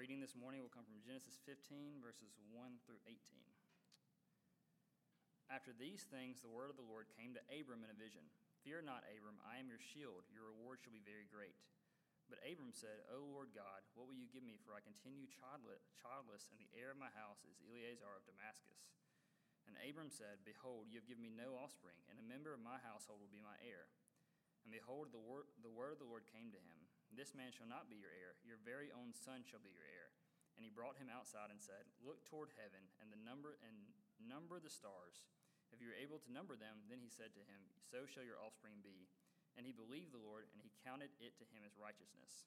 reading 0.00 0.16
this 0.16 0.32
morning 0.32 0.64
will 0.64 0.72
come 0.72 0.88
from 0.88 1.04
Genesis 1.04 1.36
15, 1.44 2.00
verses 2.00 2.32
1 2.48 2.80
through 2.88 3.04
18. 3.04 3.20
After 5.52 5.76
these 5.76 6.08
things, 6.08 6.40
the 6.40 6.48
word 6.48 6.72
of 6.72 6.80
the 6.80 6.88
Lord 6.88 7.12
came 7.12 7.36
to 7.36 7.48
Abram 7.52 7.84
in 7.84 7.92
a 7.92 8.00
vision 8.00 8.24
Fear 8.64 8.88
not, 8.88 9.04
Abram, 9.12 9.36
I 9.44 9.60
am 9.60 9.68
your 9.68 9.76
shield. 9.92 10.24
Your 10.32 10.56
reward 10.56 10.80
shall 10.80 10.96
be 10.96 11.04
very 11.04 11.28
great. 11.28 11.52
But 12.32 12.40
Abram 12.48 12.72
said, 12.72 13.04
O 13.12 13.28
Lord 13.28 13.52
God, 13.52 13.84
what 13.92 14.08
will 14.08 14.16
you 14.16 14.24
give 14.32 14.40
me? 14.40 14.56
For 14.64 14.72
I 14.72 14.80
continue 14.80 15.28
childless, 15.28 16.48
and 16.48 16.56
the 16.56 16.72
heir 16.72 16.96
of 16.96 17.00
my 17.00 17.12
house 17.12 17.44
is 17.44 17.60
Eliezer 17.60 18.08
of 18.08 18.24
Damascus. 18.24 18.80
And 19.68 19.76
Abram 19.84 20.08
said, 20.08 20.40
Behold, 20.48 20.88
you 20.88 20.96
have 20.96 21.08
given 21.12 21.20
me 21.20 21.28
no 21.28 21.60
offspring, 21.60 22.00
and 22.08 22.16
a 22.16 22.24
member 22.24 22.56
of 22.56 22.64
my 22.64 22.80
household 22.80 23.20
will 23.20 23.28
be 23.28 23.44
my 23.44 23.60
heir. 23.60 23.92
And 24.64 24.72
behold, 24.72 25.12
the 25.12 25.20
word, 25.20 25.44
the 25.60 25.68
word 25.68 25.92
of 25.92 26.00
the 26.00 26.08
Lord 26.08 26.24
came 26.32 26.48
to 26.56 26.64
him 26.64 26.79
This 27.14 27.34
man 27.34 27.50
shall 27.50 27.68
not 27.68 27.90
be 27.90 27.98
your 27.98 28.14
heir, 28.14 28.38
your 28.46 28.62
very 28.62 28.94
own 28.94 29.10
son 29.14 29.42
shall 29.42 29.62
be 29.62 29.74
your 29.74 29.86
heir. 29.86 30.14
And 30.54 30.62
he 30.62 30.70
brought 30.70 31.00
him 31.00 31.08
outside 31.08 31.48
and 31.48 31.60
said, 31.60 31.88
Look 32.04 32.22
toward 32.28 32.52
heaven 32.60 32.84
and 33.00 33.08
the 33.08 33.20
number 33.24 33.56
and 33.64 33.76
number 34.20 34.60
the 34.60 34.72
stars. 34.72 35.24
If 35.70 35.78
you 35.78 35.90
are 35.94 36.02
able 36.02 36.18
to 36.20 36.34
number 36.34 36.58
them, 36.58 36.82
then 36.90 36.98
he 36.98 37.08
said 37.08 37.32
to 37.38 37.46
him, 37.46 37.70
So 37.80 38.04
shall 38.04 38.26
your 38.26 38.42
offspring 38.42 38.82
be. 38.82 39.06
And 39.58 39.66
he 39.66 39.74
believed 39.74 40.14
the 40.14 40.22
Lord, 40.22 40.46
and 40.54 40.62
he 40.62 40.70
counted 40.86 41.10
it 41.18 41.34
to 41.38 41.46
him 41.50 41.66
as 41.66 41.78
righteousness. 41.78 42.46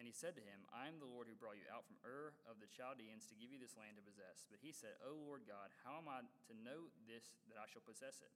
And 0.00 0.08
he 0.08 0.16
said 0.16 0.32
to 0.40 0.44
him, 0.44 0.64
I 0.72 0.88
am 0.88 0.96
the 0.96 1.08
Lord 1.08 1.28
who 1.28 1.36
brought 1.36 1.60
you 1.60 1.68
out 1.68 1.84
from 1.84 2.00
Ur 2.00 2.32
of 2.48 2.56
the 2.56 2.72
Chaldeans 2.72 3.28
to 3.28 3.36
give 3.36 3.52
you 3.52 3.60
this 3.60 3.76
land 3.76 4.00
to 4.00 4.04
possess. 4.04 4.48
But 4.48 4.64
he 4.64 4.72
said, 4.72 4.96
O 5.04 5.12
Lord 5.12 5.44
God, 5.44 5.68
how 5.84 6.00
am 6.00 6.08
I 6.08 6.24
to 6.24 6.54
know 6.56 6.88
this 7.04 7.36
that 7.52 7.60
I 7.60 7.68
shall 7.68 7.84
possess 7.84 8.24
it? 8.24 8.32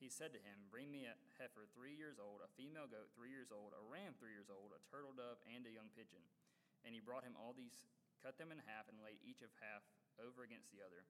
He 0.00 0.08
said 0.08 0.32
to 0.32 0.40
him, 0.40 0.72
Bring 0.72 0.88
me 0.88 1.04
a 1.04 1.12
heifer 1.36 1.68
three 1.76 1.92
years 1.92 2.16
old, 2.16 2.40
a 2.40 2.48
female 2.56 2.88
goat 2.88 3.12
three 3.12 3.28
years 3.28 3.52
old, 3.52 3.76
a 3.76 3.84
ram 3.84 4.16
three 4.16 4.32
years 4.32 4.48
old, 4.48 4.72
a 4.72 4.80
turtle 4.88 5.12
dove, 5.12 5.36
and 5.44 5.68
a 5.68 5.76
young 5.76 5.92
pigeon. 5.92 6.24
And 6.88 6.96
he 6.96 7.04
brought 7.04 7.28
him 7.28 7.36
all 7.36 7.52
these, 7.52 7.84
cut 8.24 8.40
them 8.40 8.48
in 8.48 8.64
half, 8.64 8.88
and 8.88 9.04
laid 9.04 9.20
each 9.20 9.44
of 9.44 9.52
half 9.60 9.84
over 10.16 10.40
against 10.40 10.72
the 10.72 10.80
other. 10.80 11.04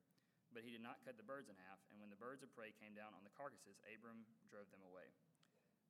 But 0.51 0.67
he 0.67 0.75
did 0.75 0.83
not 0.83 1.07
cut 1.07 1.15
the 1.15 1.23
birds 1.23 1.47
in 1.47 1.55
half, 1.71 1.79
and 1.95 2.03
when 2.03 2.11
the 2.11 2.19
birds 2.19 2.43
of 2.43 2.51
prey 2.51 2.75
came 2.75 2.99
down 2.99 3.15
on 3.15 3.23
the 3.23 3.31
carcasses, 3.31 3.79
Abram 3.87 4.27
drove 4.51 4.67
them 4.75 4.83
away. 4.83 5.15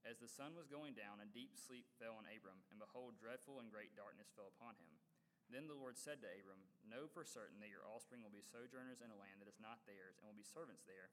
As 0.05 0.21
the 0.21 0.29
sun 0.29 0.53
was 0.53 0.69
going 0.69 0.93
down, 0.93 1.25
a 1.25 1.29
deep 1.29 1.57
sleep 1.57 1.89
fell 1.97 2.21
on 2.21 2.29
Abram, 2.29 2.61
and 2.69 2.77
behold, 2.77 3.17
dreadful 3.17 3.65
and 3.65 3.73
great 3.73 3.97
darkness 3.97 4.29
fell 4.37 4.53
upon 4.53 4.77
him. 4.77 4.93
Then 5.49 5.65
the 5.65 5.77
Lord 5.77 5.97
said 5.97 6.21
to 6.21 6.29
Abram, 6.29 6.69
Know 6.85 7.09
for 7.09 7.25
certain 7.25 7.65
that 7.65 7.73
your 7.73 7.89
offspring 7.89 8.21
will 8.21 8.33
be 8.33 8.45
sojourners 8.45 9.01
in 9.01 9.09
a 9.09 9.17
land 9.17 9.41
that 9.41 9.49
is 9.49 9.61
not 9.61 9.89
theirs, 9.89 10.21
and 10.21 10.29
will 10.29 10.37
be 10.37 10.45
servants 10.45 10.85
there, 10.85 11.09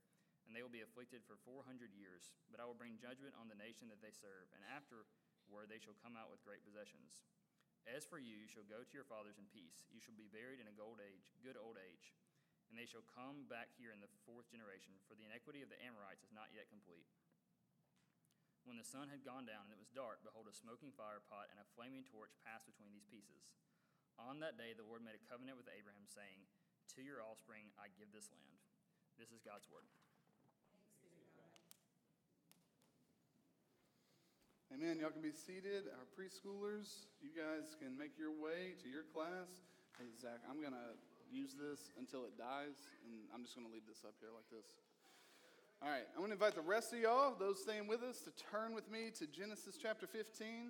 and 0.48 0.56
they 0.56 0.64
will 0.64 0.74
be 0.74 0.82
afflicted 0.82 1.22
for 1.28 1.36
four 1.44 1.68
hundred 1.68 1.92
years. 1.92 2.32
But 2.48 2.64
I 2.64 2.66
will 2.66 2.80
bring 2.80 2.96
judgment 2.98 3.36
on 3.36 3.52
the 3.52 3.60
nation 3.60 3.92
that 3.92 4.00
they 4.00 4.16
serve, 4.16 4.48
and 4.56 4.64
afterward 4.72 5.68
they 5.68 5.84
shall 5.84 6.00
come 6.00 6.16
out 6.16 6.32
with 6.32 6.48
great 6.48 6.64
possessions. 6.64 7.28
As 7.84 8.08
for 8.08 8.20
you, 8.20 8.36
you 8.36 8.52
shall 8.52 8.68
go 8.68 8.84
to 8.84 8.96
your 8.96 9.08
fathers 9.08 9.40
in 9.40 9.48
peace. 9.52 9.88
You 9.92 10.04
shall 10.04 10.16
be 10.16 10.28
buried 10.28 10.60
in 10.60 10.68
a 10.68 10.76
gold 10.76 11.00
age, 11.00 11.32
good 11.40 11.56
old 11.56 11.80
age 11.80 12.16
and 12.70 12.76
they 12.76 12.88
shall 12.88 13.04
come 13.16 13.48
back 13.48 13.72
here 13.80 13.96
in 13.96 14.04
the 14.04 14.12
fourth 14.28 14.48
generation, 14.52 15.00
for 15.08 15.16
the 15.16 15.24
iniquity 15.24 15.64
of 15.64 15.72
the 15.72 15.80
Amorites 15.80 16.24
is 16.24 16.36
not 16.36 16.52
yet 16.52 16.68
complete. 16.68 17.08
When 18.68 18.76
the 18.76 18.88
sun 18.88 19.08
had 19.08 19.24
gone 19.24 19.48
down 19.48 19.72
and 19.72 19.72
it 19.72 19.80
was 19.80 19.96
dark, 19.96 20.20
behold, 20.28 20.52
a 20.52 20.56
smoking 20.56 20.92
fire 20.92 21.24
pot 21.24 21.48
and 21.48 21.60
a 21.64 21.72
flaming 21.80 22.04
torch 22.04 22.36
passed 22.44 22.68
between 22.68 22.92
these 22.92 23.08
pieces. 23.08 23.56
On 24.20 24.44
that 24.44 24.60
day, 24.60 24.76
the 24.76 24.84
Lord 24.84 25.00
made 25.00 25.16
a 25.16 25.30
covenant 25.32 25.56
with 25.56 25.72
Abraham, 25.72 26.04
saying, 26.12 26.44
To 27.00 27.06
your 27.06 27.24
offspring 27.24 27.72
I 27.80 27.88
give 27.96 28.12
this 28.12 28.28
land. 28.28 28.60
This 29.16 29.32
is 29.32 29.40
God's 29.40 29.72
word. 29.72 29.88
Amen. 34.78 35.02
Y'all 35.02 35.10
can 35.10 35.26
be 35.26 35.34
seated. 35.34 35.90
Our 35.90 36.06
preschoolers, 36.14 37.10
you 37.18 37.34
guys 37.34 37.74
can 37.82 37.98
make 37.98 38.14
your 38.14 38.30
way 38.30 38.78
to 38.78 38.86
your 38.86 39.02
class. 39.10 39.66
Hey, 39.98 40.06
Zach, 40.22 40.38
I'm 40.46 40.62
going 40.62 40.78
to 40.78 40.94
use 41.34 41.58
this 41.58 41.90
until 41.98 42.30
it 42.30 42.38
dies, 42.38 42.78
and 43.02 43.26
I'm 43.34 43.42
just 43.42 43.58
going 43.58 43.66
to 43.66 43.74
leave 43.74 43.90
this 43.90 44.06
up 44.06 44.14
here 44.22 44.30
like 44.30 44.46
this. 44.54 44.78
All 45.82 45.90
right, 45.90 46.06
I'm 46.14 46.22
going 46.22 46.30
to 46.30 46.38
invite 46.38 46.54
the 46.54 46.62
rest 46.62 46.94
of 46.94 47.02
y'all, 47.02 47.34
those 47.34 47.66
staying 47.66 47.90
with 47.90 48.06
us, 48.06 48.22
to 48.30 48.32
turn 48.54 48.78
with 48.78 48.86
me 48.86 49.10
to 49.18 49.26
Genesis 49.26 49.82
chapter 49.82 50.06
15. 50.06 50.70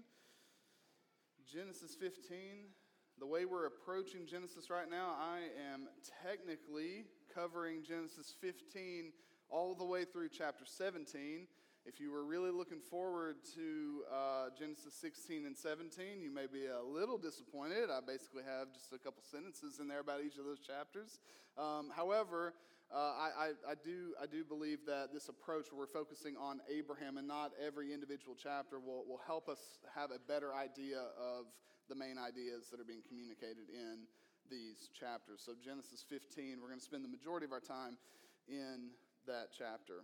Genesis 1.43 1.91
15. 1.99 2.71
The 3.19 3.27
way 3.27 3.43
we're 3.43 3.67
approaching 3.67 4.23
Genesis 4.23 4.71
right 4.71 4.87
now, 4.87 5.19
I 5.19 5.51
am 5.67 5.91
technically 6.23 7.11
covering 7.35 7.83
Genesis 7.83 8.31
15 8.39 9.11
all 9.51 9.75
the 9.75 9.83
way 9.83 10.05
through 10.07 10.31
chapter 10.31 10.63
17. 10.63 11.51
If 11.87 12.01
you 12.01 12.11
were 12.11 12.25
really 12.25 12.51
looking 12.51 12.81
forward 12.81 13.37
to 13.55 14.03
uh, 14.11 14.51
Genesis 14.59 14.93
16 14.99 15.45
and 15.45 15.55
17, 15.55 16.19
you 16.19 16.29
may 16.29 16.43
be 16.43 16.67
a 16.67 16.83
little 16.83 17.17
disappointed. 17.17 17.87
I 17.87 18.03
basically 18.03 18.43
have 18.43 18.73
just 18.75 18.91
a 18.91 18.99
couple 18.99 19.23
sentences 19.23 19.79
in 19.79 19.87
there 19.87 20.01
about 20.01 20.19
each 20.19 20.35
of 20.35 20.43
those 20.43 20.59
chapters. 20.59 21.23
Um, 21.57 21.87
however, 21.95 22.55
uh, 22.91 22.97
I, 22.99 23.29
I, 23.39 23.71
I, 23.71 23.75
do, 23.79 24.11
I 24.21 24.27
do 24.27 24.43
believe 24.43 24.79
that 24.85 25.13
this 25.13 25.29
approach 25.29 25.71
where 25.71 25.79
we're 25.79 25.87
focusing 25.87 26.35
on 26.35 26.59
Abraham 26.67 27.15
and 27.15 27.25
not 27.25 27.55
every 27.55 27.93
individual 27.93 28.35
chapter 28.35 28.83
will, 28.83 29.07
will 29.07 29.23
help 29.25 29.47
us 29.47 29.79
have 29.95 30.11
a 30.11 30.19
better 30.19 30.53
idea 30.53 30.99
of 31.15 31.47
the 31.87 31.95
main 31.95 32.19
ideas 32.19 32.67
that 32.67 32.81
are 32.81 32.89
being 32.89 33.07
communicated 33.07 33.71
in 33.71 34.03
these 34.51 34.91
chapters. 34.91 35.39
So, 35.39 35.53
Genesis 35.55 36.03
15, 36.03 36.59
we're 36.59 36.67
going 36.67 36.83
to 36.83 36.85
spend 36.85 37.05
the 37.05 37.15
majority 37.15 37.45
of 37.45 37.53
our 37.53 37.63
time 37.63 37.95
in 38.49 38.91
that 39.25 39.55
chapter. 39.57 40.03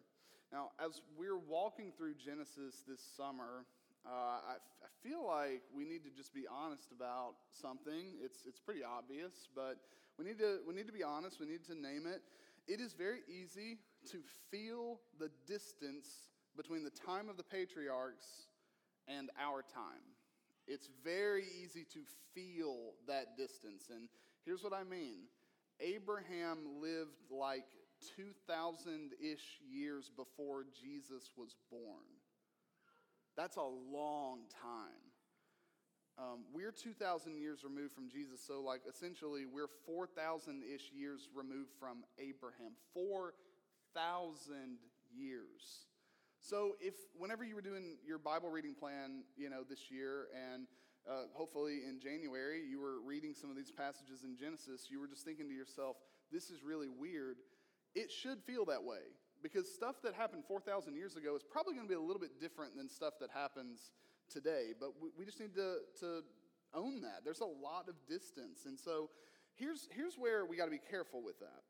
Now, 0.54 0.70
as 0.78 1.02
we're 1.18 1.40
walking 1.40 1.92
through 1.98 2.14
Genesis 2.14 2.84
this 2.88 3.02
summer, 3.18 3.66
uh, 4.06 4.38
I, 4.48 4.56
f- 4.58 4.86
I 4.86 4.88
feel 5.02 5.26
like 5.26 5.64
we 5.76 5.84
need 5.84 6.04
to 6.04 6.12
just 6.16 6.32
be 6.32 6.44
honest 6.48 6.92
about 6.96 7.34
something. 7.50 8.14
It's, 8.24 8.46
it's 8.48 8.60
pretty 8.60 8.84
obvious, 8.84 9.50
but 9.56 9.78
we 10.20 10.26
need, 10.26 10.38
to, 10.38 10.60
we 10.68 10.76
need 10.76 10.86
to 10.86 10.94
be 10.94 11.02
honest. 11.02 11.40
We 11.40 11.48
need 11.48 11.66
to 11.66 11.74
name 11.74 12.06
it. 12.06 12.22
It 12.68 12.80
is 12.80 12.94
very 12.94 13.22
easy 13.28 13.80
to 14.12 14.20
feel 14.52 15.00
the 15.20 15.32
distance 15.48 16.30
between 16.56 16.84
the 16.84 16.92
time 16.92 17.30
of 17.30 17.38
the 17.38 17.44
patriarchs 17.44 18.46
and 19.08 19.32
our 19.42 19.64
time. 19.64 20.06
It's 20.68 20.88
very 21.04 21.46
easy 21.64 21.84
to 21.94 22.02
feel 22.36 22.94
that 23.08 23.38
distance. 23.38 23.90
And 23.90 24.08
here's 24.46 24.64
what 24.64 24.72
I 24.74 24.84
mean 24.84 25.24
Abraham 25.80 26.60
lived 26.80 27.32
like 27.32 27.66
2,000 28.16 29.12
ish 29.22 29.60
years 29.70 30.12
before 30.16 30.66
Jesus 30.82 31.32
was 31.38 31.56
born. 31.72 32.06
That's 33.36 33.58
a 33.58 33.62
long 33.62 34.42
time. 34.62 35.14
Um, 36.18 36.46
we're 36.54 36.72
2,000 36.72 37.38
years 37.38 37.64
removed 37.64 37.94
from 37.96 38.08
Jesus, 38.08 38.40
so, 38.46 38.62
like, 38.62 38.82
essentially, 38.88 39.46
we're 39.46 39.70
4,000 39.86 40.62
ish 40.64 40.92
years 40.94 41.30
removed 41.34 41.72
from 41.80 42.04
Abraham. 42.20 42.74
4,000 42.94 44.78
years. 45.12 45.88
So, 46.40 46.76
if 46.80 46.94
whenever 47.18 47.44
you 47.44 47.56
were 47.56 47.62
doing 47.62 47.98
your 48.06 48.20
Bible 48.20 48.50
reading 48.50 48.76
plan, 48.76 49.24
you 49.36 49.50
know, 49.50 49.64
this 49.68 49.90
year, 49.90 50.28
and 50.36 50.68
uh, 51.10 51.26
hopefully 51.34 51.82
in 51.88 52.00
January, 52.00 52.62
you 52.70 52.80
were 52.80 53.02
reading 53.02 53.34
some 53.34 53.50
of 53.50 53.56
these 53.56 53.72
passages 53.72 54.24
in 54.24 54.38
Genesis, 54.38 54.88
you 54.92 55.00
were 55.00 55.08
just 55.08 55.26
thinking 55.26 55.48
to 55.50 55.56
yourself, 55.56 55.98
this 56.32 56.50
is 56.50 56.64
really 56.64 56.88
weird 56.90 57.38
it 57.96 58.12
should 58.12 58.42
feel 58.44 58.66
that 58.66 58.84
way 58.84 59.02
because 59.42 59.72
stuff 59.72 59.98
that 60.04 60.14
happened 60.14 60.44
4,000 60.48 60.96
years 60.96 61.16
ago 61.16 61.36
is 61.36 61.44
probably 61.44 61.74
going 61.74 61.86
to 61.86 61.90
be 61.90 61.96
a 61.96 62.02
little 62.02 62.22
bit 62.22 62.40
different 62.40 62.76
than 62.78 62.90
stuff 62.90 63.16
that 63.20 63.30
happens 63.30 63.92
today. 64.32 64.74
But 64.80 64.92
we, 65.18 65.26
just 65.26 65.40
need 65.40 65.54
to, 65.56 65.78
to 66.00 66.24
own 66.74 67.02
that. 67.02 67.22
There's 67.24 67.42
a 67.42 67.46
lot 67.46 67.90
of 67.90 67.96
distance. 68.08 68.66
And 68.66 68.80
so 68.80 69.10
here's, 69.56 69.90
here's 69.92 70.16
where 70.16 70.46
we 70.46 70.56
got 70.56 70.66
to 70.66 70.72
be 70.72 70.82
careful 70.90 71.22
with 71.22 71.40
that. 71.40 71.62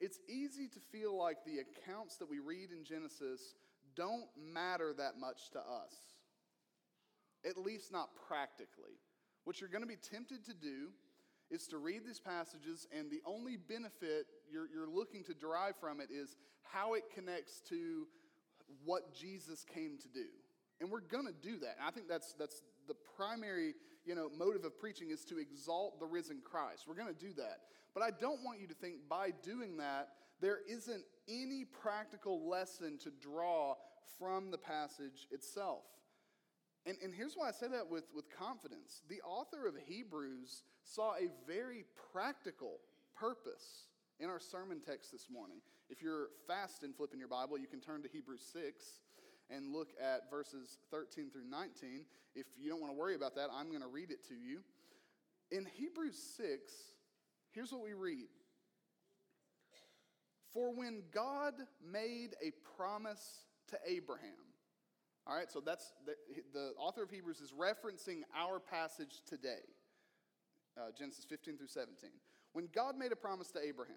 It's 0.00 0.18
easy 0.28 0.66
to 0.68 0.80
feel 0.90 1.16
like 1.16 1.44
the 1.44 1.58
accounts 1.58 2.16
that 2.16 2.28
we 2.28 2.38
read 2.38 2.70
in 2.72 2.84
Genesis 2.84 3.54
don't 3.94 4.28
matter 4.36 4.94
that 4.96 5.18
much 5.20 5.50
to 5.52 5.58
us, 5.58 5.94
at 7.46 7.58
least 7.58 7.92
not 7.92 8.08
practically. 8.26 8.96
What 9.44 9.60
you're 9.60 9.68
going 9.68 9.82
to 9.82 9.88
be 9.88 9.96
tempted 9.96 10.44
to 10.46 10.54
do 10.54 10.88
is 11.50 11.66
to 11.66 11.78
read 11.78 12.06
these 12.06 12.20
passages, 12.20 12.86
and 12.96 13.10
the 13.10 13.20
only 13.26 13.56
benefit 13.56 14.26
you're, 14.52 14.68
you're 14.72 14.88
looking 14.88 15.24
to 15.24 15.34
derive 15.34 15.74
from 15.80 16.00
it 16.00 16.08
is 16.10 16.36
how 16.62 16.94
it 16.94 17.04
connects 17.14 17.60
to 17.68 18.06
what 18.84 19.14
Jesus 19.14 19.64
came 19.64 19.98
to 19.98 20.08
do. 20.08 20.26
And 20.80 20.90
we're 20.90 21.00
going 21.00 21.26
to 21.26 21.34
do 21.42 21.58
that. 21.58 21.76
And 21.78 21.86
I 21.86 21.90
think 21.90 22.08
that's, 22.08 22.34
that's 22.38 22.62
the 22.88 22.94
primary 23.16 23.74
you 24.04 24.14
know, 24.14 24.30
motive 24.36 24.64
of 24.64 24.78
preaching 24.78 25.10
is 25.10 25.24
to 25.26 25.38
exalt 25.38 26.00
the 26.00 26.06
risen 26.06 26.40
Christ. 26.42 26.84
We're 26.88 26.94
going 26.94 27.14
to 27.14 27.26
do 27.26 27.32
that. 27.34 27.60
But 27.94 28.02
I 28.02 28.10
don't 28.10 28.42
want 28.42 28.60
you 28.60 28.66
to 28.68 28.74
think 28.74 29.08
by 29.08 29.32
doing 29.42 29.76
that, 29.78 30.08
there 30.40 30.58
isn't 30.68 31.04
any 31.28 31.64
practical 31.64 32.48
lesson 32.48 32.98
to 32.98 33.10
draw 33.10 33.74
from 34.18 34.50
the 34.50 34.58
passage 34.58 35.26
itself. 35.30 35.84
And, 36.86 36.96
and 37.02 37.14
here's 37.14 37.34
why 37.34 37.48
I 37.48 37.52
say 37.52 37.68
that 37.68 37.90
with, 37.90 38.04
with 38.14 38.24
confidence. 38.30 39.02
The 39.08 39.20
author 39.20 39.66
of 39.66 39.74
Hebrews 39.86 40.62
saw 40.82 41.12
a 41.14 41.28
very 41.46 41.84
practical 42.12 42.78
purpose 43.18 43.88
in 44.20 44.28
our 44.28 44.38
sermon 44.38 44.80
text 44.86 45.10
this 45.10 45.28
morning. 45.32 45.56
If 45.88 46.02
you're 46.02 46.28
fast 46.46 46.84
in 46.84 46.92
flipping 46.92 47.18
your 47.18 47.28
Bible, 47.28 47.58
you 47.58 47.66
can 47.66 47.80
turn 47.80 48.02
to 48.02 48.08
Hebrews 48.08 48.42
6 48.52 48.84
and 49.48 49.72
look 49.72 49.88
at 50.00 50.30
verses 50.30 50.78
13 50.90 51.30
through 51.30 51.48
19. 51.48 52.04
If 52.34 52.46
you 52.58 52.68
don't 52.68 52.80
want 52.80 52.92
to 52.92 52.98
worry 52.98 53.14
about 53.14 53.34
that, 53.36 53.48
I'm 53.52 53.70
going 53.70 53.80
to 53.80 53.88
read 53.88 54.10
it 54.10 54.26
to 54.28 54.34
you. 54.34 54.60
In 55.50 55.66
Hebrews 55.74 56.16
6, 56.36 56.72
here's 57.52 57.72
what 57.72 57.82
we 57.82 57.94
read 57.94 58.28
For 60.52 60.72
when 60.72 61.02
God 61.12 61.54
made 61.84 62.36
a 62.44 62.52
promise 62.76 63.46
to 63.68 63.78
Abraham, 63.88 64.30
all 65.26 65.36
right, 65.36 65.50
so 65.50 65.60
that's 65.60 65.92
the, 66.06 66.14
the 66.52 66.72
author 66.78 67.02
of 67.02 67.10
Hebrews 67.10 67.40
is 67.40 67.52
referencing 67.52 68.20
our 68.36 68.60
passage 68.60 69.22
today, 69.26 69.64
uh, 70.78 70.90
Genesis 70.96 71.24
15 71.24 71.56
through 71.56 71.68
17. 71.68 72.10
When 72.52 72.68
God 72.74 72.96
made 72.96 73.12
a 73.12 73.16
promise 73.16 73.50
to 73.52 73.60
Abraham, 73.60 73.96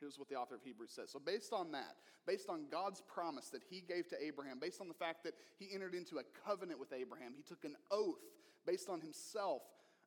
Here's 0.00 0.18
what 0.18 0.28
the 0.28 0.36
author 0.36 0.54
of 0.54 0.62
Hebrews 0.62 0.92
says. 0.92 1.10
So, 1.10 1.18
based 1.18 1.52
on 1.52 1.72
that, 1.72 1.96
based 2.26 2.48
on 2.48 2.66
God's 2.70 3.00
promise 3.00 3.48
that 3.50 3.62
he 3.68 3.80
gave 3.80 4.08
to 4.08 4.16
Abraham, 4.24 4.58
based 4.60 4.80
on 4.80 4.88
the 4.88 4.94
fact 4.94 5.24
that 5.24 5.34
he 5.58 5.74
entered 5.74 5.94
into 5.94 6.18
a 6.18 6.22
covenant 6.46 6.78
with 6.78 6.92
Abraham, 6.92 7.32
he 7.36 7.42
took 7.42 7.64
an 7.64 7.76
oath 7.90 8.22
based 8.66 8.88
on 8.88 9.00
himself 9.00 9.62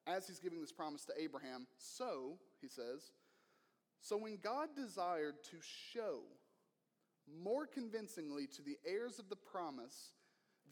as 0.07 0.27
he's 0.27 0.39
giving 0.39 0.61
this 0.61 0.71
promise 0.71 1.05
to 1.05 1.13
Abraham. 1.19 1.67
So, 1.77 2.37
he 2.61 2.67
says, 2.67 3.11
so 4.01 4.17
when 4.17 4.37
God 4.41 4.69
desired 4.75 5.35
to 5.51 5.57
show 5.93 6.21
more 7.43 7.67
convincingly 7.67 8.47
to 8.47 8.61
the 8.61 8.77
heirs 8.85 9.19
of 9.19 9.29
the 9.29 9.35
promise 9.35 10.13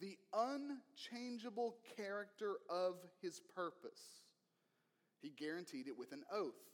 the 0.00 0.16
unchangeable 0.32 1.76
character 1.96 2.54
of 2.70 2.96
his 3.20 3.40
purpose, 3.54 4.22
he 5.20 5.28
guaranteed 5.28 5.86
it 5.86 5.98
with 5.98 6.12
an 6.12 6.24
oath. 6.32 6.69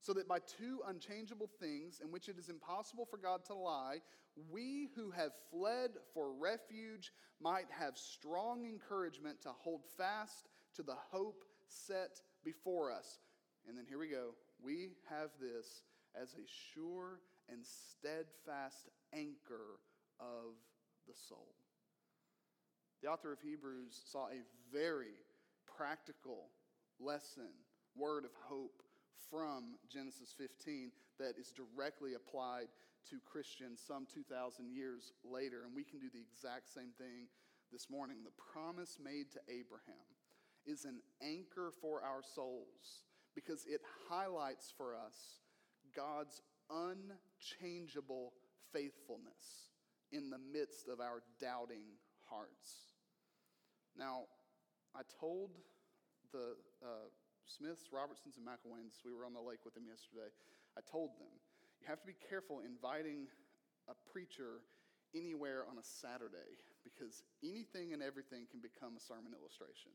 So 0.00 0.14
that 0.14 0.28
by 0.28 0.38
two 0.38 0.80
unchangeable 0.88 1.50
things 1.60 2.00
in 2.02 2.10
which 2.10 2.28
it 2.28 2.38
is 2.38 2.48
impossible 2.48 3.06
for 3.10 3.18
God 3.18 3.44
to 3.46 3.54
lie, 3.54 3.98
we 4.50 4.88
who 4.96 5.10
have 5.10 5.32
fled 5.50 5.90
for 6.14 6.32
refuge 6.32 7.12
might 7.40 7.66
have 7.70 7.98
strong 7.98 8.64
encouragement 8.64 9.42
to 9.42 9.50
hold 9.50 9.82
fast 9.98 10.48
to 10.76 10.82
the 10.82 10.96
hope 11.10 11.44
set 11.68 12.20
before 12.44 12.90
us. 12.92 13.18
And 13.68 13.76
then 13.76 13.84
here 13.86 13.98
we 13.98 14.08
go. 14.08 14.34
We 14.62 14.90
have 15.08 15.30
this 15.40 15.82
as 16.20 16.34
a 16.34 16.46
sure 16.74 17.20
and 17.50 17.60
steadfast 17.64 18.88
anchor 19.12 19.80
of 20.18 20.54
the 21.06 21.14
soul. 21.14 21.54
The 23.02 23.08
author 23.08 23.32
of 23.32 23.40
Hebrews 23.40 24.00
saw 24.10 24.26
a 24.26 24.42
very 24.72 25.14
practical 25.76 26.48
lesson, 26.98 27.48
word 27.96 28.24
of 28.24 28.30
hope 28.42 28.82
from 29.30 29.76
Genesis 29.92 30.34
15 30.36 30.90
that 31.18 31.34
is 31.38 31.52
directly 31.52 32.14
applied 32.14 32.68
to 33.10 33.16
Christians 33.24 33.82
some 33.86 34.06
2,000 34.12 34.70
years 34.70 35.12
later. 35.24 35.62
And 35.64 35.74
we 35.74 35.84
can 35.84 35.98
do 35.98 36.08
the 36.12 36.20
exact 36.20 36.72
same 36.72 36.92
thing 36.98 37.28
this 37.72 37.90
morning. 37.90 38.18
The 38.24 38.36
promise 38.52 38.98
made 39.02 39.30
to 39.32 39.40
Abraham 39.48 40.08
is 40.66 40.84
an 40.84 41.00
anchor 41.22 41.72
for 41.80 42.02
our 42.02 42.22
souls 42.22 43.04
because 43.34 43.64
it 43.66 43.80
highlights 44.08 44.72
for 44.76 44.94
us 44.94 45.40
God's 45.94 46.42
unchangeable 46.70 48.32
faithfulness 48.72 49.70
in 50.12 50.30
the 50.30 50.38
midst 50.38 50.88
of 50.88 51.00
our 51.00 51.22
doubting 51.40 51.98
hearts. 52.28 52.94
Now, 53.96 54.24
I 54.94 55.02
told 55.20 55.50
the 56.32 56.56
uh, 56.82 57.08
Smiths, 57.50 57.90
Robertsons, 57.90 58.38
and 58.38 58.46
McElwains, 58.46 59.02
we 59.02 59.10
were 59.10 59.26
on 59.26 59.34
the 59.34 59.42
lake 59.42 59.66
with 59.66 59.74
them 59.74 59.90
yesterday, 59.90 60.30
I 60.78 60.80
told 60.86 61.18
them, 61.18 61.34
you 61.82 61.90
have 61.90 61.98
to 62.00 62.06
be 62.06 62.14
careful 62.14 62.62
inviting 62.62 63.26
a 63.90 63.96
preacher 64.12 64.62
anywhere 65.14 65.66
on 65.66 65.78
a 65.78 65.82
Saturday 65.82 66.62
because 66.86 67.26
anything 67.42 67.92
and 67.92 68.02
everything 68.02 68.46
can 68.46 68.62
become 68.62 68.94
a 68.94 69.02
sermon 69.02 69.34
illustration. 69.34 69.90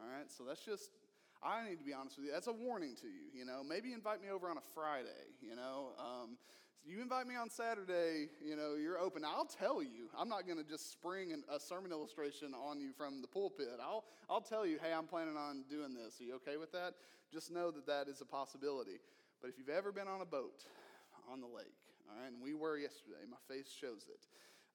All 0.00 0.10
right, 0.10 0.26
so 0.26 0.42
that's 0.42 0.64
just, 0.64 0.90
I 1.42 1.62
need 1.68 1.78
to 1.78 1.86
be 1.86 1.94
honest 1.94 2.18
with 2.18 2.26
you. 2.26 2.32
That's 2.32 2.50
a 2.50 2.56
warning 2.56 2.98
to 3.02 3.06
you. 3.06 3.30
You 3.30 3.46
know, 3.46 3.62
maybe 3.62 3.92
invite 3.92 4.20
me 4.20 4.30
over 4.30 4.50
on 4.50 4.58
a 4.58 4.66
Friday. 4.74 5.30
You 5.38 5.54
know, 5.54 5.94
um, 5.98 6.34
you 6.88 7.02
invite 7.02 7.26
me 7.26 7.36
on 7.36 7.50
Saturday. 7.50 8.28
You 8.42 8.56
know, 8.56 8.74
you're 8.80 8.98
open. 8.98 9.22
I'll 9.24 9.44
tell 9.44 9.82
you. 9.82 10.08
I'm 10.18 10.28
not 10.28 10.46
going 10.46 10.56
to 10.56 10.64
just 10.64 10.90
spring 10.90 11.32
an, 11.32 11.44
a 11.52 11.60
sermon 11.60 11.92
illustration 11.92 12.54
on 12.54 12.80
you 12.80 12.92
from 12.96 13.20
the 13.20 13.28
pulpit. 13.28 13.68
I'll 13.80 14.04
I'll 14.30 14.40
tell 14.40 14.66
you, 14.66 14.78
hey, 14.82 14.92
I'm 14.92 15.06
planning 15.06 15.36
on 15.36 15.64
doing 15.68 15.92
this. 15.92 16.18
Are 16.20 16.24
you 16.24 16.34
okay 16.36 16.56
with 16.56 16.72
that? 16.72 16.94
Just 17.30 17.52
know 17.52 17.70
that 17.70 17.86
that 17.86 18.08
is 18.08 18.22
a 18.22 18.24
possibility. 18.24 19.00
But 19.42 19.50
if 19.50 19.58
you've 19.58 19.68
ever 19.68 19.92
been 19.92 20.08
on 20.08 20.22
a 20.22 20.24
boat 20.24 20.64
on 21.30 21.40
the 21.40 21.46
lake, 21.46 21.76
all 22.08 22.16
right, 22.16 22.32
and 22.32 22.42
we 22.42 22.54
were 22.54 22.78
yesterday, 22.78 23.20
my 23.28 23.36
face 23.54 23.68
shows 23.68 24.06
it. 24.08 24.26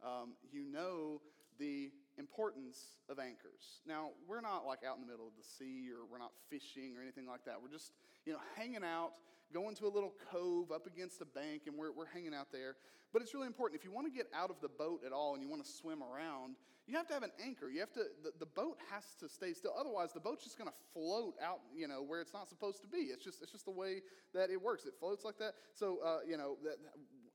Um, 0.05 0.33
you 0.51 0.65
know 0.65 1.19
the 1.57 1.89
importance 2.17 2.97
of 3.09 3.17
anchors. 3.17 3.81
Now, 3.87 4.09
we're 4.27 4.41
not 4.41 4.65
like 4.65 4.79
out 4.87 4.95
in 4.95 5.01
the 5.01 5.11
middle 5.11 5.25
of 5.27 5.33
the 5.37 5.43
sea 5.43 5.89
or 5.89 6.05
we're 6.09 6.21
not 6.21 6.31
fishing 6.49 6.93
or 6.97 7.01
anything 7.01 7.25
like 7.25 7.45
that. 7.45 7.57
We're 7.61 7.73
just, 7.73 7.91
you 8.25 8.33
know, 8.33 8.39
hanging 8.55 8.83
out, 8.83 9.13
going 9.53 9.75
to 9.75 9.85
a 9.85 9.93
little 9.93 10.13
cove 10.31 10.71
up 10.71 10.87
against 10.87 11.21
a 11.21 11.25
bank, 11.25 11.63
and 11.67 11.77
we're, 11.77 11.91
we're 11.91 12.07
hanging 12.07 12.33
out 12.33 12.51
there. 12.51 12.75
But 13.13 13.21
it's 13.21 13.33
really 13.33 13.47
important. 13.47 13.79
If 13.79 13.85
you 13.85 13.91
want 13.91 14.07
to 14.07 14.13
get 14.13 14.27
out 14.33 14.49
of 14.49 14.57
the 14.61 14.69
boat 14.69 15.01
at 15.05 15.11
all 15.11 15.35
and 15.35 15.43
you 15.43 15.47
want 15.47 15.63
to 15.63 15.69
swim 15.69 16.01
around, 16.01 16.55
you 16.87 16.97
have 16.97 17.07
to 17.07 17.13
have 17.13 17.23
an 17.23 17.31
anchor. 17.45 17.69
You 17.69 17.79
have 17.79 17.93
to, 17.93 18.05
the, 18.23 18.31
the 18.39 18.45
boat 18.45 18.77
has 18.91 19.05
to 19.19 19.29
stay 19.29 19.53
still. 19.53 19.73
Otherwise, 19.79 20.11
the 20.13 20.19
boat's 20.19 20.43
just 20.43 20.57
going 20.57 20.69
to 20.69 20.75
float 20.93 21.35
out, 21.41 21.59
you 21.75 21.87
know, 21.87 22.03
where 22.03 22.19
it's 22.19 22.33
not 22.33 22.49
supposed 22.49 22.81
to 22.81 22.87
be. 22.87 23.13
It's 23.13 23.23
just, 23.23 23.41
it's 23.41 23.51
just 23.51 23.65
the 23.65 23.71
way 23.71 24.01
that 24.33 24.49
it 24.49 24.61
works. 24.61 24.85
It 24.85 24.93
floats 24.99 25.23
like 25.23 25.37
that. 25.37 25.53
So, 25.75 25.99
uh, 26.03 26.17
you 26.27 26.35
know, 26.35 26.57
that, 26.63 26.77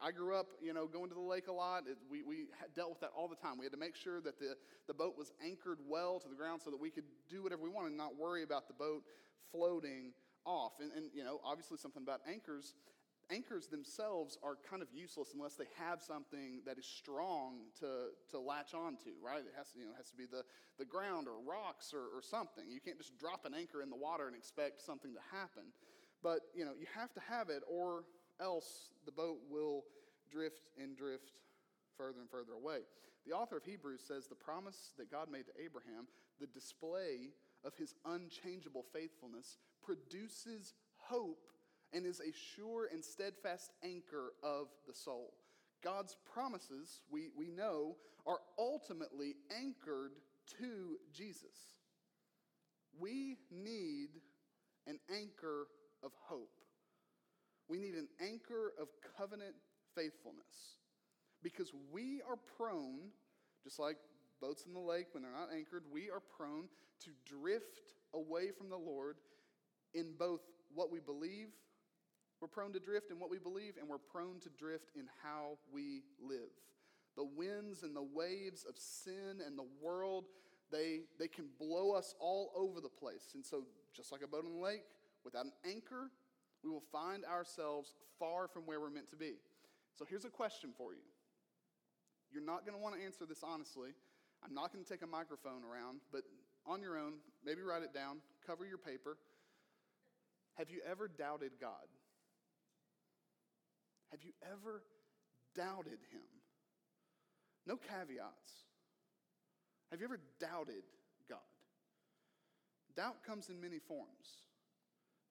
I 0.01 0.13
grew 0.13 0.37
up, 0.37 0.47
you 0.63 0.75
know, 0.75 0.87
going 0.87 1.09
to 1.09 1.15
the 1.15 1.21
lake 1.21 1.49
a 1.49 1.53
lot. 1.53 1.85
It, 1.89 1.99
we, 2.11 2.23
we 2.23 2.47
dealt 2.77 2.91
with 2.91 3.01
that 3.01 3.11
all 3.17 3.27
the 3.27 3.37
time. 3.37 3.59
We 3.59 3.65
had 3.65 3.73
to 3.73 3.79
make 3.79 3.97
sure 3.97 4.21
that 4.21 4.39
the, 4.39 4.57
the 4.87 4.95
boat 4.95 5.15
was 5.17 5.33
anchored 5.45 5.79
well 5.89 6.21
to 6.21 6.29
the 6.29 6.37
ground 6.37 6.61
so 6.63 6.71
that 6.71 6.81
we 6.81 6.91
could 6.91 7.07
do 7.31 7.43
whatever 7.43 7.63
we 7.63 7.71
wanted 7.71 7.89
and 7.89 7.97
not 7.97 8.19
worry 8.19 8.43
about 8.43 8.69
the 8.69 8.75
boat 8.75 9.03
floating 9.51 10.13
off. 10.45 10.73
And, 10.81 10.91
and 10.93 11.11
you 11.15 11.25
know, 11.25 11.41
obviously 11.45 11.79
something 11.79 12.03
about 12.03 12.21
anchors. 12.29 12.75
Anchors 13.31 13.67
themselves 13.67 14.39
are 14.43 14.57
kind 14.71 14.81
of 14.81 14.89
useless 14.91 15.33
unless 15.35 15.55
they 15.55 15.69
have 15.77 16.01
something 16.01 16.63
that 16.65 16.79
is 16.79 16.87
strong 16.87 17.69
to, 17.79 18.09
to 18.31 18.41
latch 18.41 18.73
onto, 18.73 19.13
right? 19.23 19.41
It 19.41 19.53
has 19.57 19.69
to, 19.73 19.79
you 19.79 19.85
know, 19.85 19.93
has 19.99 20.09
to 20.11 20.17
be 20.17 20.25
the, 20.25 20.43
the 20.79 20.87
ground 20.87 21.29
or 21.29 21.37
rocks 21.45 21.93
or, 21.93 22.09
or 22.17 22.23
something. 22.23 22.65
You 22.71 22.81
can't 22.81 22.97
just 22.97 23.19
drop 23.19 23.45
an 23.45 23.53
anchor 23.53 23.83
in 23.83 23.91
the 23.91 23.97
water 23.97 24.27
and 24.27 24.35
expect 24.37 24.81
something 24.81 25.13
to 25.13 25.21
happen. 25.31 25.65
But, 26.23 26.41
you 26.55 26.65
know, 26.65 26.73
you 26.79 26.87
have 26.97 27.13
to 27.15 27.21
have 27.29 27.51
it 27.51 27.63
or 27.69 28.05
else 28.41 28.95
the 29.05 29.13
boat 29.13 29.39
will 29.51 29.85
drift 30.31 30.71
and 30.81 30.97
drift 30.97 31.33
further 31.99 32.21
and 32.21 32.31
further 32.31 32.53
away. 32.53 32.81
The 33.27 33.35
author 33.35 33.59
of 33.59 33.65
Hebrews 33.65 34.01
says 34.07 34.27
the 34.27 34.35
promise 34.35 34.95
that 34.97 35.11
God 35.11 35.31
made 35.31 35.47
to 35.47 35.53
Abraham, 35.63 36.07
the 36.41 36.47
display 36.47 37.35
of 37.65 37.75
his 37.77 37.95
unchangeable 38.07 38.85
faithfulness, 38.93 39.59
produces 39.89 40.75
hope 40.97 41.49
and 41.95 42.05
is 42.05 42.21
a 42.21 42.33
sure 42.55 42.89
and 42.93 43.03
steadfast 43.03 43.71
anchor 43.83 44.33
of 44.43 44.67
the 44.87 44.93
soul. 44.93 45.33
God's 45.83 46.17
promises, 46.31 47.01
we, 47.11 47.29
we 47.37 47.49
know, 47.49 47.97
are 48.27 48.41
ultimately 48.59 49.37
anchored 49.57 50.13
to 50.59 50.99
Jesus. 51.13 51.77
We 53.01 53.39
need 53.51 54.09
an 54.87 54.99
anchor 55.11 55.69
of 56.03 56.13
hope. 56.21 56.51
We 57.69 57.79
need 57.79 57.95
an 57.95 58.09
anchor 58.21 58.73
of 58.81 58.89
covenant 59.17 59.55
faithfulness 59.95 60.77
because 61.43 61.73
we 61.93 62.21
are 62.29 62.37
prone, 62.57 63.11
just 63.65 63.79
like 63.79 63.97
boats 64.41 64.65
in 64.67 64.75
the 64.75 64.81
lake 64.81 65.07
when 65.13 65.23
they're 65.23 65.33
not 65.33 65.49
anchored, 65.55 65.85
we 65.91 66.11
are 66.11 66.21
prone 66.21 66.65
to 67.05 67.11
drift 67.25 67.95
away 68.13 68.51
from 68.51 68.69
the 68.69 68.77
Lord 68.77 69.17
in 69.95 70.13
both 70.19 70.41
what 70.75 70.91
we 70.91 71.01
believe, 71.01 71.49
we're 72.41 72.49
prone 72.49 72.73
to 72.73 72.81
drift 72.81 73.11
in 73.11 73.19
what 73.19 73.31
we 73.31 73.39
believe, 73.39 73.75
and 73.79 73.89
we're 73.89 73.99
prone 73.99 74.39
to 74.41 74.49
drift 74.51 74.91
in 74.95 75.07
how 75.23 75.59
we 75.73 76.03
live. 76.21 76.55
The 77.17 77.25
winds 77.25 77.83
and 77.83 77.97
the 77.97 78.03
waves 78.03 78.65
of 78.69 78.77
sin 78.79 79.43
and 79.45 79.59
the 79.59 79.67
world, 79.83 80.27
they, 80.71 81.01
they 81.19 81.27
can 81.27 81.47
blow 81.59 81.93
us 81.93 82.15
all 82.21 82.53
over 82.55 82.81
the 82.81 82.89
place. 82.89 83.33
And 83.35 83.45
so, 83.45 83.65
just 83.95 84.13
like 84.13 84.23
a 84.23 84.29
boat 84.29 84.45
in 84.45 84.53
the 84.53 84.59
lake, 84.61 84.85
without 85.25 85.47
an 85.47 85.53
anchor, 85.69 86.11
we 86.63 86.71
will 86.71 86.85
find 86.93 87.25
ourselves 87.25 87.95
far 88.19 88.47
from 88.47 88.63
where 88.67 88.81
we're 88.81 88.91
meant 88.91 89.11
to 89.11 89.17
be. 89.17 89.35
So 89.95 90.05
here's 90.09 90.25
a 90.25 90.31
question 90.31 90.71
for 90.77 90.93
you. 90.93 91.03
You're 92.31 92.45
not 92.45 92.65
going 92.65 92.77
to 92.77 92.83
want 92.83 92.95
to 92.95 93.03
answer 93.03 93.27
this 93.27 93.43
honestly. 93.43 93.91
I'm 94.45 94.55
not 94.55 94.73
going 94.73 94.85
to 94.85 94.89
take 94.89 95.03
a 95.03 95.07
microphone 95.07 95.65
around, 95.65 96.01
but 96.13 96.23
on 96.67 96.83
your 96.83 96.99
own, 96.99 97.15
maybe 97.45 97.63
write 97.63 97.83
it 97.83 97.93
down, 97.93 98.19
cover 98.47 98.65
your 98.65 98.79
paper. 98.79 99.19
Have 100.59 100.71
you 100.71 100.81
ever 100.89 101.09
doubted 101.09 101.53
God? 101.61 101.87
Have 104.11 104.23
you 104.23 104.33
ever 104.43 104.83
doubted 105.59 105.99
him. 106.15 106.31
No 107.67 107.77
caveats. 107.77 108.53
Have 109.91 110.01
you 110.01 110.07
ever 110.07 110.21
doubted 110.41 110.87
God? 111.29 111.51
Doubt 112.97 113.25
comes 113.27 113.49
in 113.49 113.61
many 113.61 113.79
forms. 113.79 114.47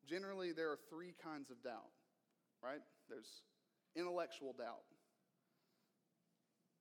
Generally, 0.06 0.54
there 0.54 0.70
are 0.72 0.80
three 0.90 1.14
kinds 1.24 1.50
of 1.50 1.64
doubt, 1.64 1.96
right? 2.64 2.84
There's 3.10 3.44
intellectual 3.96 4.54
doubt. 4.54 4.86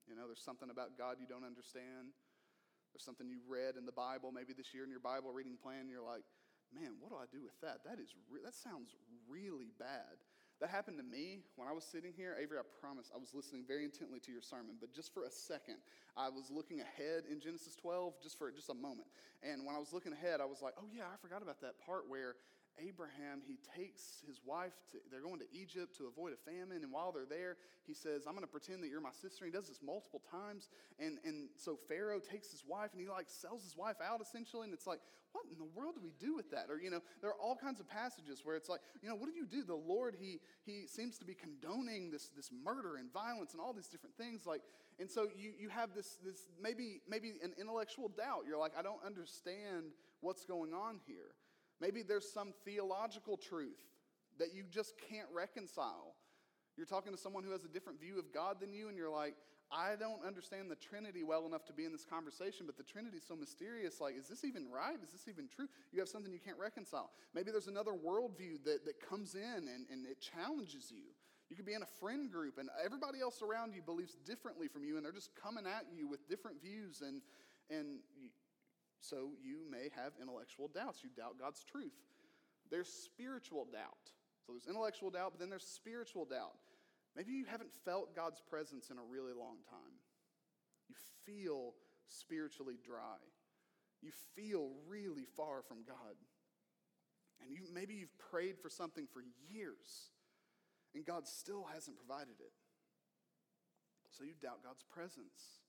You 0.07 0.15
know, 0.15 0.27
there's 0.27 0.45
something 0.45 0.71
about 0.71 0.99
God 0.99 1.17
you 1.19 1.27
don't 1.27 1.45
understand. 1.45 2.15
There's 2.93 3.03
something 3.03 3.29
you 3.29 3.43
read 3.49 3.75
in 3.75 3.85
the 3.85 3.97
Bible, 3.97 4.31
maybe 4.31 4.55
this 4.55 4.73
year 4.73 4.85
in 4.85 4.91
your 4.91 5.03
Bible 5.03 5.33
reading 5.33 5.59
plan, 5.61 5.89
you're 5.91 6.05
like, 6.05 6.23
man, 6.75 6.97
what 7.01 7.11
do 7.11 7.17
I 7.17 7.27
do 7.31 7.43
with 7.43 7.59
that? 7.61 7.85
That 7.85 7.99
is 8.01 8.15
re- 8.31 8.45
that 8.45 8.55
sounds 8.55 8.95
really 9.29 9.73
bad. 9.79 10.19
That 10.61 10.71
happened 10.71 10.97
to 10.97 11.05
me 11.05 11.45
when 11.57 11.69
I 11.69 11.73
was 11.73 11.85
sitting 11.85 12.13
here. 12.17 12.35
Avery, 12.41 12.57
I 12.57 12.65
promise 12.81 13.13
I 13.15 13.19
was 13.19 13.35
listening 13.35 13.65
very 13.69 13.85
intently 13.85 14.21
to 14.21 14.33
your 14.33 14.41
sermon, 14.41 14.81
but 14.81 14.89
just 14.95 15.13
for 15.13 15.25
a 15.25 15.31
second, 15.31 15.77
I 16.17 16.31
was 16.31 16.51
looking 16.51 16.81
ahead 16.81 17.25
in 17.31 17.41
Genesis 17.41 17.77
12 17.77 18.15
just 18.23 18.39
for 18.39 18.51
just 18.51 18.71
a 18.71 18.75
moment. 18.75 19.09
And 19.43 19.67
when 19.67 19.77
I 19.77 19.79
was 19.79 19.93
looking 19.93 20.15
ahead, 20.15 20.41
I 20.41 20.47
was 20.47 20.63
like, 20.63 20.73
oh, 20.81 20.89
yeah, 20.97 21.13
I 21.13 21.17
forgot 21.21 21.43
about 21.43 21.61
that 21.61 21.77
part 21.85 22.09
where 22.09 22.37
Abraham, 22.79 23.41
he 23.47 23.59
takes 23.77 24.23
his 24.27 24.41
wife, 24.45 24.73
to, 24.93 24.99
they're 25.11 25.23
going 25.23 25.41
to 25.41 25.51
Egypt 25.53 25.97
to 25.99 26.07
avoid 26.07 26.33
a 26.33 26.41
famine. 26.51 26.83
And 26.83 26.93
while 26.93 27.13
they're 27.13 27.29
there, 27.29 27.57
he 27.87 27.95
says, 27.95 28.27
I'm 28.27 28.35
going 28.35 28.45
to 28.45 28.51
pretend 28.51 28.83
that 28.83 28.89
you're 28.89 29.01
my 29.01 29.15
sister. 29.15 29.45
And 29.45 29.53
He 29.53 29.57
does 29.57 29.69
this 29.69 29.81
multiple 29.85 30.23
times. 30.31 30.69
And, 30.99 31.19
and 31.25 31.49
so 31.57 31.79
Pharaoh 31.89 32.21
takes 32.21 32.51
his 32.51 32.65
wife 32.67 32.91
and 32.93 33.01
he 33.01 33.09
like 33.09 33.29
sells 33.29 33.63
his 33.63 33.77
wife 33.77 33.97
out 34.05 34.21
essentially. 34.21 34.65
And 34.65 34.75
it's 34.75 34.87
like, 34.87 35.01
what 35.33 35.45
in 35.53 35.59
the 35.59 35.71
world 35.79 35.95
do 35.97 36.01
we 36.03 36.13
do 36.19 36.35
with 36.35 36.51
that? 36.51 36.67
Or, 36.71 36.81
you 36.81 36.91
know, 36.91 37.01
there 37.21 37.31
are 37.31 37.41
all 37.41 37.57
kinds 37.57 37.81
of 37.81 37.89
passages 37.89 38.41
where 38.43 38.57
it's 38.57 38.69
like, 38.69 38.81
you 39.03 39.09
know, 39.09 39.15
what 39.15 39.29
do 39.29 39.37
you 39.37 39.47
do? 39.47 39.65
The 39.65 39.75
Lord, 39.75 40.17
he, 40.19 40.41
he 40.65 40.87
seems 40.87 41.19
to 41.19 41.25
be 41.25 41.35
condoning 41.35 42.11
this, 42.11 42.31
this 42.35 42.51
murder 42.65 42.97
and 42.97 43.13
violence 43.13 43.53
and 43.53 43.61
all 43.61 43.73
these 43.73 43.89
different 43.89 44.17
things. 44.17 44.47
Like, 44.47 44.63
and 44.99 45.11
so 45.11 45.29
you, 45.37 45.53
you 45.59 45.69
have 45.69 45.95
this, 45.95 46.19
this 46.25 46.49
maybe, 46.61 47.01
maybe 47.09 47.35
an 47.43 47.53
intellectual 47.61 48.09
doubt. 48.09 48.45
You're 48.49 48.59
like, 48.59 48.73
I 48.79 48.83
don't 48.83 49.05
understand 49.05 49.93
what's 50.21 50.45
going 50.45 50.73
on 50.73 51.01
here. 51.07 51.37
Maybe 51.81 52.03
there's 52.03 52.31
some 52.31 52.53
theological 52.65 53.37
truth 53.37 53.81
that 54.39 54.55
you 54.55 54.65
just 54.71 54.95
can't 55.11 55.29
reconcile. 55.35 56.15
You're 56.77 56.87
talking 56.87 57.13
to 57.13 57.19
someone 57.19 57.43
who 57.45 57.53
has 57.53 57.65
a 57.65 57.69
different 57.69 58.01
view 58.01 58.19
of 58.19 58.33
God 58.33 58.61
than 58.61 58.73
you, 58.73 58.89
and 58.89 58.97
you're 58.97 59.11
like, 59.11 59.35
I 59.73 59.97
don't 59.99 60.25
understand 60.25 60.71
the 60.71 60.77
Trinity 60.77 61.25
well 61.25 61.47
enough 61.47 61.65
to 61.67 61.73
be 61.73 61.85
in 61.85 61.93
this 61.93 62.05
conversation, 62.05 62.67
but 62.67 62.77
the 62.77 62.85
Trinity 62.85 63.17
is 63.17 63.25
so 63.27 63.35
mysterious. 63.35 64.01
Like, 64.01 64.17
is 64.17 64.29
this 64.29 64.45
even 64.45 64.71
right? 64.71 64.97
Is 65.03 65.11
this 65.11 65.27
even 65.29 65.49
true? 65.49 65.67
You 65.93 65.99
have 66.01 66.09
something 66.09 66.33
you 66.33 66.39
can't 66.39 66.59
reconcile. 66.59 67.11
Maybe 67.35 67.51
there's 67.51 67.67
another 67.67 67.93
worldview 67.93 68.63
that, 68.65 68.85
that 68.85 69.01
comes 69.09 69.35
in 69.35 69.67
and, 69.67 69.87
and 69.91 70.07
it 70.07 70.21
challenges 70.21 70.93
you. 70.95 71.11
You 71.51 71.57
could 71.57 71.67
be 71.67 71.75
in 71.75 71.83
a 71.83 71.93
friend 72.01 72.31
group, 72.31 72.59
and 72.59 72.69
everybody 72.85 73.21
else 73.21 73.41
around 73.43 73.73
you 73.75 73.83
believes 73.83 74.17
differently 74.25 74.69
from 74.69 74.85
you, 74.85 74.97
and 74.97 75.05
they're 75.05 75.13
just 75.13 75.31
coming 75.35 75.65
at 75.65 75.87
you 75.97 76.09
with 76.09 76.29
different 76.29 76.61
views, 76.61 77.03
and, 77.07 77.23
and 77.71 77.99
so 79.01 79.31
you 79.43 79.59
may 79.71 79.91
have 79.95 80.13
intellectual 80.21 80.69
doubts. 80.69 81.03
You 81.03 81.11
doubt 81.17 81.39
God's 81.39 81.65
truth. 81.65 81.95
There's 82.71 82.89
spiritual 82.89 83.67
doubt. 83.71 84.11
So 84.47 84.53
there's 84.53 84.67
intellectual 84.67 85.11
doubt, 85.11 85.33
but 85.33 85.41
then 85.41 85.51
there's 85.51 85.67
spiritual 85.67 86.25
doubt. 86.25 86.55
Maybe 87.15 87.33
you 87.33 87.45
haven't 87.47 87.73
felt 87.85 88.15
God's 88.15 88.41
presence 88.41 88.91
in 88.91 88.99
a 88.99 89.03
really 89.03 89.33
long 89.33 89.57
time. 89.71 89.97
You 90.89 90.95
feel 91.25 91.75
spiritually 92.09 92.77
dry. 92.85 93.19
You 94.03 94.11
feel 94.35 94.71
really 94.87 95.25
far 95.37 95.63
from 95.63 95.79
God. 95.87 96.15
And 97.41 97.51
you, 97.51 97.63
maybe 97.73 97.95
you've 97.95 98.17
prayed 98.31 98.59
for 98.59 98.71
something 98.71 99.07
for 99.13 99.23
years, 99.51 100.11
and 100.95 101.05
God 101.05 101.27
still 101.27 101.67
hasn't 101.73 101.97
provided 101.97 102.41
it. 102.41 102.53
So 104.11 104.25
you 104.25 104.33
doubt 104.41 104.65
God's 104.65 104.85
presence. 104.89 105.61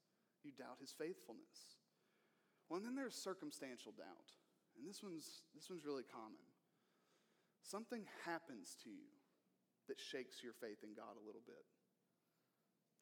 You 0.44 0.52
doubt 0.52 0.78
his 0.80 0.94
faithfulness. 0.98 1.77
Well, 2.68 2.78
and 2.78 2.86
then 2.86 2.96
there's 2.96 3.16
circumstantial 3.16 3.96
doubt. 3.96 4.36
And 4.76 4.84
this 4.88 5.02
one's, 5.02 5.42
this 5.56 5.70
one's 5.70 5.86
really 5.86 6.04
common. 6.04 6.44
Something 7.64 8.04
happens 8.24 8.76
to 8.84 8.90
you 8.90 9.10
that 9.88 10.00
shakes 10.00 10.44
your 10.44 10.54
faith 10.54 10.84
in 10.84 10.94
God 10.94 11.16
a 11.16 11.24
little 11.26 11.44
bit. 11.48 11.64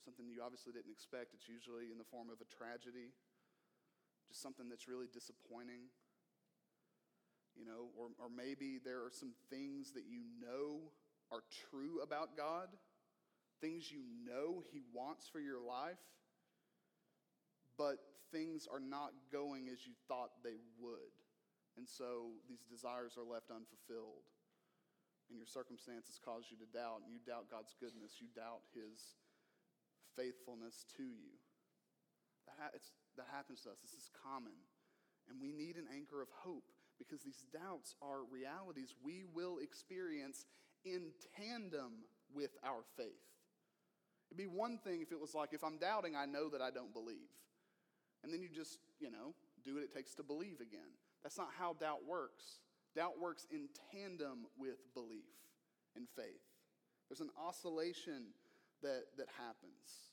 Something 0.05 0.29
you 0.29 0.45
obviously 0.45 0.72
didn't 0.72 0.93
expect. 0.93 1.34
It's 1.34 1.50
usually 1.50 1.89
in 1.89 1.98
the 1.98 2.05
form 2.05 2.29
of 2.29 2.38
a 2.38 2.45
tragedy, 2.45 3.10
just 4.29 4.41
something 4.41 4.69
that's 4.69 4.88
really 4.88 5.10
disappointing. 5.10 5.89
You 7.57 7.65
know, 7.65 7.89
or, 7.98 8.13
or 8.22 8.29
maybe 8.29 8.77
there 8.84 9.01
are 9.01 9.12
some 9.12 9.34
things 9.50 9.91
that 9.93 10.05
you 10.05 10.22
know 10.38 10.93
are 11.31 11.41
true 11.69 12.01
about 12.03 12.38
God, 12.38 12.67
things 13.62 13.89
you 13.89 14.05
know 14.27 14.62
He 14.72 14.81
wants 14.93 15.27
for 15.27 15.39
your 15.39 15.60
life, 15.60 16.01
but 17.77 17.98
things 18.32 18.67
are 18.72 18.79
not 18.79 19.12
going 19.32 19.70
as 19.70 19.86
you 19.86 19.94
thought 20.08 20.44
they 20.44 20.58
would. 20.79 21.13
And 21.77 21.88
so 21.88 22.36
these 22.48 22.63
desires 22.63 23.20
are 23.20 23.27
left 23.27 23.51
unfulfilled. 23.51 24.24
And 25.29 25.36
your 25.38 25.50
circumstances 25.50 26.22
cause 26.22 26.48
you 26.53 26.58
to 26.62 26.70
doubt, 26.70 27.01
and 27.03 27.10
you 27.10 27.20
doubt 27.25 27.50
God's 27.50 27.74
goodness, 27.82 28.22
you 28.22 28.29
doubt 28.38 28.62
His 28.77 29.17
faithfulness 30.13 30.86
to 30.98 31.03
you. 31.03 31.34
That, 32.46 32.58
ha- 32.62 32.77
that 33.17 33.27
happens 33.34 33.65
to 33.65 33.74
us. 33.74 33.82
This 33.82 33.98
is 33.98 34.13
common. 34.13 34.55
And 35.27 35.41
we 35.41 35.51
need 35.51 35.82
an 35.82 35.89
anchor 35.89 36.22
of 36.22 36.29
hope 36.46 36.70
because 37.01 37.25
these 37.25 37.44
doubts 37.51 37.96
are 38.01 38.24
realities 38.29 38.94
we 39.03 39.25
will 39.34 39.58
experience 39.58 40.46
in 40.86 41.10
tandem 41.36 42.05
with 42.34 42.53
our 42.63 42.86
faith. 42.96 43.25
It'd 44.29 44.38
be 44.38 44.46
one 44.46 44.77
thing 44.77 45.01
if 45.01 45.12
it 45.12 45.20
was 45.20 45.34
like, 45.34 45.50
if 45.53 45.63
I'm 45.63 45.77
doubting, 45.77 46.15
I 46.15 46.25
know 46.25 46.50
that 46.50 46.62
I 46.62 46.70
don't 46.70 46.94
believe 46.94 47.34
and 48.25 48.34
then 48.34 48.41
you 48.41 48.50
just, 48.50 48.79
you 49.00 49.12
know, 49.12 49.36
do 49.63 49.75
what 49.75 49.84
it 49.84 49.94
takes 49.94 50.15
to 50.15 50.24
believe 50.24 50.60
again. 50.60 50.98
That's 51.22 51.38
not 51.38 51.50
how 51.58 51.74
doubt 51.74 52.00
works. 52.08 52.60
Doubt 52.96 53.22
works 53.22 53.46
in 53.51 53.70
tandem 53.94 54.48
with 54.58 54.94
belief 54.96 55.29
and 55.96 56.08
faith. 56.15 56.41
There's 57.08 57.22
an 57.22 57.29
oscillation 57.39 58.34
that, 58.82 59.03
that 59.17 59.27
happens. 59.38 60.10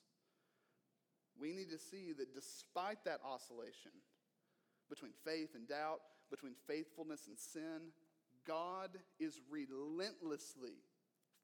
We 1.39 1.53
need 1.53 1.71
to 1.71 1.79
see 1.79 2.13
that 2.13 2.35
despite 2.35 3.03
that 3.05 3.19
oscillation 3.25 3.91
between 4.89 5.11
faith 5.25 5.55
and 5.55 5.67
doubt, 5.67 6.01
between 6.29 6.53
faithfulness 6.67 7.27
and 7.27 7.37
sin, 7.37 7.89
God 8.45 8.91
is 9.19 9.41
relentlessly 9.49 10.77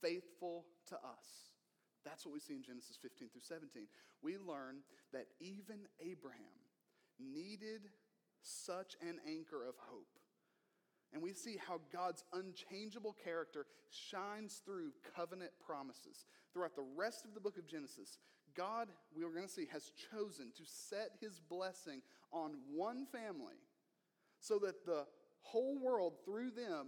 faithful 0.02 0.66
to 0.90 0.96
us. 0.96 1.50
That's 2.06 2.26
what 2.26 2.34
we 2.34 2.40
see 2.40 2.54
in 2.54 2.64
Genesis 2.64 2.98
15 3.02 3.30
through 3.30 3.42
17. 3.42 3.88
We 4.22 4.38
learn 4.38 4.78
that 5.14 5.26
even 5.40 5.88
Abraham 6.00 6.59
needed 7.20 7.82
such 8.42 8.96
an 9.02 9.20
anchor 9.28 9.68
of 9.68 9.76
hope. 9.78 10.08
And 11.12 11.24
we 11.24 11.34
see 11.34 11.58
how 11.68 11.80
God's 11.92 12.24
unchangeable 12.34 13.16
character 13.24 13.66
shines 13.90 14.62
through 14.64 14.92
covenant 15.16 15.52
promises. 15.66 16.26
Throughout 16.54 16.76
the 16.76 16.86
rest 16.96 17.26
of 17.26 17.34
the 17.34 17.40
book 17.40 17.58
of 17.58 17.68
Genesis, 17.68 18.20
God, 18.56 18.90
we 19.16 19.24
are 19.24 19.30
going 19.30 19.48
to 19.48 19.52
see, 19.52 19.68
has 19.72 19.92
chosen 20.12 20.52
to 20.56 20.64
set 20.66 21.12
his 21.20 21.40
blessing 21.40 22.02
on 22.32 22.58
one 22.72 23.06
family 23.12 23.56
so 24.40 24.60
that 24.60 24.86
the 24.86 25.06
whole 25.42 25.80
world 25.80 26.14
through 26.26 26.52
them 26.52 26.88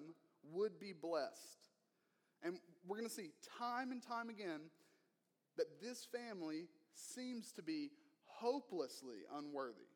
would 0.51 0.79
be 0.79 0.93
blessed. 0.93 1.69
And 2.43 2.57
we're 2.87 2.97
going 2.97 3.09
to 3.09 3.13
see 3.13 3.31
time 3.59 3.91
and 3.91 4.01
time 4.01 4.29
again 4.29 4.61
that 5.57 5.81
this 5.81 6.05
family 6.05 6.67
seems 6.93 7.51
to 7.53 7.63
be 7.63 7.89
hopelessly 8.25 9.19
unworthy. 9.35 9.87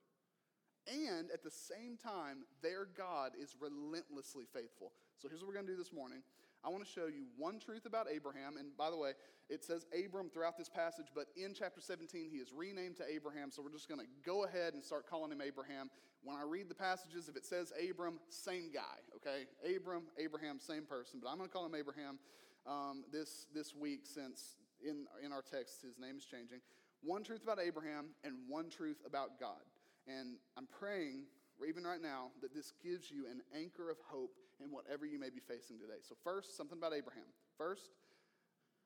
And 0.87 1.31
at 1.31 1.43
the 1.43 1.51
same 1.51 1.97
time, 1.97 2.45
their 2.61 2.85
God 2.85 3.31
is 3.41 3.55
relentlessly 3.59 4.45
faithful. 4.53 4.91
So 5.17 5.27
here's 5.27 5.41
what 5.41 5.47
we're 5.47 5.55
going 5.55 5.65
to 5.65 5.71
do 5.71 5.77
this 5.77 5.93
morning. 5.93 6.19
I 6.63 6.69
want 6.69 6.83
to 6.83 6.89
show 6.89 7.05
you 7.05 7.25
one 7.37 7.59
truth 7.59 7.85
about 7.85 8.07
Abraham. 8.11 8.57
And 8.57 8.75
by 8.75 8.89
the 8.89 8.97
way, 8.97 9.11
it 9.49 9.63
says 9.63 9.85
Abram 9.93 10.29
throughout 10.29 10.57
this 10.57 10.69
passage, 10.69 11.07
but 11.13 11.27
in 11.35 11.53
chapter 11.53 11.79
17, 11.79 12.29
he 12.31 12.37
is 12.37 12.51
renamed 12.51 12.97
to 12.97 13.03
Abraham. 13.07 13.51
So 13.51 13.61
we're 13.61 13.71
just 13.71 13.87
going 13.87 14.01
to 14.01 14.07
go 14.25 14.45
ahead 14.45 14.73
and 14.73 14.83
start 14.83 15.07
calling 15.07 15.31
him 15.31 15.41
Abraham. 15.41 15.89
When 16.23 16.35
I 16.35 16.41
read 16.43 16.69
the 16.69 16.75
passages, 16.75 17.29
if 17.29 17.35
it 17.35 17.45
says 17.45 17.71
Abram, 17.77 18.19
same 18.29 18.71
guy, 18.73 18.97
okay? 19.15 19.45
Abram, 19.75 20.03
Abraham, 20.17 20.59
same 20.59 20.83
person. 20.83 21.19
But 21.21 21.29
I'm 21.29 21.37
going 21.37 21.49
to 21.49 21.53
call 21.53 21.65
him 21.65 21.75
Abraham 21.75 22.17
um, 22.65 23.03
this, 23.11 23.45
this 23.53 23.75
week 23.75 24.01
since 24.03 24.55
in, 24.83 25.05
in 25.23 25.31
our 25.31 25.43
text, 25.43 25.81
his 25.83 25.99
name 25.99 26.17
is 26.17 26.25
changing. 26.25 26.59
One 27.03 27.23
truth 27.23 27.43
about 27.43 27.59
Abraham 27.59 28.07
and 28.23 28.33
one 28.47 28.69
truth 28.69 28.97
about 29.05 29.39
God. 29.39 29.61
And 30.07 30.37
I'm 30.57 30.67
praying, 30.67 31.25
even 31.67 31.83
right 31.83 32.01
now, 32.01 32.29
that 32.41 32.53
this 32.53 32.73
gives 32.83 33.09
you 33.09 33.25
an 33.29 33.41
anchor 33.55 33.89
of 33.89 33.97
hope 34.05 34.35
in 34.63 34.71
whatever 34.71 35.05
you 35.05 35.19
may 35.19 35.29
be 35.29 35.39
facing 35.39 35.79
today. 35.79 35.99
So, 36.07 36.15
first, 36.23 36.55
something 36.55 36.77
about 36.77 36.93
Abraham. 36.93 37.27
First, 37.57 37.89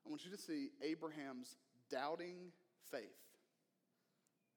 I 0.06 0.10
want 0.10 0.26
you 0.26 0.32
to 0.32 0.38
see 0.38 0.70
Abraham's 0.82 1.58
doubting 1.92 2.52
faith. 2.90 3.20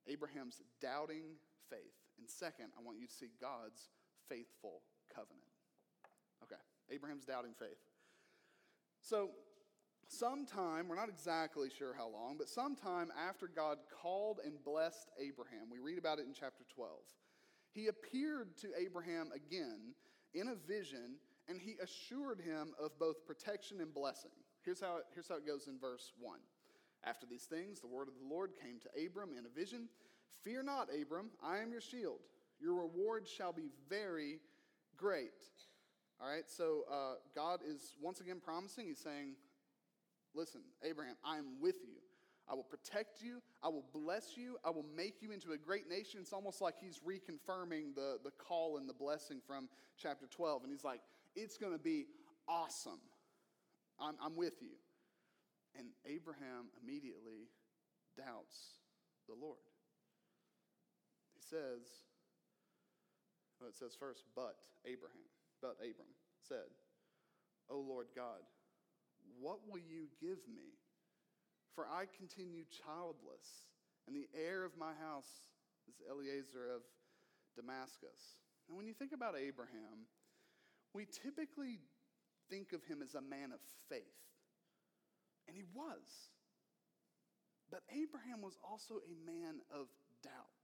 Abraham's 0.07 0.62
doubting 0.81 1.37
faith. 1.69 1.95
And 2.19 2.28
second, 2.28 2.66
I 2.78 2.83
want 2.83 2.99
you 2.99 3.07
to 3.07 3.12
see 3.12 3.31
God's 3.40 3.90
faithful 4.28 4.83
covenant. 5.14 5.50
Okay, 6.45 6.61
Abraham's 6.90 7.25
doubting 7.25 7.52
faith. 7.59 7.78
So, 9.00 9.31
sometime, 10.12 10.88
we're 10.88 10.97
not 10.97 11.09
exactly 11.09 11.69
sure 11.71 11.95
how 11.95 12.09
long, 12.09 12.37
but 12.38 12.49
sometime 12.49 13.11
after 13.28 13.49
God 13.49 13.78
called 14.02 14.40
and 14.45 14.62
blessed 14.64 15.11
Abraham, 15.21 15.71
we 15.71 15.78
read 15.78 15.99
about 15.99 16.19
it 16.19 16.26
in 16.26 16.35
chapter 16.35 16.64
12, 16.75 16.90
he 17.73 17.87
appeared 17.87 18.57
to 18.59 18.69
Abraham 18.78 19.31
again 19.35 19.95
in 20.35 20.49
a 20.49 20.54
vision 20.54 21.16
and 21.49 21.61
he 21.61 21.75
assured 21.83 22.40
him 22.40 22.73
of 22.83 22.99
both 22.99 23.26
protection 23.26 23.81
and 23.81 23.92
blessing. 23.92 24.31
Here's 24.64 24.81
how 24.81 24.99
it, 24.99 25.04
here's 25.12 25.28
how 25.28 25.37
it 25.37 25.47
goes 25.47 25.66
in 25.66 25.78
verse 25.78 26.12
1. 26.21 26.38
After 27.04 27.26
these 27.26 27.45
things, 27.45 27.81
the 27.81 27.88
word 27.88 28.07
of 28.07 28.14
the 28.14 28.28
Lord 28.33 28.52
came 28.62 28.78
to 28.81 29.07
Abram 29.07 29.31
in 29.37 29.47
a 29.47 29.49
vision 29.49 29.88
Fear 30.42 30.64
not, 30.64 30.88
Abram, 31.00 31.31
I 31.42 31.59
am 31.59 31.71
your 31.71 31.81
shield. 31.81 32.19
Your 32.61 32.75
reward 32.75 33.28
shall 33.28 33.52
be 33.52 33.69
very 33.88 34.40
great. 34.97 35.31
All 36.21 36.28
right, 36.28 36.49
so 36.49 36.83
uh, 36.90 37.14
God 37.35 37.61
is 37.64 37.95
once 38.00 38.21
again 38.21 38.40
promising, 38.45 38.87
He's 38.87 38.99
saying, 38.99 39.37
Listen, 40.35 40.62
Abraham, 40.83 41.17
I 41.25 41.39
am 41.39 41.61
with 41.61 41.77
you. 41.85 41.97
I 42.49 42.55
will 42.55 42.65
protect 42.65 43.23
you. 43.23 43.41
I 43.62 43.69
will 43.69 43.85
bless 43.93 44.37
you. 44.37 44.57
I 44.65 44.71
will 44.71 44.87
make 44.97 45.23
you 45.23 45.31
into 45.31 45.53
a 45.53 45.59
great 45.59 45.89
nation. 45.89 46.21
It's 46.21 46.33
almost 46.33 46.61
like 46.61 46.75
he's 46.81 47.01
reconfirming 47.01 47.95
the, 47.95 48.19
the 48.25 48.33
call 48.33 48.79
and 48.79 48.89
the 48.89 48.95
blessing 48.95 49.41
from 49.47 49.69
chapter 49.97 50.27
12. 50.27 50.65
And 50.65 50.73
he's 50.73 50.85
like, 50.85 51.01
it's 51.37 51.57
going 51.57 51.73
to 51.73 51.79
be 51.79 52.07
awesome. 52.49 53.01
I'm, 54.01 54.15
I'm 54.23 54.37
with 54.37 54.61
you. 54.61 54.75
And 55.79 55.89
Abraham 56.05 56.67
immediately 56.83 57.49
doubts 58.17 58.81
the 59.29 59.35
Lord. 59.35 59.59
He 61.35 61.41
says, 61.41 62.05
well, 63.61 63.69
it 63.71 63.77
says 63.77 63.95
first, 63.99 64.25
but 64.35 64.57
Abraham, 64.85 65.25
but 65.62 65.77
Abram 65.79 66.12
said, 66.43 66.69
O 67.71 67.79
Lord 67.79 68.09
God, 68.15 68.43
what 69.41 69.59
will 69.69 69.81
you 69.81 70.09
give 70.21 70.38
me? 70.49 70.79
For 71.75 71.87
I 71.87 72.05
continue 72.17 72.64
childless, 72.85 73.69
and 74.07 74.14
the 74.14 74.29
heir 74.37 74.64
of 74.64 74.73
my 74.76 74.93
house 74.93 75.52
is 75.88 75.97
Eliezer 76.09 76.69
of 76.69 76.83
Damascus. 77.57 78.38
And 78.69 78.76
when 78.76 78.87
you 78.87 78.95
think 78.95 79.12
about 79.12 79.35
Abraham, 79.37 80.07
we 80.95 81.07
typically 81.07 81.81
think 82.50 82.73
of 82.73 82.85
him 82.85 83.00
as 83.02 83.14
a 83.14 83.21
man 83.21 83.52
of 83.52 83.61
faith. 83.88 84.21
And 85.49 85.57
he 85.57 85.64
was. 85.75 86.31
But 87.71 87.83
Abraham 87.88 88.43
was 88.43 88.59
also 88.61 89.00
a 89.00 89.14
man 89.25 89.64
of 89.73 89.88
doubt. 90.23 90.62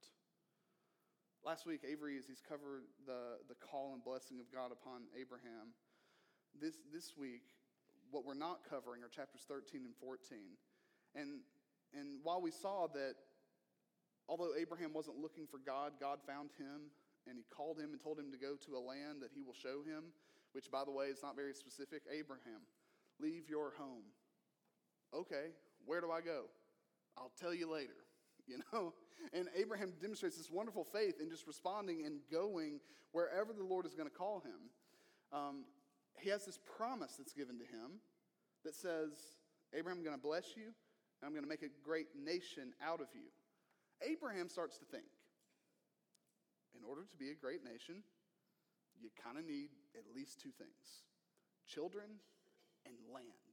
Last 1.45 1.65
week, 1.67 1.81
Avery, 1.89 2.19
as 2.19 2.27
he's 2.27 2.43
covered 2.45 2.85
the, 3.07 3.41
the 3.49 3.57
call 3.57 3.95
and 3.95 4.05
blessing 4.05 4.39
of 4.41 4.53
God 4.53 4.71
upon 4.73 5.09
Abraham, 5.17 5.73
this, 6.61 6.77
this 6.93 7.17
week, 7.17 7.49
what 8.11 8.25
we're 8.25 8.35
not 8.35 8.61
covering 8.69 9.03
are 9.03 9.09
chapters 9.09 9.45
13 9.49 9.83
and 9.85 9.95
14. 10.01 10.39
And, 11.15 11.41
and 11.93 12.21
while 12.23 12.41
we 12.41 12.51
saw 12.51 12.87
that 12.95 13.15
although 14.29 14.53
Abraham 14.59 14.93
wasn't 14.93 15.19
looking 15.19 15.47
for 15.47 15.59
God, 15.59 15.93
God 16.01 16.19
found 16.27 16.51
him 16.59 16.91
and 17.27 17.37
he 17.37 17.45
called 17.55 17.79
him 17.79 17.93
and 17.93 18.01
told 18.01 18.19
him 18.19 18.31
to 18.33 18.39
go 18.39 18.57
to 18.57 18.77
a 18.77 18.83
land 18.83 19.21
that 19.21 19.31
he 19.35 19.43
will 19.43 19.55
show 19.55 19.83
him, 19.85 20.13
which, 20.53 20.71
by 20.71 20.85
the 20.85 20.91
way, 20.91 21.07
is 21.07 21.23
not 21.23 21.37
very 21.37 21.53
specific. 21.53 22.03
Abraham, 22.11 22.65
leave 23.21 23.49
your 23.49 23.73
home. 23.77 24.05
Okay, 25.15 25.53
where 25.85 26.01
do 26.01 26.11
I 26.11 26.21
go? 26.21 26.45
I'll 27.17 27.33
tell 27.41 27.53
you 27.53 27.71
later, 27.71 27.97
you 28.47 28.59
know? 28.73 28.93
And 29.33 29.49
Abraham 29.57 29.93
demonstrates 30.01 30.37
this 30.37 30.51
wonderful 30.51 30.85
faith 30.85 31.21
in 31.21 31.29
just 31.29 31.47
responding 31.47 32.05
and 32.07 32.21
going 32.31 32.81
wherever 33.13 33.53
the 33.53 33.65
Lord 33.65 33.85
is 33.85 33.95
going 33.95 34.09
to 34.09 34.15
call 34.15 34.41
him. 34.41 34.71
Um, 35.33 35.65
he 36.21 36.31
has 36.31 36.45
this 36.45 36.59
promise 36.77 37.15
that's 37.17 37.33
given 37.33 37.59
to 37.59 37.65
him 37.65 38.01
that 38.65 38.75
says, 38.75 39.13
Abraham, 39.75 39.99
I'm 39.99 40.05
going 40.05 40.17
to 40.17 40.23
bless 40.23 40.57
you, 40.57 40.65
and 40.65 41.23
I'm 41.25 41.33
going 41.33 41.45
to 41.45 41.49
make 41.49 41.63
a 41.63 41.73
great 41.85 42.09
nation 42.17 42.73
out 42.83 43.01
of 43.01 43.09
you. 43.15 43.31
Abraham 44.03 44.49
starts 44.49 44.79
to 44.79 44.85
think, 44.85 45.09
in 46.77 46.85
order 46.85 47.03
to 47.03 47.17
be 47.17 47.31
a 47.31 47.35
great 47.35 47.65
nation, 47.65 48.03
you 49.01 49.11
kind 49.23 49.39
of 49.39 49.45
need 49.45 49.71
at 49.97 50.05
least 50.15 50.41
two 50.41 50.51
things 50.51 51.07
children 51.67 52.09
and 52.87 52.95
land. 53.13 53.53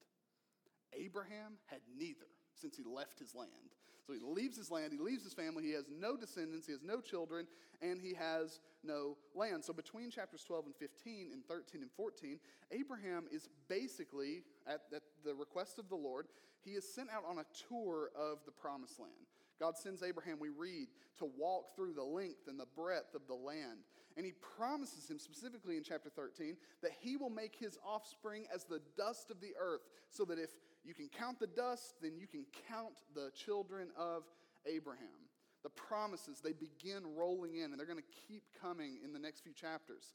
Abraham 0.93 1.60
had 1.65 1.82
neither 1.97 2.32
since 2.56 2.78
he 2.78 2.84
left 2.84 3.19
his 3.19 3.36
land. 3.36 3.75
So 4.06 4.13
he 4.13 4.20
leaves 4.22 4.58
his 4.58 4.70
land, 4.70 4.94
he 4.94 5.00
leaves 5.00 5.24
his 5.24 5.34
family, 5.34 5.63
he 5.63 5.72
has 5.72 5.86
no 5.89 6.15
descendants, 6.15 6.68
he 6.68 6.74
has 6.74 6.84
no 6.84 7.02
children, 7.02 7.48
and 7.82 8.00
he 8.00 8.13
has 8.13 8.60
no 8.84 9.18
land. 9.34 9.63
So 9.63 9.74
between 9.74 10.12
chapters 10.12 10.44
12 10.44 10.68
and 10.68 10.76
15 10.76 11.30
and 11.34 11.44
13 11.48 11.82
and 11.82 11.91
14, 11.91 12.39
Abraham 12.72 13.26
is 13.32 13.50
basically, 13.68 14.44
at, 14.68 14.82
at 14.94 15.02
the 15.24 15.34
request 15.34 15.80
of 15.80 15.89
the 15.89 15.96
Lord, 15.96 16.28
he 16.63 16.72
is 16.72 16.88
sent 16.88 17.10
out 17.10 17.24
on 17.28 17.39
a 17.39 17.46
tour 17.68 18.12
of 18.15 18.39
the 18.46 18.52
promised 18.52 19.00
land. 19.00 19.13
God 19.60 19.78
sends 19.78 20.04
Abraham, 20.04 20.38
we 20.39 20.50
read, 20.50 20.88
to 21.18 21.30
walk 21.38 21.76
through 21.76 21.94
the 21.94 22.04
length 22.04 22.48
and 22.48 22.60
the 22.60 22.68
breadth 22.76 23.15
of 23.15 23.22
the 23.28 23.34
land. 23.34 23.80
And 24.18 24.26
he 24.26 24.34
promises 24.58 25.10
him 25.10 25.20
specifically 25.20 25.78
in 25.78 25.84
chapter 25.84 26.10
13 26.10 26.58
that 26.82 26.91
he 27.00 27.18
will 27.18 27.30
make 27.30 27.56
his 27.56 27.78
offspring 27.86 28.46
as 28.54 28.63
the 28.65 28.82
dust 28.98 29.32
of 29.32 29.41
the 29.41 29.54
earth, 29.60 29.82
so 30.10 30.26
that 30.26 30.39
if 30.39 30.52
you 30.86 30.93
can 30.93 31.10
count 31.10 31.39
the 31.39 31.48
dust, 31.48 31.95
then 32.02 32.13
you 32.17 32.28
can 32.28 32.45
count 32.69 32.93
the 33.15 33.32
children 33.34 33.89
of 33.98 34.24
Abraham. 34.65 35.26
The 35.63 35.69
promises, 35.69 36.41
they 36.43 36.54
begin 36.54 37.02
rolling 37.17 37.56
in, 37.56 37.71
and 37.71 37.80
they're 37.80 37.88
going 37.88 37.98
to 37.98 38.17
keep 38.28 38.43
coming 38.62 39.00
in 39.04 39.12
the 39.12 39.19
next 39.19 39.41
few 39.41 39.54
chapters. 39.54 40.13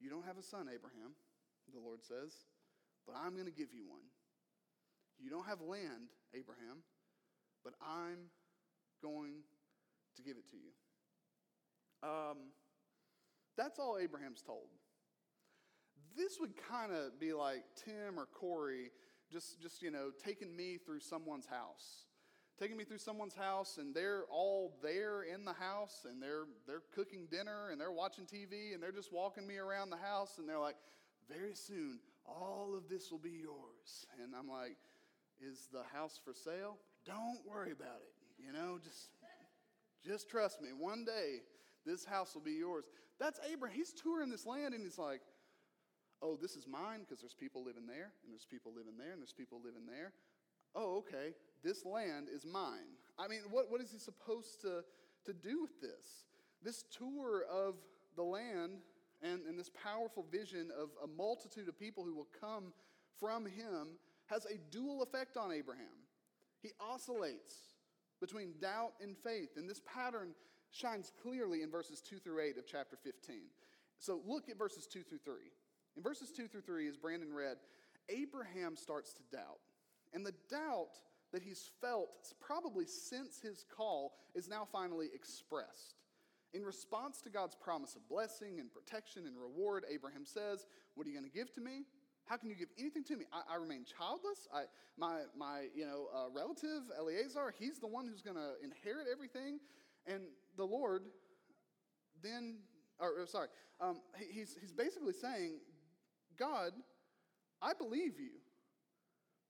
You 0.00 0.08
don't 0.08 0.24
have 0.24 0.38
a 0.38 0.42
son, 0.42 0.68
Abraham, 0.72 1.18
the 1.74 1.80
Lord 1.80 2.04
says, 2.04 2.32
but 3.06 3.16
I'm 3.16 3.34
going 3.34 3.46
to 3.46 3.52
give 3.52 3.74
you 3.74 3.82
one. 3.88 4.06
You 5.18 5.30
don't 5.30 5.46
have 5.46 5.60
land, 5.60 6.12
Abraham, 6.34 6.84
but 7.64 7.74
I'm 7.82 8.30
going 9.02 9.42
to 10.16 10.22
give 10.22 10.36
it 10.36 10.48
to 10.50 10.56
you. 10.56 12.08
Um, 12.08 12.36
that's 13.56 13.78
all 13.78 13.98
Abraham's 14.00 14.42
told. 14.42 14.68
This 16.16 16.38
would 16.40 16.54
kind 16.70 16.92
of 16.92 17.18
be 17.20 17.32
like 17.32 17.64
Tim 17.84 18.18
or 18.18 18.26
Corey 18.26 18.90
just, 19.30 19.60
just, 19.60 19.82
you 19.82 19.90
know, 19.90 20.10
taking 20.24 20.54
me 20.56 20.78
through 20.78 21.00
someone's 21.00 21.46
house. 21.46 22.06
Taking 22.58 22.76
me 22.76 22.84
through 22.84 22.98
someone's 22.98 23.34
house, 23.34 23.76
and 23.78 23.94
they're 23.94 24.24
all 24.30 24.78
there 24.82 25.22
in 25.22 25.44
the 25.44 25.52
house, 25.52 26.06
and 26.08 26.22
they're, 26.22 26.44
they're 26.66 26.82
cooking 26.94 27.26
dinner, 27.30 27.68
and 27.70 27.78
they're 27.78 27.92
watching 27.92 28.24
TV, 28.24 28.72
and 28.72 28.82
they're 28.82 28.92
just 28.92 29.12
walking 29.12 29.46
me 29.46 29.58
around 29.58 29.90
the 29.90 29.98
house, 29.98 30.38
and 30.38 30.48
they're 30.48 30.58
like, 30.58 30.76
very 31.28 31.54
soon, 31.54 31.98
all 32.24 32.74
of 32.74 32.88
this 32.88 33.10
will 33.10 33.18
be 33.18 33.42
yours. 33.42 34.06
And 34.22 34.32
I'm 34.34 34.48
like, 34.48 34.76
is 35.40 35.68
the 35.72 35.82
house 35.92 36.18
for 36.24 36.32
sale? 36.32 36.78
Don't 37.04 37.40
worry 37.46 37.72
about 37.72 38.00
it. 38.00 38.44
You 38.44 38.52
know, 38.52 38.78
just, 38.82 39.10
just 40.04 40.30
trust 40.30 40.62
me. 40.62 40.68
One 40.76 41.04
day, 41.04 41.40
this 41.84 42.04
house 42.04 42.34
will 42.34 42.42
be 42.42 42.52
yours. 42.52 42.84
That's 43.18 43.40
Abraham. 43.50 43.76
He's 43.76 43.92
touring 43.92 44.30
this 44.30 44.46
land 44.46 44.74
and 44.74 44.82
he's 44.82 44.98
like, 44.98 45.20
oh, 46.22 46.36
this 46.40 46.56
is 46.56 46.66
mine 46.66 47.00
because 47.00 47.20
there's 47.20 47.34
people 47.34 47.64
living 47.64 47.86
there, 47.86 48.12
and 48.24 48.32
there's 48.32 48.46
people 48.46 48.72
living 48.74 48.96
there, 48.98 49.12
and 49.12 49.20
there's 49.20 49.32
people 49.32 49.60
living 49.64 49.86
there. 49.86 50.12
Oh, 50.74 50.98
okay, 50.98 51.34
this 51.62 51.84
land 51.84 52.28
is 52.32 52.44
mine. 52.44 52.96
I 53.18 53.28
mean, 53.28 53.40
what, 53.50 53.70
what 53.70 53.80
is 53.80 53.90
he 53.90 53.98
supposed 53.98 54.60
to, 54.62 54.84
to 55.24 55.32
do 55.32 55.62
with 55.62 55.80
this? 55.80 56.26
This 56.62 56.84
tour 56.90 57.44
of 57.50 57.74
the 58.16 58.22
land 58.22 58.80
and, 59.22 59.46
and 59.46 59.58
this 59.58 59.70
powerful 59.70 60.26
vision 60.30 60.70
of 60.78 60.90
a 61.02 61.06
multitude 61.06 61.68
of 61.68 61.78
people 61.78 62.04
who 62.04 62.14
will 62.14 62.28
come 62.40 62.72
from 63.18 63.46
him 63.46 63.98
has 64.26 64.44
a 64.46 64.58
dual 64.70 65.02
effect 65.02 65.36
on 65.36 65.52
Abraham. 65.52 65.86
He 66.60 66.70
oscillates 66.80 67.54
between 68.20 68.54
doubt 68.60 68.92
and 69.00 69.16
faith. 69.16 69.50
And 69.56 69.68
this 69.68 69.80
pattern 69.86 70.30
shines 70.70 71.12
clearly 71.22 71.62
in 71.62 71.70
verses 71.70 72.00
2 72.00 72.18
through 72.18 72.40
8 72.40 72.58
of 72.58 72.66
chapter 72.66 72.96
15. 73.02 73.36
So 73.98 74.20
look 74.26 74.48
at 74.50 74.58
verses 74.58 74.86
2 74.86 75.02
through 75.02 75.20
3. 75.24 75.34
In 75.96 76.02
verses 76.02 76.30
2 76.30 76.48
through 76.48 76.62
3, 76.62 76.88
as 76.88 76.96
Brandon 76.96 77.32
read, 77.32 77.56
Abraham 78.08 78.76
starts 78.76 79.12
to 79.14 79.22
doubt. 79.32 79.60
And 80.12 80.24
the 80.24 80.34
doubt 80.50 81.00
that 81.32 81.42
he's 81.42 81.70
felt 81.80 82.32
probably 82.40 82.86
since 82.86 83.40
his 83.40 83.64
call 83.74 84.14
is 84.34 84.48
now 84.48 84.66
finally 84.70 85.08
expressed. 85.14 85.96
In 86.54 86.62
response 86.62 87.20
to 87.22 87.30
God's 87.30 87.54
promise 87.54 87.96
of 87.96 88.08
blessing 88.08 88.60
and 88.60 88.72
protection 88.72 89.26
and 89.26 89.36
reward, 89.36 89.84
Abraham 89.92 90.24
says, 90.24 90.66
What 90.94 91.06
are 91.06 91.10
you 91.10 91.18
going 91.18 91.30
to 91.30 91.36
give 91.36 91.52
to 91.54 91.60
me? 91.60 91.82
How 92.26 92.36
can 92.36 92.48
you 92.48 92.56
give 92.56 92.68
anything 92.78 93.04
to 93.04 93.16
me? 93.16 93.24
I, 93.32 93.54
I 93.54 93.56
remain 93.56 93.84
childless. 93.84 94.48
I, 94.54 94.62
my 94.96 95.22
my 95.36 95.66
you 95.74 95.86
know, 95.86 96.06
uh, 96.14 96.30
relative, 96.32 96.82
Eliezer, 96.98 97.52
he's 97.58 97.78
the 97.78 97.86
one 97.86 98.06
who's 98.06 98.22
going 98.22 98.36
to 98.36 98.54
inherit 98.62 99.06
everything. 99.12 99.58
And 100.06 100.22
the 100.56 100.64
Lord 100.64 101.02
then, 102.22 102.58
or, 102.98 103.22
or 103.22 103.26
sorry, 103.26 103.48
um, 103.80 104.00
he, 104.16 104.40
he's, 104.40 104.56
he's 104.60 104.72
basically 104.72 105.12
saying, 105.12 105.58
God, 106.38 106.72
I 107.62 107.72
believe 107.72 108.18
you. 108.18 108.40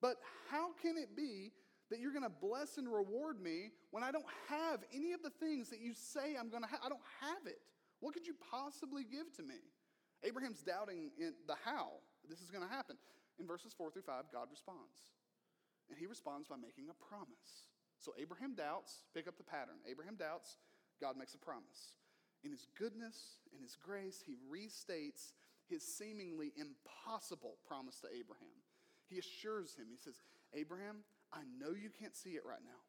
But 0.00 0.16
how 0.50 0.72
can 0.80 0.96
it 0.96 1.16
be 1.16 1.52
that 1.90 2.00
you're 2.00 2.12
going 2.12 2.24
to 2.24 2.28
bless 2.40 2.78
and 2.78 2.92
reward 2.92 3.40
me 3.40 3.70
when 3.90 4.02
I 4.02 4.10
don't 4.10 4.26
have 4.48 4.80
any 4.94 5.12
of 5.12 5.22
the 5.22 5.30
things 5.30 5.70
that 5.70 5.80
you 5.80 5.94
say 5.94 6.36
I'm 6.38 6.50
going 6.50 6.62
to 6.62 6.68
have? 6.68 6.80
I 6.84 6.88
don't 6.88 7.06
have 7.20 7.46
it. 7.46 7.58
What 8.00 8.14
could 8.14 8.26
you 8.26 8.34
possibly 8.50 9.04
give 9.04 9.32
to 9.36 9.42
me? 9.42 9.60
Abraham's 10.24 10.62
doubting 10.62 11.10
in 11.18 11.32
the 11.46 11.56
how 11.64 12.02
this 12.28 12.40
is 12.40 12.50
going 12.50 12.66
to 12.66 12.72
happen. 12.72 12.96
in 13.38 13.46
verses 13.46 13.72
4 13.76 13.90
through 13.90 14.02
5, 14.02 14.24
God 14.32 14.48
responds. 14.50 15.12
And 15.88 15.98
he 15.98 16.06
responds 16.06 16.48
by 16.48 16.56
making 16.56 16.88
a 16.90 16.96
promise. 16.96 17.70
So 17.98 18.12
Abraham 18.20 18.54
doubts, 18.54 19.02
pick 19.14 19.28
up 19.28 19.36
the 19.36 19.44
pattern. 19.44 19.76
Abraham 19.88 20.16
doubts, 20.16 20.58
God 21.00 21.16
makes 21.16 21.34
a 21.34 21.38
promise. 21.38 21.94
In 22.44 22.50
his 22.50 22.66
goodness, 22.78 23.40
in 23.54 23.62
his 23.62 23.76
grace, 23.76 24.22
he 24.24 24.36
restates 24.50 25.32
his 25.68 25.82
seemingly 25.82 26.52
impossible 26.56 27.56
promise 27.66 28.00
to 28.00 28.08
Abraham. 28.08 28.62
He 29.08 29.18
assures 29.18 29.76
him, 29.76 29.86
he 29.90 29.98
says, 29.98 30.20
Abraham, 30.54 31.04
I 31.32 31.40
know 31.58 31.70
you 31.70 31.90
can't 31.90 32.14
see 32.14 32.30
it 32.30 32.42
right 32.46 32.62
now, 32.64 32.82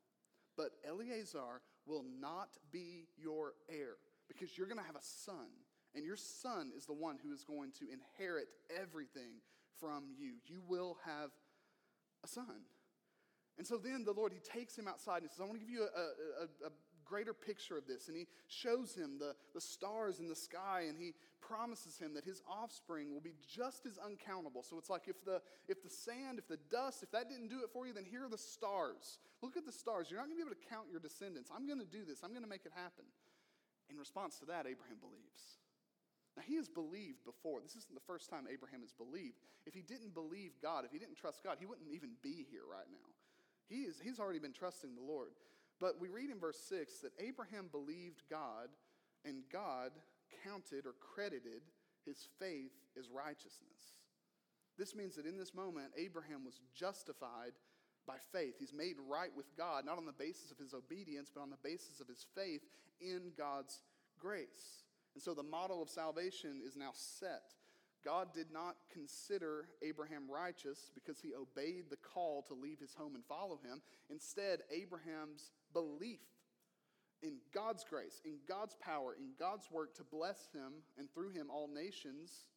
but 0.56 0.72
Eliezer 0.88 1.62
will 1.86 2.06
not 2.20 2.50
be 2.72 3.08
your 3.18 3.54
heir 3.70 3.98
because 4.28 4.58
you're 4.58 4.68
going 4.68 4.80
to 4.80 4.86
have 4.86 4.96
a 4.96 5.02
son, 5.02 5.48
and 5.96 6.06
your 6.06 6.18
son 6.18 6.72
is 6.76 6.86
the 6.86 6.94
one 6.94 7.18
who 7.24 7.32
is 7.32 7.44
going 7.44 7.72
to 7.80 7.86
inherit 7.92 8.48
everything 8.82 9.42
from 9.80 10.06
you. 10.18 10.34
You 10.46 10.62
will 10.68 10.98
have 11.06 11.32
a 12.24 12.28
son. 12.28 12.66
And 13.58 13.66
so 13.66 13.78
then 13.78 14.04
the 14.06 14.12
Lord, 14.12 14.34
He 14.34 14.40
takes 14.40 14.78
him 14.78 14.88
outside 14.88 15.22
and 15.22 15.32
says, 15.32 15.40
I 15.42 15.46
want 15.46 15.60
to 15.60 15.66
give 15.66 15.74
you 15.74 15.84
a, 15.84 16.44
a, 16.44 16.68
a 16.68 16.72
greater 17.08 17.34
picture 17.34 17.78
of 17.78 17.88
this. 17.88 18.08
And 18.08 18.18
he 18.18 18.28
shows 18.48 18.96
him 18.96 19.20
the, 19.20 19.36
the 19.54 19.62
stars 19.62 20.20
in 20.20 20.28
the 20.28 20.36
sky 20.36 20.86
and 20.88 20.98
he 20.98 21.14
promises 21.40 21.98
him 21.98 22.14
that 22.16 22.26
his 22.26 22.42
offspring 22.50 23.14
will 23.14 23.22
be 23.22 23.36
just 23.48 23.86
as 23.86 23.98
uncountable. 23.98 24.64
So 24.64 24.78
it's 24.78 24.90
like 24.90 25.08
if 25.08 25.24
the, 25.24 25.42
if 25.68 25.84
the 25.84 25.90
sand, 25.90 26.40
if 26.40 26.48
the 26.48 26.60
dust, 26.70 27.04
if 27.04 27.12
that 27.12 27.30
didn't 27.30 27.48
do 27.48 27.60
it 27.64 27.70
for 27.72 27.88
you, 27.88 27.94
then 27.94 28.06
here 28.06 28.26
are 28.26 28.30
the 28.30 28.38
stars. 28.38 29.20
Look 29.42 29.56
at 29.56 29.66
the 29.66 29.72
stars. 29.72 30.08
You're 30.10 30.20
not 30.20 30.28
going 30.28 30.38
to 30.38 30.44
be 30.44 30.50
able 30.50 30.60
to 30.60 30.68
count 30.70 30.88
your 30.92 31.00
descendants. 31.00 31.50
I'm 31.54 31.68
going 31.68 31.80
to 31.80 31.90
do 31.90 32.04
this, 32.04 32.24
I'm 32.24 32.32
going 32.32 32.44
to 32.44 32.50
make 32.50 32.66
it 32.66 32.74
happen. 32.76 33.06
In 33.90 33.98
response 33.98 34.38
to 34.40 34.46
that, 34.52 34.68
Abraham 34.68 35.00
believes. 35.00 35.64
Now, 36.36 36.44
he 36.46 36.56
has 36.58 36.70
believed 36.70 37.26
before. 37.26 37.62
This 37.62 37.76
isn't 37.76 37.96
the 37.96 38.06
first 38.06 38.30
time 38.30 38.46
Abraham 38.46 38.82
has 38.82 38.94
believed. 38.94 39.42
If 39.66 39.74
he 39.74 39.82
didn't 39.82 40.14
believe 40.14 40.52
God, 40.62 40.86
if 40.86 40.92
he 40.92 41.00
didn't 41.00 41.18
trust 41.18 41.42
God, 41.44 41.58
he 41.60 41.66
wouldn't 41.66 41.90
even 41.90 42.14
be 42.22 42.46
here 42.52 42.62
right 42.70 42.86
now. 42.92 43.10
He 43.68 43.90
is, 43.90 43.98
he's 44.00 44.20
already 44.20 44.38
been 44.40 44.54
trusting 44.54 44.94
the 44.94 45.02
Lord. 45.02 45.34
But 45.80 46.00
we 46.00 46.10
read 46.10 46.30
in 46.30 46.40
verse 46.40 46.60
6 46.70 47.00
that 47.00 47.12
Abraham 47.20 47.68
believed 47.72 48.24
God, 48.30 48.70
and 49.26 49.44
God 49.52 49.92
counted 50.44 50.86
or 50.86 50.94
credited 51.00 51.62
his 52.06 52.28
faith 52.40 52.74
as 52.98 53.10
righteousness. 53.10 53.98
This 54.78 54.96
means 54.96 55.16
that 55.16 55.26
in 55.26 55.38
this 55.38 55.54
moment, 55.54 55.92
Abraham 55.98 56.46
was 56.46 56.62
justified 56.74 57.54
by 58.08 58.16
faith. 58.32 58.56
He's 58.60 58.74
made 58.74 58.96
right 59.10 59.32
with 59.36 59.56
God, 59.58 59.86
not 59.86 59.98
on 59.98 60.06
the 60.06 60.14
basis 60.14 60.52
of 60.52 60.58
his 60.58 60.74
obedience, 60.74 61.30
but 61.34 61.42
on 61.42 61.50
the 61.50 61.58
basis 61.64 62.00
of 62.00 62.08
his 62.08 62.26
faith 62.36 62.62
in 63.02 63.32
God's 63.38 63.82
grace. 64.20 64.84
And 65.14 65.22
so 65.22 65.34
the 65.34 65.44
model 65.44 65.82
of 65.82 65.90
salvation 65.90 66.62
is 66.66 66.78
now 66.78 66.92
set. 66.94 67.54
God 68.08 68.32
did 68.34 68.48
not 68.54 68.78
consider 68.88 69.68
Abraham 69.84 70.32
righteous 70.32 70.90
because 70.96 71.20
he 71.20 71.36
obeyed 71.36 71.90
the 71.90 72.00
call 72.00 72.42
to 72.48 72.54
leave 72.54 72.80
his 72.80 72.94
home 72.96 73.16
and 73.16 73.24
follow 73.28 73.60
him. 73.60 73.82
Instead, 74.10 74.64
Abraham's 74.72 75.52
belief 75.74 76.24
in 77.22 77.44
God's 77.54 77.84
grace, 77.84 78.22
in 78.24 78.40
God's 78.48 78.78
power, 78.80 79.18
in 79.20 79.36
God's 79.38 79.68
work 79.70 79.94
to 79.96 80.06
bless 80.08 80.48
him 80.56 80.80
and 80.98 81.12
through 81.12 81.32
him 81.32 81.48
all 81.52 81.68
nations 81.68 82.48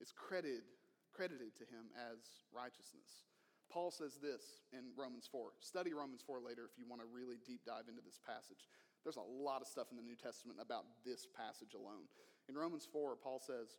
is 0.00 0.10
credited, 0.10 0.66
credited 1.14 1.54
to 1.58 1.64
him 1.70 1.86
as 1.94 2.18
righteousness. 2.50 3.22
Paul 3.70 3.92
says 3.92 4.18
this 4.18 4.66
in 4.72 4.90
Romans 4.98 5.28
4. 5.30 5.54
Study 5.60 5.94
Romans 5.94 6.24
4 6.26 6.40
later 6.42 6.66
if 6.66 6.74
you 6.76 6.90
want 6.90 7.02
to 7.02 7.06
really 7.06 7.38
deep 7.46 7.60
dive 7.64 7.86
into 7.86 8.02
this 8.02 8.18
passage. 8.18 8.66
There's 9.04 9.14
a 9.14 9.22
lot 9.22 9.62
of 9.62 9.68
stuff 9.68 9.94
in 9.94 9.96
the 9.96 10.02
New 10.02 10.18
Testament 10.18 10.58
about 10.58 10.84
this 11.06 11.28
passage 11.38 11.74
alone. 11.78 12.10
In 12.48 12.58
Romans 12.58 12.88
4, 12.90 13.14
Paul 13.14 13.38
says, 13.38 13.78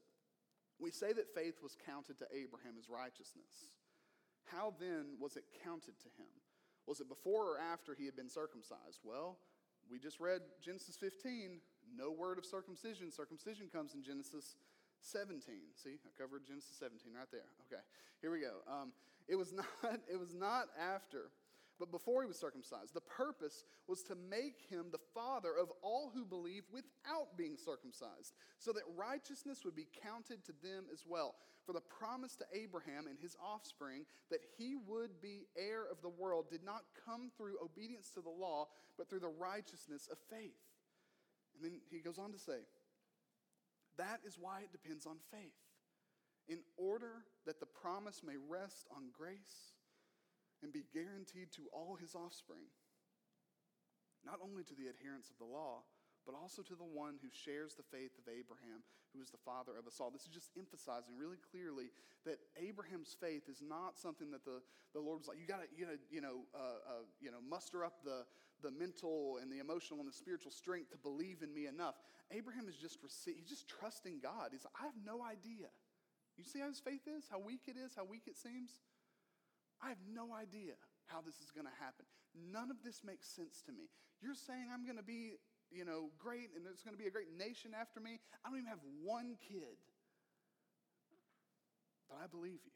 We 0.80 0.92
say 0.92 1.14
that 1.14 1.34
faith 1.34 1.62
was 1.62 1.78
counted 1.86 2.18
to 2.20 2.26
Abraham 2.34 2.76
as 2.78 2.90
righteousness. 2.90 3.78
How 4.46 4.74
then 4.80 5.16
was 5.20 5.38
it 5.38 5.46
counted 5.64 6.00
to 6.00 6.10
him? 6.18 6.32
Was 6.88 7.00
it 7.00 7.08
before 7.08 7.56
or 7.56 7.60
after 7.60 7.96
he 7.96 8.06
had 8.06 8.16
been 8.16 8.30
circumcised? 8.30 9.00
Well, 9.04 9.38
we 9.90 10.00
just 10.00 10.20
read 10.20 10.42
Genesis 10.62 10.98
15. 10.98 11.60
No 11.96 12.12
word 12.12 12.38
of 12.38 12.46
circumcision. 12.46 13.12
Circumcision 13.12 13.68
comes 13.72 13.94
in 13.94 14.04
Genesis 14.04 14.56
17. 15.02 15.42
See, 15.76 15.96
I 16.04 16.22
covered 16.22 16.46
Genesis 16.46 16.76
17 16.80 17.14
right 17.14 17.28
there. 17.32 17.48
Okay, 17.68 17.82
here 18.22 18.32
we 18.32 18.40
go. 18.40 18.64
Um, 18.68 18.92
it 19.28 19.36
was 19.36 19.54
not. 19.54 19.68
It 20.12 20.20
was 20.20 20.34
not 20.34 20.68
after 20.80 21.32
but 21.80 21.92
before 21.92 22.22
he 22.22 22.28
was 22.28 22.40
circumcised. 22.40 22.94
The 22.94 23.02
purpose 23.02 23.66
was 23.88 24.04
to 24.04 24.16
make 24.16 24.62
him 24.70 24.86
the 24.92 25.04
father 25.14 25.52
of 25.60 25.72
all 25.82 26.12
who 26.14 26.26
believe 26.26 26.64
without 26.72 27.38
being 27.38 27.58
circumcised, 27.58 28.34
so 28.60 28.72
that 28.74 28.84
righteousness 28.96 29.66
would 29.66 29.76
be 29.76 29.88
counted 30.04 30.44
to 30.46 30.54
them 30.64 30.86
as 30.92 31.04
well. 31.08 31.36
For 31.66 31.74
the 31.74 31.82
promise 31.82 32.36
to 32.38 32.46
Abraham 32.54 33.08
and 33.08 33.18
his 33.20 33.38
offspring 33.42 34.06
that 34.30 34.42
he 34.58 34.76
would 34.76 35.22
be 35.22 35.48
heir 35.58 35.84
of 35.90 36.02
the 36.02 36.10
world 36.10 36.50
did 36.50 36.64
not 36.64 36.84
come 37.06 37.32
through 37.38 37.56
obedience 37.64 38.10
to 38.12 38.22
the 38.22 38.30
law, 38.30 38.68
but 38.98 39.10
through 39.10 39.22
the 39.22 39.28
righteousness 39.28 40.10
of 40.12 40.18
faith. 40.30 40.60
And 41.56 41.64
then 41.64 41.80
he 41.90 42.00
goes 42.00 42.20
on 42.20 42.32
to 42.34 42.40
say, 42.40 42.68
that 43.98 44.20
is 44.26 44.38
why 44.40 44.62
it 44.62 44.72
depends 44.72 45.06
on 45.06 45.18
faith. 45.32 45.54
In 46.48 46.60
order 46.78 47.24
that 47.46 47.60
the 47.60 47.66
promise 47.66 48.22
may 48.26 48.36
rest 48.50 48.88
on 48.96 49.04
grace 49.18 49.73
and 50.64 50.72
be 50.72 50.88
guaranteed 50.96 51.52
to 51.60 51.68
all 51.76 52.00
his 52.00 52.16
offspring, 52.16 52.72
not 54.26 54.40
only 54.40 54.64
to 54.64 54.76
the 54.76 54.88
adherents 54.88 55.30
of 55.30 55.38
the 55.38 55.46
law, 55.46 55.84
but 56.26 56.36
also 56.36 56.64
to 56.64 56.76
the 56.76 56.88
one 56.88 57.20
who 57.20 57.28
shares 57.28 57.76
the 57.76 57.84
faith 57.84 58.16
of 58.16 58.32
Abraham, 58.32 58.80
who 59.12 59.20
is 59.20 59.30
the 59.30 59.44
father 59.44 59.76
of 59.76 59.86
us 59.86 60.00
all. 60.00 60.10
This 60.10 60.24
is 60.24 60.32
just 60.32 60.56
emphasizing 60.56 61.20
really 61.20 61.38
clearly 61.52 61.92
that 62.24 62.40
Abraham's 62.56 63.12
faith 63.12 63.52
is 63.52 63.60
not 63.60 64.00
something 64.00 64.32
that 64.32 64.48
the, 64.48 64.64
the 64.96 65.04
Lord 65.04 65.20
was 65.20 65.28
like, 65.28 65.38
you 65.38 65.46
gotta, 65.46 65.68
you 65.76 65.84
gotta, 65.84 66.00
you 66.08 66.24
know, 66.24 66.48
uh, 66.56 67.04
uh, 67.04 67.06
you 67.20 67.28
know, 67.28 67.44
muster 67.44 67.84
up 67.84 68.00
the, 68.08 68.24
the 68.64 68.72
mental 68.72 69.38
and 69.44 69.52
the 69.52 69.60
emotional 69.60 70.00
and 70.00 70.08
the 70.08 70.16
spiritual 70.16 70.56
strength 70.56 70.96
to 70.96 70.98
believe 70.98 71.44
in 71.44 71.54
me 71.54 71.68
enough. 71.68 72.00
Abraham 72.32 72.72
is 72.72 72.80
just 72.80 73.04
he's 73.28 73.52
just 73.52 73.68
trusting 73.68 74.24
God. 74.24 74.56
He's 74.56 74.64
like, 74.64 74.80
I 74.80 74.88
have 74.88 74.98
no 75.04 75.20
idea. 75.22 75.68
You 76.40 76.44
see 76.48 76.60
how 76.64 76.72
his 76.72 76.80
faith 76.80 77.06
is? 77.06 77.28
How 77.30 77.38
weak 77.38 77.68
it 77.68 77.76
is? 77.78 77.94
How 77.96 78.06
weak 78.06 78.24
it 78.26 78.38
seems? 78.40 78.80
I 79.84 79.90
have 79.90 80.00
no 80.08 80.32
idea 80.32 80.80
how 81.12 81.20
this 81.20 81.36
is 81.44 81.52
going 81.52 81.68
to 81.68 81.78
happen. 81.84 82.08
None 82.32 82.72
of 82.72 82.80
this 82.84 83.04
makes 83.04 83.28
sense 83.28 83.62
to 83.68 83.72
me. 83.76 83.92
You're 84.24 84.40
saying 84.40 84.72
I'm 84.72 84.88
going 84.88 84.98
to 84.98 85.04
be, 85.04 85.36
you 85.68 85.84
know, 85.84 86.08
great 86.16 86.56
and 86.56 86.64
there's 86.64 86.82
going 86.82 86.96
to 86.96 87.02
be 87.02 87.12
a 87.12 87.14
great 87.14 87.36
nation 87.36 87.76
after 87.76 88.00
me. 88.00 88.24
I 88.42 88.50
don't 88.50 88.64
even 88.64 88.72
have 88.72 88.82
one 89.04 89.36
kid. 89.44 89.76
But 92.08 92.24
I 92.24 92.28
believe 92.32 92.64
you. 92.64 92.72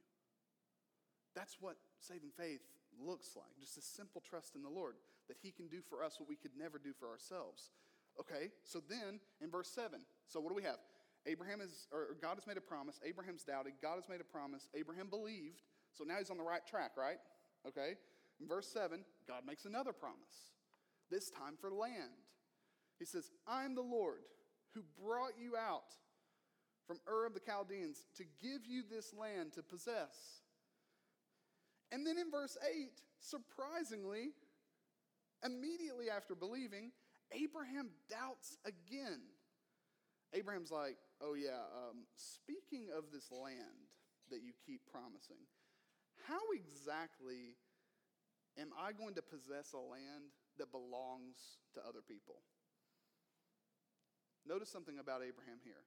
That's 1.33 1.55
what 1.63 1.77
saving 2.03 2.35
faith 2.35 2.61
looks 2.99 3.37
like. 3.39 3.55
Just 3.61 3.77
a 3.77 3.85
simple 3.85 4.21
trust 4.21 4.55
in 4.55 4.61
the 4.61 4.69
Lord 4.69 4.95
that 5.29 5.37
He 5.41 5.51
can 5.51 5.67
do 5.67 5.79
for 5.79 6.03
us 6.03 6.19
what 6.19 6.27
we 6.27 6.35
could 6.35 6.57
never 6.57 6.77
do 6.77 6.91
for 6.91 7.07
ourselves. 7.07 7.71
Okay, 8.19 8.49
so 8.63 8.81
then 8.89 9.19
in 9.41 9.51
verse 9.51 9.69
7, 9.69 9.99
so 10.25 10.39
what 10.39 10.49
do 10.49 10.55
we 10.55 10.63
have? 10.63 10.81
Abraham 11.27 11.61
is, 11.61 11.87
or 11.91 12.17
God 12.21 12.35
has 12.35 12.47
made 12.47 12.57
a 12.57 12.61
promise. 12.61 12.99
Abraham's 13.05 13.43
doubted. 13.43 13.73
God 13.81 13.95
has 13.95 14.09
made 14.09 14.21
a 14.21 14.27
promise. 14.27 14.69
Abraham 14.73 15.07
believed. 15.09 15.61
So 15.97 16.03
now 16.03 16.15
he's 16.19 16.29
on 16.29 16.37
the 16.37 16.43
right 16.43 16.65
track, 16.65 16.91
right? 16.97 17.17
Okay. 17.67 17.95
In 18.39 18.47
verse 18.47 18.67
7, 18.67 19.03
God 19.27 19.43
makes 19.47 19.65
another 19.65 19.93
promise, 19.93 20.53
this 21.09 21.29
time 21.29 21.55
for 21.59 21.71
land. 21.71 22.21
He 22.99 23.05
says, 23.05 23.31
I'm 23.47 23.73
the 23.73 23.81
Lord 23.81 24.21
who 24.73 24.83
brought 25.03 25.33
you 25.41 25.55
out 25.55 25.95
from 26.85 26.99
Ur 27.09 27.25
of 27.25 27.33
the 27.33 27.39
Chaldeans 27.39 28.05
to 28.17 28.23
give 28.41 28.65
you 28.67 28.83
this 28.89 29.13
land 29.13 29.53
to 29.53 29.63
possess. 29.63 30.41
And 31.91 32.05
then 32.05 32.17
in 32.17 32.29
verse 32.29 32.57
8, 32.63 32.89
surprisingly, 33.19 34.29
immediately 35.43 36.09
after 36.09 36.35
believing, 36.35 36.91
Abraham 37.31 37.89
doubts 38.09 38.57
again. 38.65 39.21
Abraham's 40.33 40.71
like, 40.71 40.97
Oh, 41.21 41.33
yeah, 41.33 41.65
um, 41.73 42.05
speaking 42.15 42.89
of 42.95 43.05
this 43.11 43.31
land 43.31 43.89
that 44.29 44.43
you 44.43 44.53
keep 44.65 44.81
promising, 44.91 45.41
how 46.27 46.39
exactly 46.53 47.55
am 48.59 48.69
I 48.77 48.91
going 48.91 49.15
to 49.15 49.21
possess 49.21 49.73
a 49.73 49.77
land 49.77 50.35
that 50.57 50.71
belongs 50.71 51.37
to 51.75 51.79
other 51.87 52.01
people? 52.05 52.43
Notice 54.47 54.69
something 54.69 54.99
about 54.99 55.21
Abraham 55.21 55.59
here. 55.63 55.83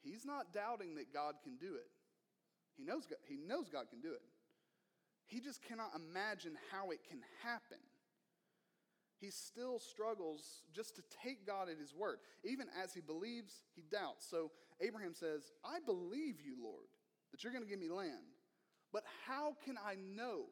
He's 0.00 0.24
not 0.24 0.52
doubting 0.54 0.94
that 0.96 1.12
God 1.12 1.34
can 1.42 1.56
do 1.56 1.74
it. 1.74 1.90
He 2.76 2.84
knows 2.84 3.06
God, 3.06 3.18
he 3.26 3.36
knows 3.36 3.68
God 3.68 3.90
can 3.90 4.00
do 4.00 4.12
it. 4.12 4.22
He 5.26 5.40
just 5.40 5.62
cannot 5.62 5.90
imagine 5.94 6.56
how 6.72 6.90
it 6.90 7.00
can 7.08 7.20
happen. 7.42 7.82
He 9.20 9.30
still 9.30 9.78
struggles 9.78 10.62
just 10.72 10.96
to 10.96 11.02
take 11.22 11.46
God 11.46 11.68
at 11.68 11.76
his 11.76 11.92
word. 11.92 12.18
Even 12.44 12.66
as 12.82 12.94
he 12.94 13.00
believes, 13.00 13.64
he 13.74 13.82
doubts. 13.90 14.26
So 14.30 14.52
Abraham 14.80 15.12
says, 15.12 15.50
I 15.64 15.80
believe 15.84 16.40
you, 16.40 16.54
Lord, 16.62 16.86
that 17.32 17.42
you're 17.42 17.52
going 17.52 17.64
to 17.64 17.68
give 17.68 17.80
me 17.80 17.90
land. 17.90 18.37
But 18.92 19.04
how 19.26 19.56
can 19.64 19.76
I 19.78 19.96
know? 20.16 20.46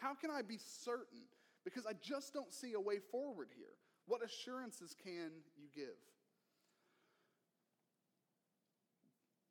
How 0.00 0.14
can 0.14 0.30
I 0.30 0.42
be 0.42 0.58
certain? 0.58 1.28
Because 1.64 1.86
I 1.86 1.92
just 2.00 2.32
don't 2.32 2.52
see 2.52 2.72
a 2.74 2.80
way 2.80 2.98
forward 2.98 3.48
here. 3.56 3.74
What 4.06 4.24
assurances 4.24 4.94
can 5.02 5.44
you 5.56 5.68
give? 5.74 5.98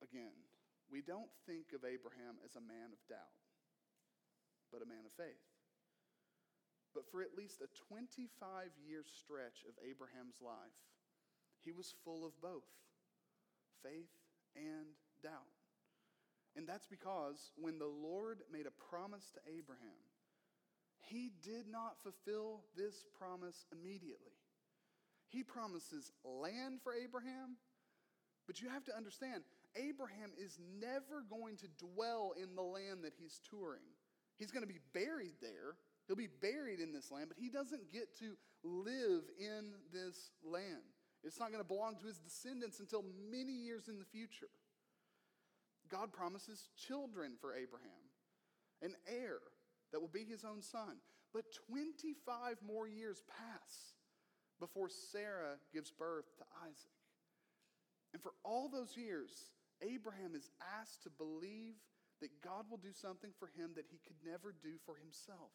Again, 0.02 0.34
we 0.90 1.02
don't 1.02 1.30
think 1.46 1.74
of 1.76 1.84
Abraham 1.84 2.40
as 2.46 2.56
a 2.56 2.62
man 2.62 2.94
of 2.94 3.00
doubt. 3.08 3.36
but 4.72 4.82
a 4.82 4.86
man 4.86 5.06
of 5.08 5.14
faith. 5.16 5.48
But 6.94 7.08
for 7.10 7.22
at 7.22 7.38
least 7.38 7.62
a 7.62 7.70
25 7.88 8.28
year 8.84 9.04
stretch 9.06 9.64
of 9.68 9.76
Abraham's 9.80 10.42
life, 10.42 10.76
he 11.64 11.72
was 11.72 11.94
full 12.04 12.26
of 12.26 12.40
both 12.42 12.68
faith 13.84 14.12
and 14.56 14.96
doubt. 15.22 15.57
And 16.58 16.68
that's 16.68 16.88
because 16.88 17.52
when 17.56 17.78
the 17.78 17.86
Lord 17.86 18.40
made 18.52 18.66
a 18.66 18.72
promise 18.90 19.32
to 19.36 19.40
Abraham, 19.48 20.02
he 21.00 21.32
did 21.44 21.68
not 21.70 22.02
fulfill 22.02 22.64
this 22.76 23.06
promise 23.18 23.66
immediately. 23.72 24.34
He 25.30 25.44
promises 25.44 26.12
land 26.26 26.80
for 26.84 26.94
Abraham, 26.94 27.58
but 28.48 28.60
you 28.60 28.70
have 28.70 28.84
to 28.86 28.98
understand, 28.98 29.44
Abraham 29.76 30.32
is 30.42 30.58
never 30.82 31.24
going 31.30 31.58
to 31.58 31.68
dwell 31.78 32.34
in 32.42 32.56
the 32.56 32.64
land 32.64 33.04
that 33.04 33.14
he's 33.18 33.40
touring. 33.50 33.86
He's 34.38 34.52
going 34.52 34.66
to 34.66 34.74
be 34.74 34.80
buried 34.94 35.36
there. 35.42 35.78
He'll 36.08 36.16
be 36.16 36.28
buried 36.42 36.80
in 36.80 36.92
this 36.92 37.12
land, 37.12 37.28
but 37.28 37.38
he 37.38 37.50
doesn't 37.50 37.92
get 37.92 38.18
to 38.20 38.36
live 38.64 39.24
in 39.40 39.74
this 39.94 40.32
land. 40.44 40.82
It's 41.24 41.40
not 41.40 41.52
going 41.52 41.64
to 41.64 41.68
belong 41.68 41.98
to 41.98 42.08
his 42.08 42.18
descendants 42.18 42.80
until 42.80 43.04
many 43.30 43.52
years 43.52 43.88
in 43.88 44.00
the 44.00 44.06
future. 44.06 44.50
God 45.90 46.12
promises 46.12 46.70
children 46.88 47.34
for 47.40 47.54
Abraham, 47.54 48.12
an 48.82 48.96
heir 49.08 49.40
that 49.92 50.00
will 50.00 50.08
be 50.08 50.26
his 50.26 50.44
own 50.44 50.62
son. 50.62 50.98
But 51.34 51.46
25 51.70 52.58
more 52.66 52.88
years 52.88 53.24
pass 53.28 53.94
before 54.60 54.90
Sarah 54.90 55.60
gives 55.74 55.92
birth 55.92 56.26
to 56.38 56.44
Isaac. 56.66 56.98
And 58.14 58.22
for 58.22 58.34
all 58.44 58.70
those 58.70 58.98
years, 58.98 59.32
Abraham 59.82 60.34
is 60.36 60.50
asked 60.80 61.04
to 61.04 61.10
believe 61.10 61.76
that 62.22 62.42
God 62.42 62.66
will 62.70 62.82
do 62.82 62.94
something 62.94 63.32
for 63.38 63.48
him 63.48 63.72
that 63.76 63.86
he 63.92 64.00
could 64.08 64.18
never 64.26 64.56
do 64.64 64.82
for 64.86 64.96
himself. 64.96 65.54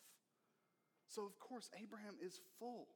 So, 1.09 1.27
of 1.27 1.39
course, 1.39 1.69
Abraham 1.83 2.15
is 2.23 2.41
full 2.59 2.89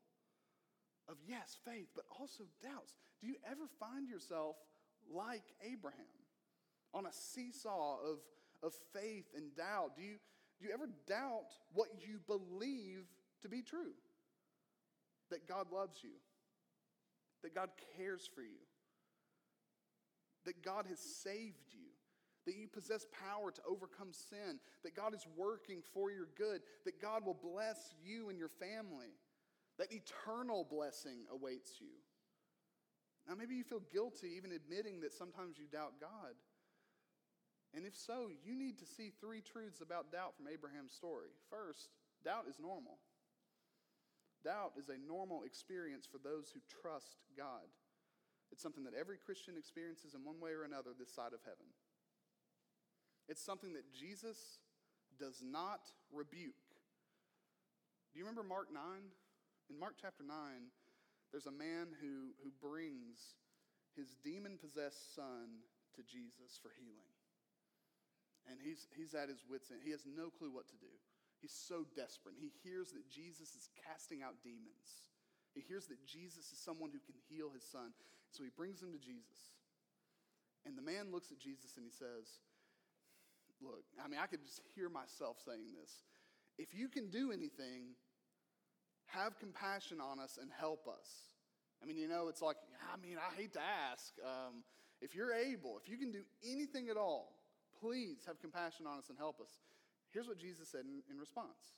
of, 1.08 1.16
yes, 1.26 1.56
faith, 1.64 1.88
but 1.94 2.04
also 2.18 2.44
doubts. 2.62 2.94
Do 3.20 3.26
you 3.26 3.36
ever 3.44 3.66
find 3.80 4.08
yourself 4.08 4.56
like 5.10 5.44
Abraham 5.60 6.15
on 6.94 7.06
a 7.06 7.12
seesaw 7.12 7.98
of, 8.00 8.18
of 8.62 8.74
faith 8.92 9.26
and 9.36 9.54
doubt? 9.54 9.96
Do 9.96 10.02
you, 10.02 10.16
do 10.60 10.66
you 10.66 10.72
ever 10.72 10.88
doubt 11.06 11.52
what 11.72 11.88
you 12.06 12.20
believe 12.26 13.04
to 13.42 13.48
be 13.48 13.62
true? 13.62 13.92
That 15.30 15.48
God 15.48 15.66
loves 15.72 15.98
you, 16.02 16.10
that 17.42 17.54
God 17.54 17.70
cares 17.96 18.28
for 18.32 18.42
you, 18.42 18.62
that 20.44 20.62
God 20.62 20.86
has 20.88 21.00
saved 21.00 21.72
you, 21.72 21.88
that 22.46 22.56
you 22.56 22.68
possess 22.68 23.06
power 23.28 23.50
to 23.50 23.60
overcome 23.68 24.12
sin, 24.12 24.60
that 24.84 24.94
God 24.94 25.14
is 25.14 25.26
working 25.36 25.82
for 25.92 26.10
your 26.10 26.28
good, 26.38 26.62
that 26.84 27.02
God 27.02 27.26
will 27.26 27.38
bless 27.42 27.92
you 28.04 28.28
and 28.28 28.38
your 28.38 28.48
family, 28.48 29.10
that 29.78 29.92
eternal 29.92 30.64
blessing 30.64 31.26
awaits 31.32 31.72
you. 31.80 31.88
Now, 33.28 33.34
maybe 33.34 33.56
you 33.56 33.64
feel 33.64 33.82
guilty 33.92 34.34
even 34.36 34.52
admitting 34.52 35.00
that 35.00 35.12
sometimes 35.12 35.58
you 35.58 35.66
doubt 35.66 35.94
God. 36.00 36.34
And 37.76 37.84
if 37.84 37.94
so, 37.94 38.32
you 38.42 38.56
need 38.56 38.78
to 38.78 38.86
see 38.86 39.12
three 39.20 39.44
truths 39.44 39.84
about 39.84 40.10
doubt 40.10 40.32
from 40.34 40.48
Abraham's 40.48 40.96
story. 40.96 41.28
First, 41.52 41.92
doubt 42.24 42.48
is 42.48 42.56
normal. 42.58 42.96
Doubt 44.42 44.72
is 44.80 44.88
a 44.88 44.96
normal 44.96 45.44
experience 45.44 46.08
for 46.08 46.16
those 46.16 46.48
who 46.48 46.60
trust 46.80 47.20
God. 47.36 47.68
It's 48.50 48.62
something 48.62 48.84
that 48.84 48.94
every 48.94 49.18
Christian 49.18 49.58
experiences 49.58 50.14
in 50.14 50.24
one 50.24 50.40
way 50.40 50.52
or 50.56 50.64
another 50.64 50.96
this 50.96 51.12
side 51.12 51.36
of 51.36 51.44
heaven. 51.44 51.68
It's 53.28 53.44
something 53.44 53.74
that 53.74 53.92
Jesus 53.92 54.38
does 55.18 55.42
not 55.44 55.80
rebuke. 56.08 56.56
Do 58.12 58.18
you 58.18 58.24
remember 58.24 58.46
Mark 58.46 58.72
9? 58.72 58.80
In 59.68 59.78
Mark 59.78 59.96
chapter 60.00 60.22
9, 60.24 60.32
there's 61.32 61.46
a 61.46 61.52
man 61.52 61.92
who, 62.00 62.32
who 62.40 62.50
brings 62.56 63.36
his 63.96 64.16
demon 64.24 64.56
possessed 64.56 65.14
son 65.14 65.60
to 65.96 66.02
Jesus 66.02 66.56
for 66.62 66.70
healing. 66.78 67.15
And 68.46 68.62
he's, 68.62 68.86
he's 68.94 69.14
at 69.14 69.28
his 69.28 69.42
wits' 69.50 69.70
end. 69.70 69.82
He 69.82 69.90
has 69.90 70.06
no 70.06 70.30
clue 70.30 70.54
what 70.54 70.68
to 70.70 70.78
do. 70.78 70.92
He's 71.42 71.52
so 71.52 71.84
desperate. 71.94 72.34
He 72.38 72.54
hears 72.62 72.92
that 72.92 73.10
Jesus 73.10 73.54
is 73.54 73.68
casting 73.86 74.22
out 74.22 74.40
demons. 74.42 75.10
He 75.52 75.60
hears 75.60 75.86
that 75.86 76.04
Jesus 76.06 76.52
is 76.52 76.58
someone 76.58 76.90
who 76.90 77.02
can 77.02 77.18
heal 77.28 77.50
his 77.50 77.64
son. 77.64 77.92
So 78.30 78.44
he 78.44 78.50
brings 78.54 78.82
him 78.82 78.92
to 78.92 78.98
Jesus. 78.98 79.56
And 80.64 80.76
the 80.76 80.82
man 80.82 81.12
looks 81.12 81.30
at 81.30 81.38
Jesus 81.38 81.76
and 81.76 81.84
he 81.84 81.92
says, 81.92 82.42
Look, 83.62 83.84
I 84.04 84.08
mean, 84.08 84.20
I 84.22 84.26
could 84.26 84.44
just 84.44 84.60
hear 84.74 84.90
myself 84.90 85.38
saying 85.40 85.72
this. 85.80 86.04
If 86.58 86.74
you 86.74 86.88
can 86.88 87.08
do 87.08 87.32
anything, 87.32 87.96
have 89.06 89.38
compassion 89.38 89.98
on 90.00 90.20
us 90.20 90.38
and 90.40 90.50
help 90.52 90.86
us. 90.88 91.08
I 91.82 91.86
mean, 91.86 91.96
you 91.96 92.08
know, 92.08 92.28
it's 92.28 92.42
like, 92.42 92.56
I 92.92 93.00
mean, 93.00 93.16
I 93.16 93.34
hate 93.34 93.52
to 93.54 93.60
ask. 93.60 94.12
Um, 94.22 94.62
if 95.00 95.14
you're 95.14 95.32
able, 95.32 95.78
if 95.82 95.88
you 95.88 95.96
can 95.96 96.10
do 96.10 96.22
anything 96.44 96.88
at 96.88 96.96
all, 96.96 97.35
please 97.80 98.18
have 98.26 98.40
compassion 98.40 98.86
on 98.86 98.98
us 98.98 99.08
and 99.08 99.18
help 99.18 99.40
us. 99.40 99.50
Here's 100.12 100.28
what 100.28 100.38
Jesus 100.38 100.68
said 100.68 100.82
in, 100.84 101.02
in 101.10 101.18
response 101.18 101.74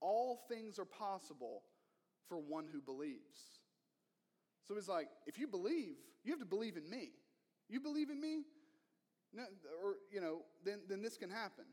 All 0.00 0.40
things 0.48 0.78
are 0.78 0.84
possible 0.84 1.62
for 2.28 2.38
one 2.38 2.66
who 2.72 2.80
believes. 2.80 3.60
So 4.66 4.74
he's 4.74 4.88
like, 4.88 5.08
if 5.26 5.38
you 5.38 5.48
believe, 5.48 5.96
you 6.22 6.32
have 6.32 6.40
to 6.40 6.46
believe 6.46 6.76
in 6.76 6.88
me. 6.88 7.10
You 7.68 7.80
believe 7.80 8.10
in 8.10 8.20
me? 8.20 8.42
No, 9.32 9.42
or, 9.82 9.96
you 10.12 10.20
know, 10.20 10.42
then, 10.64 10.80
then 10.88 11.02
this 11.02 11.16
can 11.16 11.30
happen. 11.30 11.64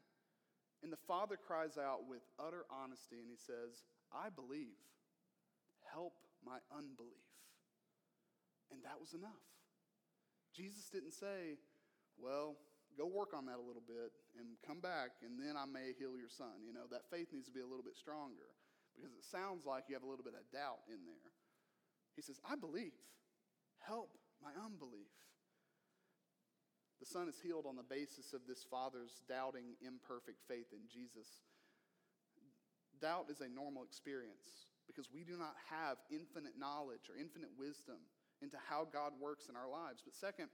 And 0.84 0.92
the 0.92 0.98
father 1.08 1.38
cries 1.38 1.78
out 1.78 2.08
with 2.08 2.22
utter 2.40 2.66
honesty 2.72 3.18
and 3.20 3.30
he 3.30 3.38
says, 3.38 3.84
I 4.14 4.30
believe. 4.30 4.78
Help 5.92 6.14
my 6.46 6.58
unbelief. 6.76 7.28
And 8.72 8.84
that 8.84 9.00
was 9.00 9.14
enough. 9.14 9.46
Jesus 10.56 10.90
didn't 10.90 11.14
say, 11.14 11.58
Well, 12.18 12.58
go 12.98 13.06
work 13.06 13.38
on 13.38 13.46
that 13.46 13.62
a 13.62 13.66
little 13.66 13.86
bit 13.86 14.12
and 14.42 14.58
come 14.66 14.82
back, 14.82 15.22
and 15.22 15.38
then 15.38 15.54
I 15.54 15.70
may 15.70 15.94
heal 15.94 16.18
your 16.18 16.34
son. 16.34 16.66
You 16.66 16.74
know, 16.74 16.90
that 16.90 17.06
faith 17.14 17.30
needs 17.30 17.46
to 17.48 17.56
be 17.56 17.62
a 17.62 17.70
little 17.70 17.86
bit 17.86 17.96
stronger 17.96 18.50
because 18.98 19.14
it 19.14 19.22
sounds 19.22 19.70
like 19.70 19.86
you 19.88 19.94
have 19.94 20.04
a 20.04 20.10
little 20.10 20.26
bit 20.26 20.34
of 20.34 20.44
doubt 20.50 20.82
in 20.90 21.06
there. 21.06 21.32
He 22.18 22.26
says, 22.26 22.42
I 22.42 22.58
believe. 22.58 22.98
Help 23.86 24.10
my 24.42 24.50
unbelief. 24.58 25.14
The 27.00 27.06
son 27.06 27.30
is 27.30 27.38
healed 27.38 27.70
on 27.70 27.78
the 27.78 27.86
basis 27.86 28.34
of 28.34 28.42
this 28.50 28.66
father's 28.66 29.22
doubting, 29.30 29.78
imperfect 29.86 30.42
faith 30.50 30.74
in 30.74 30.90
Jesus. 30.90 31.46
Doubt 32.98 33.30
is 33.30 33.46
a 33.46 33.48
normal 33.48 33.86
experience 33.86 34.66
because 34.90 35.14
we 35.14 35.22
do 35.22 35.38
not 35.38 35.54
have 35.70 36.02
infinite 36.10 36.58
knowledge 36.58 37.06
or 37.06 37.14
infinite 37.14 37.54
wisdom 37.54 38.02
into 38.42 38.58
how 38.58 38.90
God 38.90 39.14
works 39.22 39.46
in 39.46 39.56
our 39.56 39.70
lives. 39.70 40.02
But 40.02 40.18
second, 40.18 40.50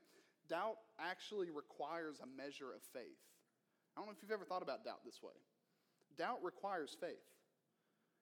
doubt 0.49 0.77
actually 0.99 1.49
requires 1.49 2.19
a 2.19 2.27
measure 2.27 2.73
of 2.73 2.81
faith. 2.93 3.21
I 3.95 3.99
don't 3.99 4.07
know 4.07 4.13
if 4.15 4.21
you've 4.21 4.31
ever 4.31 4.45
thought 4.45 4.63
about 4.63 4.83
doubt 4.83 5.05
this 5.05 5.21
way. 5.21 5.33
Doubt 6.17 6.39
requires 6.43 6.95
faith. 6.99 7.25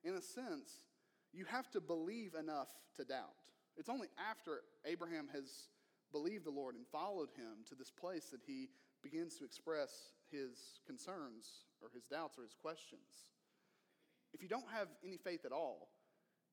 In 0.03 0.15
a 0.15 0.21
sense, 0.21 0.85
you 1.33 1.45
have 1.45 1.69
to 1.71 1.81
believe 1.81 2.33
enough 2.35 2.69
to 2.97 3.05
doubt. 3.05 3.39
It's 3.77 3.89
only 3.89 4.07
after 4.29 4.61
Abraham 4.85 5.27
has 5.33 5.69
believed 6.11 6.45
the 6.45 6.51
Lord 6.51 6.75
and 6.75 6.85
followed 6.91 7.29
him 7.37 7.63
to 7.69 7.75
this 7.75 7.91
place 7.91 8.25
that 8.31 8.41
he 8.45 8.69
begins 9.01 9.37
to 9.37 9.45
express 9.45 10.11
his 10.29 10.81
concerns 10.85 11.65
or 11.81 11.89
his 11.93 12.05
doubts 12.05 12.37
or 12.37 12.43
his 12.43 12.53
questions. 12.53 13.31
If 14.33 14.41
you 14.41 14.47
don't 14.47 14.67
have 14.71 14.87
any 15.05 15.17
faith 15.17 15.45
at 15.45 15.51
all, 15.51 15.89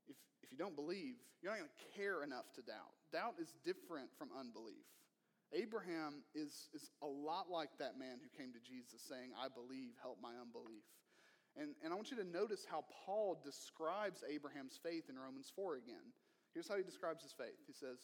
if, 0.09 0.17
if 0.43 0.51
you 0.51 0.59
don't 0.59 0.75
believe, 0.75 1.15
you're 1.43 1.53
not 1.53 1.59
going 1.59 1.71
to 1.71 1.99
care 1.99 2.23
enough 2.23 2.51
to 2.55 2.63
doubt. 2.63 2.95
Doubt 3.13 3.35
is 3.41 3.55
different 3.65 4.11
from 4.19 4.29
unbelief. 4.39 4.87
Abraham 5.53 6.25
is, 6.35 6.69
is 6.75 6.91
a 7.03 7.07
lot 7.07 7.49
like 7.51 7.71
that 7.79 7.99
man 7.99 8.21
who 8.21 8.29
came 8.37 8.53
to 8.53 8.61
Jesus 8.61 9.01
saying, 9.01 9.33
I 9.33 9.49
believe, 9.49 9.97
help 10.03 10.19
my 10.21 10.37
unbelief. 10.41 10.85
And, 11.57 11.75
and 11.83 11.93
I 11.93 11.97
want 11.97 12.11
you 12.11 12.19
to 12.19 12.25
notice 12.25 12.67
how 12.69 12.85
Paul 13.07 13.41
describes 13.43 14.23
Abraham's 14.29 14.79
faith 14.83 15.09
in 15.09 15.19
Romans 15.19 15.51
4 15.55 15.77
again. 15.77 16.13
Here's 16.53 16.69
how 16.69 16.77
he 16.77 16.83
describes 16.83 17.23
his 17.23 17.33
faith. 17.33 17.59
He 17.67 17.73
says, 17.73 17.99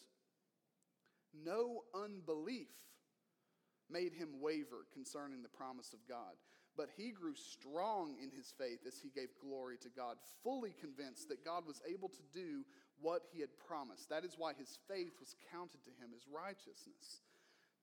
No 1.33 1.83
unbelief 1.93 2.73
made 3.89 4.13
him 4.13 4.41
waver 4.41 4.87
concerning 4.93 5.43
the 5.43 5.49
promise 5.49 5.93
of 5.93 5.99
God, 6.09 6.33
but 6.75 6.89
he 6.97 7.11
grew 7.11 7.35
strong 7.35 8.15
in 8.21 8.31
his 8.35 8.53
faith 8.57 8.79
as 8.87 8.99
he 8.99 9.09
gave 9.09 9.29
glory 9.39 9.77
to 9.83 9.89
God, 9.89 10.17
fully 10.43 10.73
convinced 10.79 11.29
that 11.29 11.45
God 11.45 11.65
was 11.67 11.81
able 11.87 12.09
to 12.09 12.23
do 12.33 12.65
what 12.99 13.21
he 13.31 13.39
had 13.39 13.53
promised. 13.67 14.09
That 14.09 14.25
is 14.25 14.35
why 14.37 14.53
his 14.57 14.79
faith 14.87 15.13
was 15.19 15.35
counted 15.51 15.83
to 15.83 15.91
him 15.91 16.11
as 16.15 16.25
righteousness. 16.27 17.21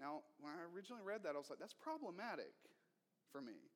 Now, 0.02 0.26
when 0.42 0.50
I 0.50 0.66
originally 0.74 1.06
read 1.06 1.22
that, 1.22 1.38
I 1.38 1.38
was 1.38 1.46
like, 1.46 1.62
that's 1.62 1.78
problematic 1.78 2.50
for 3.30 3.40
me 3.40 3.70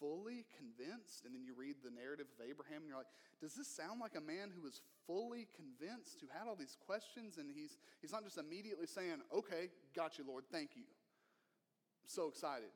fully 0.00 0.44
convinced, 0.58 1.24
and 1.24 1.34
then 1.34 1.42
you 1.42 1.54
read 1.56 1.76
the 1.82 1.90
narrative 1.90 2.26
of 2.28 2.38
Abraham, 2.44 2.82
and 2.82 2.88
you're 2.88 2.98
like, 2.98 3.10
does 3.40 3.54
this 3.54 3.68
sound 3.68 4.00
like 4.00 4.14
a 4.16 4.20
man 4.20 4.50
who 4.54 4.62
was 4.62 4.82
fully 5.06 5.48
convinced, 5.54 6.20
who 6.20 6.28
had 6.28 6.48
all 6.48 6.56
these 6.56 6.76
questions, 6.86 7.38
and 7.38 7.50
he's, 7.50 7.78
he's 8.00 8.12
not 8.12 8.24
just 8.24 8.38
immediately 8.38 8.86
saying, 8.86 9.22
okay, 9.32 9.70
got 9.94 10.18
you, 10.18 10.24
Lord, 10.26 10.44
thank 10.50 10.76
you. 10.76 10.84
I'm 10.84 12.10
so 12.10 12.28
excited. 12.28 12.70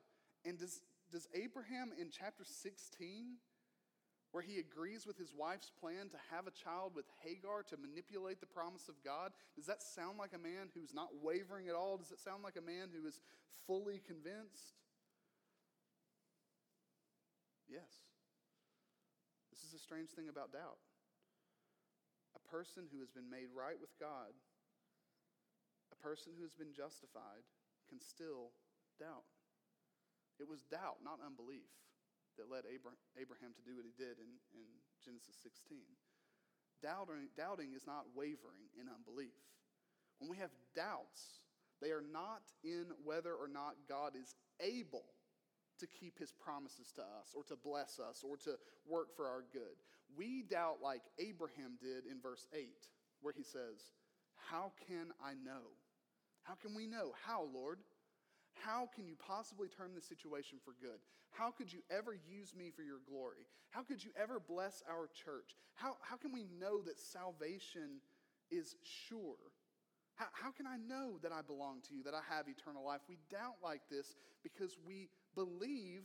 And 0.45 0.59
does, 0.59 0.81
does 1.11 1.29
Abraham 1.35 1.93
in 1.99 2.11
chapter 2.11 2.45
16 2.45 3.37
where 4.33 4.43
he 4.43 4.59
agrees 4.59 5.07
with 5.07 5.17
his 5.17 5.33
wife's 5.33 5.71
plan 5.71 6.13
to 6.13 6.21
have 6.31 6.47
a 6.47 6.53
child 6.53 6.93
with 6.95 7.07
Hagar 7.25 7.63
to 7.73 7.77
manipulate 7.81 8.41
the 8.41 8.47
promise 8.47 8.89
of 8.89 9.01
God? 9.03 9.33
Does 9.57 9.67
that 9.67 9.83
sound 9.83 10.19
like 10.19 10.37
a 10.37 10.39
man 10.39 10.69
who's 10.75 10.93
not 10.93 11.09
wavering 11.23 11.69
at 11.69 11.75
all? 11.75 11.97
Does 11.97 12.13
it 12.13 12.21
sound 12.21 12.43
like 12.45 12.57
a 12.57 12.65
man 12.65 12.93
who 12.93 13.07
is 13.09 13.21
fully 13.67 14.03
convinced? 14.05 14.77
Yes. 17.69 18.05
This 19.49 19.65
is 19.65 19.73
a 19.73 19.81
strange 19.81 20.11
thing 20.11 20.29
about 20.29 20.53
doubt. 20.53 20.81
A 22.37 22.43
person 22.53 22.85
who 22.93 23.01
has 23.01 23.11
been 23.11 23.29
made 23.33 23.49
right 23.57 23.81
with 23.81 23.97
God, 23.99 24.37
a 25.93 25.97
person 25.97 26.33
who 26.37 26.45
has 26.45 26.53
been 26.53 26.77
justified, 26.77 27.49
can 27.89 28.01
still 28.01 28.53
doubt. 29.01 29.25
It 30.39 30.47
was 30.47 30.69
doubt, 30.69 31.01
not 31.03 31.19
unbelief 31.25 31.73
that 32.39 32.51
led 32.51 32.65
Abraham 32.71 33.53
to 33.53 33.63
do 33.67 33.75
what 33.75 33.85
he 33.85 33.95
did 33.99 34.23
in, 34.23 34.31
in 34.55 34.69
Genesis 35.05 35.37
16. 35.43 35.83
Doubting, 36.83 37.29
doubting 37.37 37.75
is 37.75 37.87
not 37.87 38.07
wavering 38.15 38.71
in 38.79 38.87
unbelief. 38.87 39.35
When 40.19 40.31
we 40.31 40.39
have 40.39 40.55
doubts, 40.75 41.43
they 41.83 41.91
are 41.91 42.03
not 42.03 42.43
in 42.63 42.87
whether 43.05 43.35
or 43.35 43.49
not 43.49 43.75
God 43.89 44.15
is 44.15 44.35
able 44.61 45.05
to 45.79 45.87
keep 45.87 46.19
his 46.19 46.33
promises 46.33 46.91
to 46.97 47.03
us 47.03 47.35
or 47.35 47.43
to 47.45 47.57
bless 47.57 47.99
us 47.99 48.25
or 48.27 48.37
to 48.39 48.59
work 48.87 49.15
for 49.15 49.27
our 49.27 49.45
good. 49.53 49.79
We 50.17 50.43
doubt 50.43 50.79
like 50.83 51.03
Abraham 51.19 51.79
did 51.81 52.07
in 52.11 52.21
verse 52.21 52.47
8, 52.53 52.69
where 53.21 53.35
he 53.37 53.43
says, 53.43 53.93
How 54.37 54.73
can 54.87 55.13
I 55.23 55.35
know? 55.35 55.71
How 56.43 56.55
can 56.55 56.75
we 56.75 56.87
know? 56.87 57.13
How, 57.27 57.47
Lord? 57.53 57.79
How 58.65 58.89
can 58.95 59.07
you 59.07 59.15
possibly 59.19 59.69
turn 59.69 59.95
the 59.95 60.01
situation 60.01 60.59
for 60.65 60.75
good? 60.81 60.99
How 61.31 61.51
could 61.51 61.73
you 61.73 61.81
ever 61.91 62.15
use 62.15 62.55
me 62.55 62.71
for 62.75 62.83
your 62.83 62.99
glory? 63.09 63.47
How 63.71 63.83
could 63.83 64.03
you 64.03 64.11
ever 64.21 64.41
bless 64.41 64.83
our 64.89 65.09
church? 65.13 65.55
How, 65.75 65.97
how 66.01 66.17
can 66.17 66.33
we 66.33 66.47
know 66.59 66.81
that 66.83 66.99
salvation 66.99 68.01
is 68.51 68.77
sure? 68.83 69.53
How, 70.15 70.27
how 70.33 70.51
can 70.51 70.67
I 70.67 70.77
know 70.77 71.19
that 71.23 71.33
I 71.33 71.43
belong 71.43 71.81
to 71.89 71.95
you, 71.95 72.03
that 72.05 72.15
I 72.15 72.23
have 72.29 72.49
eternal 72.49 72.85
life? 72.85 73.01
We 73.09 73.19
doubt 73.31 73.63
like 73.63 73.83
this 73.91 74.17
because 74.43 74.77
we 74.85 75.09
believe 75.35 76.03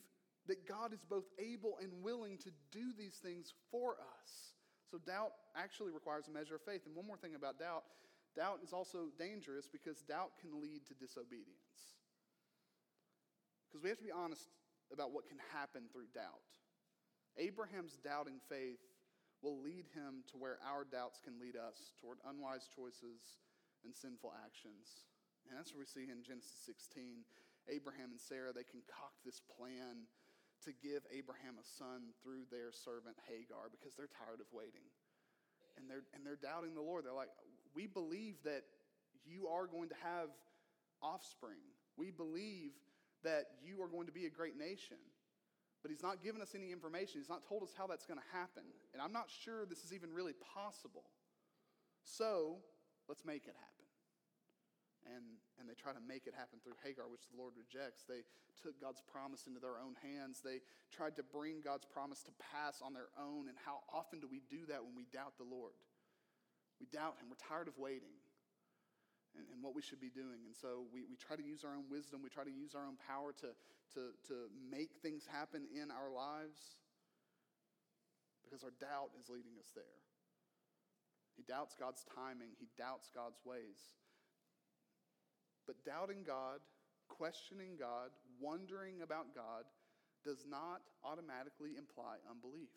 that 0.47 0.67
God 0.67 0.93
is 0.93 1.03
both 1.09 1.25
able 1.39 1.77
and 1.81 2.03
willing 2.03 2.37
to 2.39 2.51
do 2.71 2.91
these 2.97 3.15
things 3.15 3.53
for 3.71 3.93
us. 3.93 4.53
So 4.91 4.99
doubt 4.99 5.31
actually 5.55 5.91
requires 5.91 6.27
a 6.27 6.31
measure 6.31 6.55
of 6.55 6.61
faith. 6.61 6.81
And 6.85 6.95
one 6.95 7.07
more 7.07 7.17
thing 7.17 7.35
about 7.35 7.57
doubt 7.57 7.83
doubt 8.35 8.59
is 8.63 8.73
also 8.73 9.09
dangerous 9.17 9.69
because 9.71 10.01
doubt 10.01 10.31
can 10.41 10.59
lead 10.59 10.85
to 10.87 10.93
disobedience. 10.93 11.97
Because 13.73 13.81
we 13.81 13.89
have 13.89 13.97
to 13.97 14.05
be 14.05 14.13
honest 14.13 14.53
about 14.93 15.09
what 15.09 15.25
can 15.25 15.41
happen 15.49 15.89
through 15.89 16.05
doubt. 16.13 16.45
Abraham's 17.41 17.97
doubting 17.97 18.37
faith 18.45 18.85
will 19.41 19.57
lead 19.57 19.89
him 19.97 20.21
to 20.29 20.37
where 20.37 20.61
our 20.61 20.85
doubts 20.85 21.17
can 21.17 21.41
lead 21.41 21.57
us 21.57 21.89
toward 21.97 22.21
unwise 22.29 22.69
choices 22.69 23.41
and 23.81 23.89
sinful 23.89 24.29
actions. 24.45 25.09
And 25.49 25.57
that's 25.57 25.73
what 25.73 25.81
we 25.81 25.89
see 25.89 26.05
in 26.05 26.21
Genesis 26.21 26.53
16. 26.69 27.25
Abraham 27.65 28.13
and 28.13 28.21
Sarah, 28.21 28.53
they 28.53 28.61
concoct 28.61 29.25
this 29.25 29.41
plan 29.41 30.05
to 30.69 30.71
give 30.77 31.01
Abraham 31.09 31.57
a 31.57 31.65
son 31.65 32.13
through 32.21 32.45
their 32.53 32.69
servant 32.69 33.17
Hagar 33.25 33.73
because 33.73 33.97
they're 33.97 34.13
tired 34.13 34.37
of 34.37 34.47
waiting. 34.53 34.85
And 35.81 35.89
they're, 35.89 36.05
and 36.13 36.21
they're 36.21 36.37
doubting 36.37 36.77
the 36.77 36.85
Lord. 36.85 37.09
They're 37.09 37.17
like, 37.17 37.33
We 37.73 37.89
believe 37.89 38.37
that 38.45 38.69
you 39.25 39.49
are 39.49 39.65
going 39.65 39.89
to 39.89 39.97
have 40.05 40.29
offspring. 41.01 41.65
We 41.97 42.13
believe 42.13 42.77
that 43.23 43.59
you 43.63 43.81
are 43.81 43.87
going 43.87 44.07
to 44.07 44.15
be 44.15 44.25
a 44.25 44.29
great 44.29 44.57
nation. 44.57 44.97
But 45.81 45.91
he's 45.91 46.03
not 46.03 46.23
given 46.23 46.39
us 46.39 46.55
any 46.55 46.71
information. 46.71 47.19
He's 47.19 47.31
not 47.31 47.43
told 47.43 47.63
us 47.63 47.75
how 47.75 47.87
that's 47.87 48.07
going 48.07 48.19
to 48.19 48.29
happen. 48.31 48.63
And 48.95 49.01
I'm 49.03 49.11
not 49.11 49.27
sure 49.27 49.67
this 49.67 49.83
is 49.83 49.91
even 49.91 50.15
really 50.15 50.31
possible. 50.55 51.03
So 52.07 52.63
let's 53.11 53.27
make 53.27 53.43
it 53.43 53.55
happen. 53.59 53.87
And, 55.03 55.35
and 55.59 55.67
they 55.67 55.75
try 55.75 55.91
to 55.91 55.99
make 55.99 56.23
it 56.23 56.31
happen 56.31 56.63
through 56.63 56.79
Hagar, 56.79 57.11
which 57.11 57.27
the 57.27 57.35
Lord 57.35 57.59
rejects. 57.59 58.07
They 58.07 58.23
took 58.55 58.79
God's 58.79 59.03
promise 59.03 59.43
into 59.43 59.59
their 59.59 59.75
own 59.75 59.99
hands. 59.99 60.39
They 60.39 60.63
tried 60.95 61.19
to 61.19 61.23
bring 61.27 61.59
God's 61.59 61.83
promise 61.83 62.23
to 62.31 62.33
pass 62.39 62.79
on 62.79 62.95
their 62.95 63.11
own. 63.19 63.51
And 63.51 63.59
how 63.59 63.83
often 63.91 64.23
do 64.23 64.31
we 64.31 64.39
do 64.47 64.63
that 64.71 64.79
when 64.79 64.95
we 64.95 65.03
doubt 65.11 65.35
the 65.35 65.43
Lord? 65.43 65.75
We 66.79 66.87
doubt 66.87 67.19
Him. 67.19 67.27
We're 67.27 67.43
tired 67.43 67.67
of 67.67 67.75
waiting 67.75 68.22
and, 69.37 69.45
and 69.53 69.61
what 69.61 69.75
we 69.75 69.81
should 69.81 70.01
be 70.01 70.09
doing. 70.09 70.45
And 70.45 70.55
so 70.55 70.85
we, 70.93 71.03
we 71.09 71.17
try 71.17 71.35
to 71.35 71.43
use 71.43 71.63
our 71.63 71.73
own 71.73 71.89
wisdom, 71.89 72.21
we 72.23 72.29
try 72.29 72.43
to 72.43 72.53
use 72.53 72.75
our 72.75 72.85
own 72.85 72.97
power 72.97 73.33
to, 73.41 73.51
to, 73.93 74.13
to 74.29 74.35
make 74.69 74.97
things 75.01 75.25
happen 75.25 75.65
in 75.73 75.89
our 75.89 76.09
lives 76.09 76.77
because 78.43 78.63
our 78.63 78.73
doubt 78.77 79.09
is 79.17 79.29
leading 79.29 79.57
us 79.57 79.73
there. 79.73 79.97
He 81.33 81.41
doubts 81.41 81.73
God's 81.73 82.05
timing, 82.13 82.53
he 82.61 82.69
doubts 82.77 83.09
God's 83.09 83.41
ways. 83.41 83.89
But 85.65 85.81
doubting 85.85 86.21
God, 86.21 86.59
questioning 87.07 87.79
God, 87.79 88.13
wondering 88.37 89.01
about 89.01 89.33
God 89.33 89.65
does 90.21 90.45
not 90.45 90.85
automatically 91.03 91.75
imply 91.77 92.21
unbelief. 92.29 92.71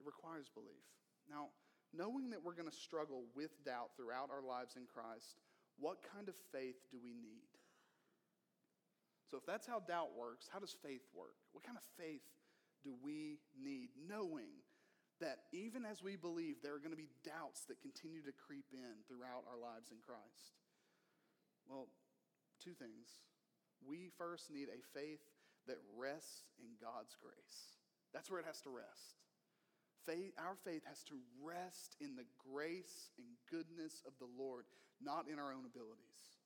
It 0.00 0.06
requires 0.06 0.50
belief. 0.50 0.84
Now, 1.30 1.54
knowing 1.96 2.30
that 2.30 2.42
we're 2.42 2.58
going 2.58 2.68
to 2.68 2.74
struggle 2.74 3.24
with 3.34 3.52
doubt 3.64 3.94
throughout 3.96 4.30
our 4.30 4.42
lives 4.42 4.76
in 4.76 4.82
Christ, 4.90 5.38
what 5.78 6.02
kind 6.02 6.28
of 6.28 6.34
faith 6.52 6.76
do 6.90 6.98
we 7.02 7.14
need? 7.14 7.50
So, 9.30 9.38
if 9.38 9.46
that's 9.46 9.66
how 9.66 9.80
doubt 9.80 10.14
works, 10.18 10.46
how 10.52 10.58
does 10.58 10.76
faith 10.84 11.02
work? 11.14 11.34
What 11.52 11.64
kind 11.64 11.78
of 11.78 11.82
faith 11.98 12.22
do 12.82 12.94
we 13.02 13.40
need, 13.56 13.88
knowing 13.96 14.62
that 15.20 15.48
even 15.52 15.86
as 15.86 16.02
we 16.02 16.16
believe, 16.16 16.60
there 16.62 16.74
are 16.74 16.82
going 16.82 16.92
to 16.92 17.00
be 17.00 17.10
doubts 17.24 17.64
that 17.66 17.80
continue 17.80 18.20
to 18.22 18.34
creep 18.34 18.66
in 18.74 19.02
throughout 19.08 19.48
our 19.48 19.56
lives 19.56 19.90
in 19.90 19.98
Christ? 20.04 20.60
Well, 21.66 21.88
two 22.62 22.76
things. 22.76 23.24
We 23.80 24.10
first 24.18 24.52
need 24.52 24.68
a 24.68 24.84
faith 24.92 25.24
that 25.66 25.80
rests 25.96 26.44
in 26.60 26.76
God's 26.76 27.16
grace. 27.16 27.80
That's 28.12 28.30
where 28.30 28.40
it 28.40 28.46
has 28.46 28.60
to 28.62 28.70
rest 28.70 29.23
faith, 30.06 30.32
our 30.38 30.56
faith 30.64 30.82
has 30.86 31.02
to 31.04 31.14
rest 31.42 31.96
in 32.00 32.16
the 32.16 32.26
grace 32.52 33.10
and 33.18 33.26
goodness 33.50 34.02
of 34.06 34.12
the 34.18 34.28
Lord, 34.38 34.64
not 35.00 35.26
in 35.30 35.38
our 35.38 35.52
own 35.52 35.64
abilities. 35.66 36.38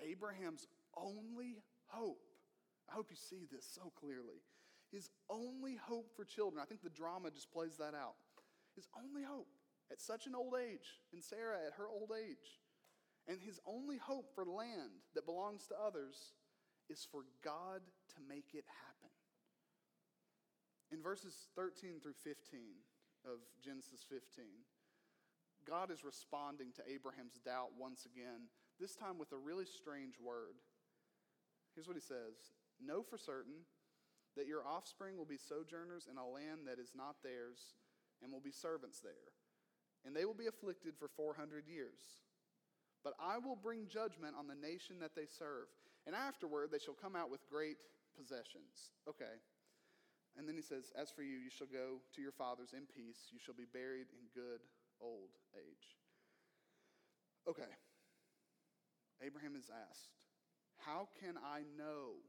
Abraham's 0.00 0.66
only 0.96 1.62
hope, 1.86 2.22
I 2.90 2.94
hope 2.94 3.08
you 3.10 3.16
see 3.16 3.46
this 3.50 3.66
so 3.66 3.92
clearly, 3.98 4.42
his 4.90 5.10
only 5.30 5.76
hope 5.76 6.14
for 6.14 6.24
children, 6.24 6.62
I 6.62 6.66
think 6.66 6.82
the 6.82 6.90
drama 6.90 7.30
just 7.30 7.50
plays 7.50 7.76
that 7.78 7.94
out. 7.94 8.14
His 8.74 8.88
only 8.96 9.22
hope 9.22 9.48
at 9.90 10.00
such 10.00 10.26
an 10.26 10.34
old 10.34 10.54
age, 10.54 11.00
and 11.12 11.22
Sarah 11.22 11.58
at 11.66 11.74
her 11.74 11.88
old 11.88 12.12
age, 12.16 12.60
and 13.28 13.38
his 13.40 13.60
only 13.66 13.98
hope 13.98 14.34
for 14.34 14.44
land 14.44 14.90
that 15.14 15.26
belongs 15.26 15.66
to 15.68 15.74
others 15.74 16.34
is 16.90 17.06
for 17.10 17.24
God 17.44 17.80
to 18.14 18.16
make 18.28 18.54
it 18.54 18.64
happen. 18.66 18.91
In 20.92 21.00
verses 21.00 21.48
13 21.56 22.04
through 22.04 22.20
15 22.22 22.60
of 23.24 23.40
Genesis 23.64 24.04
15, 24.04 24.44
God 25.64 25.90
is 25.90 26.04
responding 26.04 26.68
to 26.76 26.84
Abraham's 26.84 27.40
doubt 27.40 27.72
once 27.80 28.04
again, 28.04 28.52
this 28.78 28.94
time 28.94 29.16
with 29.16 29.32
a 29.32 29.40
really 29.40 29.64
strange 29.64 30.20
word. 30.20 30.60
Here's 31.74 31.88
what 31.88 31.96
he 31.96 32.04
says 32.04 32.52
Know 32.76 33.02
for 33.02 33.16
certain 33.16 33.64
that 34.36 34.46
your 34.46 34.66
offspring 34.68 35.16
will 35.16 35.28
be 35.28 35.40
sojourners 35.40 36.08
in 36.10 36.18
a 36.18 36.28
land 36.28 36.68
that 36.68 36.78
is 36.78 36.92
not 36.96 37.22
theirs 37.24 37.76
and 38.22 38.32
will 38.32 38.44
be 38.44 38.52
servants 38.52 39.00
there. 39.00 39.32
And 40.04 40.16
they 40.16 40.24
will 40.24 40.36
be 40.36 40.46
afflicted 40.48 40.94
for 40.98 41.08
400 41.08 41.68
years. 41.68 42.20
But 43.04 43.14
I 43.20 43.38
will 43.38 43.56
bring 43.56 43.88
judgment 43.88 44.34
on 44.38 44.46
the 44.46 44.54
nation 44.54 45.00
that 45.00 45.14
they 45.14 45.26
serve, 45.26 45.68
and 46.06 46.14
afterward 46.14 46.70
they 46.70 46.78
shall 46.78 46.94
come 46.94 47.16
out 47.16 47.30
with 47.30 47.48
great 47.48 47.84
possessions. 48.16 48.92
Okay, 49.08 49.40
and 50.36 50.48
then 50.48 50.56
he 50.56 50.62
says, 50.62 50.92
As 50.96 51.10
for 51.10 51.22
you, 51.22 51.36
you 51.36 51.50
shall 51.50 51.66
go 51.66 52.00
to 52.14 52.22
your 52.22 52.32
fathers 52.32 52.72
in 52.72 52.86
peace. 52.88 53.28
You 53.30 53.38
shall 53.38 53.54
be 53.54 53.68
buried 53.70 54.08
in 54.16 54.32
good 54.34 54.60
old 55.00 55.30
age. 55.54 55.96
Okay. 57.48 57.68
Abraham 59.20 59.56
is 59.56 59.70
asked, 59.90 60.10
How 60.78 61.08
can 61.20 61.36
I 61.36 61.62
know 61.76 62.22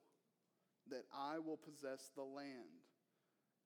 that 0.89 1.05
I 1.13 1.39
will 1.39 1.57
possess 1.57 2.11
the 2.15 2.23
land? 2.23 2.83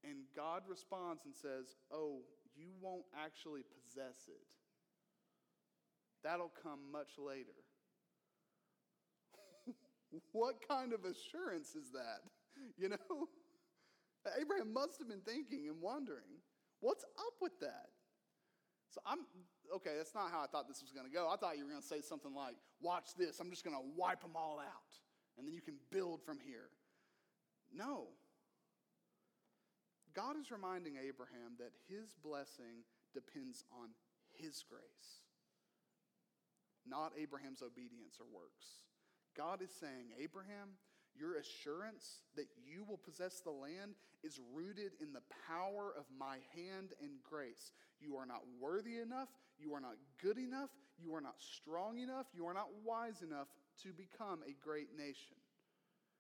And 0.04 0.30
God 0.36 0.64
responds 0.70 1.26
and 1.26 1.34
says, 1.36 1.76
Oh, 1.92 2.20
you 2.56 2.70
won't 2.82 3.06
actually 3.18 3.62
possess 3.64 4.28
it. 4.28 4.56
That'll 6.24 6.54
come 6.64 6.80
much 6.92 7.18
later. 7.18 7.58
what 10.32 10.56
kind 10.68 10.94
of 10.94 11.06
assurance 11.06 11.76
is 11.76 11.92
that? 11.92 12.22
You 12.76 12.90
know? 12.90 13.28
Abraham 14.40 14.74
must 14.74 15.00
have 15.00 15.08
been 15.08 15.22
thinking 15.22 15.68
and 15.68 15.82
wondering, 15.82 16.42
what's 16.80 17.04
up 17.04 17.34
with 17.42 17.60
that? 17.62 17.90
So 18.90 19.02
I'm, 19.06 19.20
okay, 19.76 19.96
that's 19.98 20.16
not 20.16 20.32
how 20.32 20.42
I 20.42 20.48
thought 20.48 20.68
this 20.68 20.82
was 20.82 20.92
going 20.92 21.06
to 21.06 21.14
go. 21.14 21.30
I 21.30 21.36
thought 21.36 21.58
you 21.58 21.66
were 21.66 21.72
going 21.72 21.82
to 21.82 21.88
say 21.88 22.02
something 22.02 22.34
like, 22.34 22.56
watch 22.82 23.16
this, 23.18 23.40
I'm 23.40 23.50
just 23.50 23.64
going 23.64 23.76
to 23.76 23.84
wipe 23.96 24.22
them 24.22 24.36
all 24.36 24.60
out, 24.60 24.92
and 25.38 25.46
then 25.46 25.54
you 25.54 25.62
can 25.62 25.76
build 25.92 26.24
from 26.24 26.40
here. 26.40 26.70
No. 27.74 28.08
God 30.16 30.36
is 30.40 30.50
reminding 30.50 30.96
Abraham 30.98 31.60
that 31.60 31.72
his 31.88 32.16
blessing 32.24 32.88
depends 33.14 33.64
on 33.72 33.90
his 34.34 34.64
grace, 34.68 35.22
not 36.88 37.12
Abraham's 37.20 37.62
obedience 37.62 38.18
or 38.20 38.26
works. 38.34 38.88
God 39.36 39.62
is 39.62 39.70
saying, 39.70 40.16
Abraham, 40.18 40.80
your 41.20 41.38
assurance 41.38 42.22
that 42.36 42.48
you 42.66 42.84
will 42.84 42.98
possess 42.98 43.42
the 43.42 43.52
land 43.52 43.96
is 44.24 44.40
rooted 44.54 44.94
in 45.02 45.14
the 45.14 45.26
power 45.48 45.94
of 45.98 46.06
my 46.18 46.38
hand 46.56 46.94
and 47.02 47.22
grace. 47.24 47.72
You 48.00 48.18
are 48.18 48.26
not 48.26 48.42
worthy 48.60 48.98
enough. 48.98 49.30
You 49.60 49.74
are 49.74 49.82
not 49.82 49.96
good 50.22 50.38
enough. 50.38 50.70
You 50.98 51.14
are 51.16 51.22
not 51.22 51.36
strong 51.38 52.00
enough. 52.00 52.28
You 52.34 52.46
are 52.46 52.54
not 52.54 52.70
wise 52.84 53.22
enough 53.22 53.48
to 53.84 53.94
become 53.94 54.40
a 54.48 54.56
great 54.64 54.98
nation. 54.98 55.38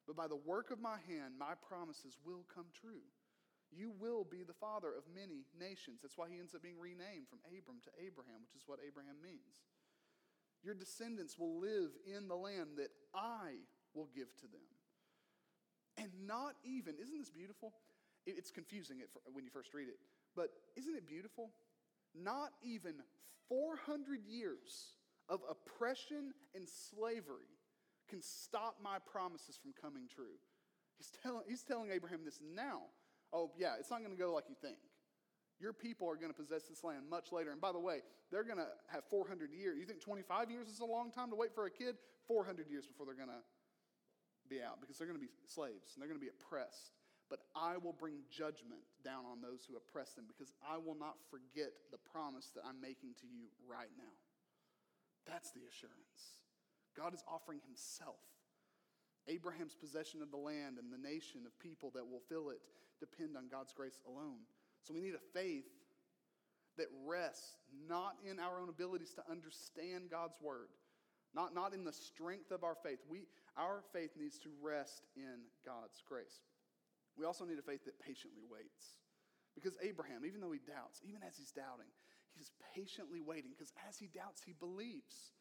But 0.05 0.15
by 0.15 0.27
the 0.27 0.39
work 0.39 0.71
of 0.71 0.79
my 0.79 0.97
hand, 1.07 1.35
my 1.37 1.53
promises 1.67 2.17
will 2.25 2.45
come 2.53 2.67
true. 2.71 3.03
You 3.75 3.91
will 3.99 4.23
be 4.23 4.43
the 4.47 4.55
father 4.55 4.87
of 4.95 5.03
many 5.11 5.43
nations. 5.59 5.99
That's 6.01 6.17
why 6.17 6.29
he 6.31 6.39
ends 6.39 6.55
up 6.55 6.63
being 6.63 6.79
renamed 6.79 7.27
from 7.27 7.43
Abram 7.51 7.83
to 7.83 7.91
Abraham, 7.99 8.39
which 8.47 8.55
is 8.55 8.63
what 8.65 8.79
Abraham 8.79 9.19
means. 9.21 9.67
Your 10.63 10.73
descendants 10.73 11.37
will 11.37 11.59
live 11.59 11.91
in 12.07 12.27
the 12.27 12.39
land 12.39 12.77
that 12.77 12.95
I 13.13 13.59
will 13.93 14.07
give 14.15 14.33
to 14.39 14.47
them. 14.47 14.63
And 15.97 16.09
not 16.25 16.53
even, 16.63 16.95
isn't 17.01 17.17
this 17.17 17.29
beautiful? 17.29 17.73
It's 18.25 18.51
confusing 18.51 18.97
when 19.31 19.45
you 19.45 19.49
first 19.49 19.73
read 19.73 19.87
it, 19.87 19.97
but 20.35 20.49
isn't 20.75 20.95
it 20.95 21.07
beautiful? 21.07 21.51
Not 22.13 22.51
even 22.61 22.95
400 23.47 24.19
years 24.27 24.97
of 25.29 25.41
oppression 25.49 26.33
and 26.53 26.67
slavery 26.67 27.47
can 28.09 28.21
stop 28.21 28.77
my 28.83 28.97
promises 28.99 29.57
from 29.57 29.73
coming 29.79 30.03
true. 30.13 30.39
He's, 30.97 31.11
tell, 31.23 31.43
he's 31.47 31.63
telling 31.63 31.91
Abraham 31.91 32.21
this 32.25 32.39
now. 32.41 32.81
Oh, 33.33 33.51
yeah, 33.57 33.75
it's 33.79 33.91
not 33.91 33.99
going 33.99 34.15
to 34.15 34.17
go 34.17 34.33
like 34.33 34.45
you 34.49 34.55
think. 34.61 34.77
Your 35.59 35.73
people 35.73 36.09
are 36.09 36.15
going 36.15 36.31
to 36.31 36.37
possess 36.37 36.63
this 36.63 36.83
land 36.83 37.09
much 37.09 37.31
later. 37.31 37.51
And 37.51 37.59
by 37.59 37.71
the 37.71 37.79
way, 37.79 38.01
they're 38.31 38.43
going 38.43 38.57
to 38.57 38.67
have 38.87 39.03
400 39.09 39.51
years. 39.51 39.77
You 39.79 39.85
think 39.85 40.01
25 40.01 40.51
years 40.51 40.67
is 40.67 40.79
a 40.79 40.85
long 40.85 41.11
time 41.11 41.29
to 41.31 41.35
wait 41.35 41.53
for 41.53 41.65
a 41.65 41.71
kid? 41.71 41.95
400 42.27 42.69
years 42.69 42.85
before 42.85 43.05
they're 43.05 43.15
going 43.15 43.29
to 43.29 43.43
be 44.49 44.63
out 44.63 44.79
because 44.79 44.97
they're 44.97 45.07
going 45.07 45.19
to 45.19 45.23
be 45.25 45.33
slaves 45.45 45.93
and 45.93 46.01
they're 46.01 46.09
going 46.09 46.19
to 46.19 46.23
be 46.23 46.31
oppressed. 46.31 46.95
But 47.29 47.43
I 47.55 47.75
will 47.75 47.93
bring 47.93 48.23
judgment 48.31 48.87
down 49.03 49.27
on 49.27 49.43
those 49.43 49.67
who 49.67 49.75
oppress 49.75 50.15
them 50.15 50.25
because 50.27 50.53
I 50.63 50.79
will 50.79 50.95
not 50.95 51.19
forget 51.27 51.75
the 51.91 51.99
promise 51.99 52.51
that 52.55 52.63
I'm 52.63 52.79
making 52.79 53.19
to 53.19 53.27
you 53.27 53.51
right 53.67 53.91
now. 53.99 54.15
That's 55.27 55.51
the 55.51 55.67
assurance. 55.67 56.39
God 56.95 57.13
is 57.13 57.23
offering 57.27 57.59
himself. 57.67 58.23
Abraham's 59.27 59.75
possession 59.75 60.21
of 60.21 60.31
the 60.31 60.39
land 60.39 60.79
and 60.79 60.87
the 60.87 60.97
nation 60.97 61.43
of 61.45 61.59
people 61.59 61.91
that 61.95 62.07
will 62.07 62.23
fill 62.29 62.49
it 62.49 62.63
depend 62.99 63.35
on 63.35 63.51
God's 63.51 63.73
grace 63.73 63.99
alone. 64.07 64.47
So 64.83 64.93
we 64.93 65.01
need 65.01 65.15
a 65.15 65.37
faith 65.37 65.67
that 66.77 66.87
rests 67.05 67.57
not 67.89 68.15
in 68.23 68.39
our 68.39 68.61
own 68.61 68.69
abilities 68.69 69.13
to 69.15 69.23
understand 69.29 70.09
God's 70.09 70.37
word, 70.41 70.69
not, 71.35 71.53
not 71.53 71.73
in 71.73 71.83
the 71.83 71.91
strength 71.91 72.51
of 72.51 72.63
our 72.63 72.75
faith. 72.83 72.99
We, 73.09 73.27
our 73.57 73.81
faith 73.91 74.11
needs 74.17 74.37
to 74.39 74.49
rest 74.61 75.05
in 75.15 75.49
God's 75.65 76.01
grace. 76.07 76.45
We 77.17 77.25
also 77.25 77.45
need 77.45 77.57
a 77.57 77.65
faith 77.65 77.85
that 77.85 77.99
patiently 77.99 78.45
waits. 78.45 79.01
Because 79.57 79.73
Abraham, 79.81 80.21
even 80.23 80.39
though 80.39 80.53
he 80.53 80.61
doubts, 80.61 81.01
even 81.01 81.25
as 81.25 81.35
he's 81.35 81.49
doubting, 81.49 81.89
he's 82.37 82.51
patiently 82.77 83.21
waiting 83.21 83.49
because 83.49 83.73
as 83.89 83.97
he 83.97 84.05
doubts, 84.05 84.45
he 84.45 84.53
believes. 84.53 85.33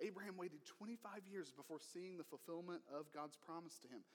Abraham 0.00 0.38
waited 0.38 0.62
25 0.78 1.26
years 1.26 1.50
before 1.50 1.82
seeing 1.82 2.16
the 2.16 2.24
fulfillment 2.24 2.82
of 2.86 3.10
God's 3.10 3.36
promise 3.36 3.78
to 3.82 3.88
him. 3.88 4.06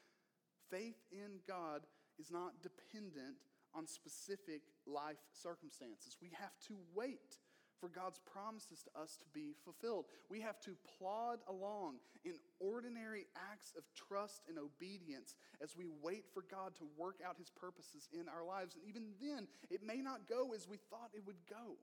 Faith 0.71 1.03
in 1.11 1.43
God 1.47 1.83
is 2.17 2.31
not 2.31 2.63
dependent 2.63 3.35
on 3.75 3.87
specific 3.87 4.61
life 4.87 5.19
circumstances. 5.31 6.17
We 6.21 6.31
have 6.39 6.55
to 6.67 6.75
wait 6.95 7.37
for 7.79 7.89
God's 7.89 8.19
promises 8.19 8.83
to 8.83 9.01
us 9.01 9.17
to 9.17 9.25
be 9.33 9.55
fulfilled. 9.63 10.05
We 10.29 10.41
have 10.41 10.59
to 10.61 10.75
plod 10.97 11.39
along 11.47 11.95
in 12.25 12.33
ordinary 12.59 13.25
acts 13.51 13.73
of 13.77 13.83
trust 13.95 14.43
and 14.47 14.57
obedience 14.59 15.35
as 15.63 15.75
we 15.75 15.87
wait 16.01 16.25
for 16.33 16.43
God 16.49 16.75
to 16.77 16.87
work 16.97 17.19
out 17.25 17.37
his 17.37 17.49
purposes 17.49 18.07
in 18.11 18.27
our 18.27 18.43
lives. 18.43 18.75
And 18.75 18.83
even 18.87 19.15
then, 19.21 19.47
it 19.69 19.81
may 19.83 20.01
not 20.01 20.27
go 20.27 20.53
as 20.53 20.67
we 20.67 20.77
thought 20.89 21.11
it 21.13 21.25
would 21.25 21.39
go. 21.49 21.79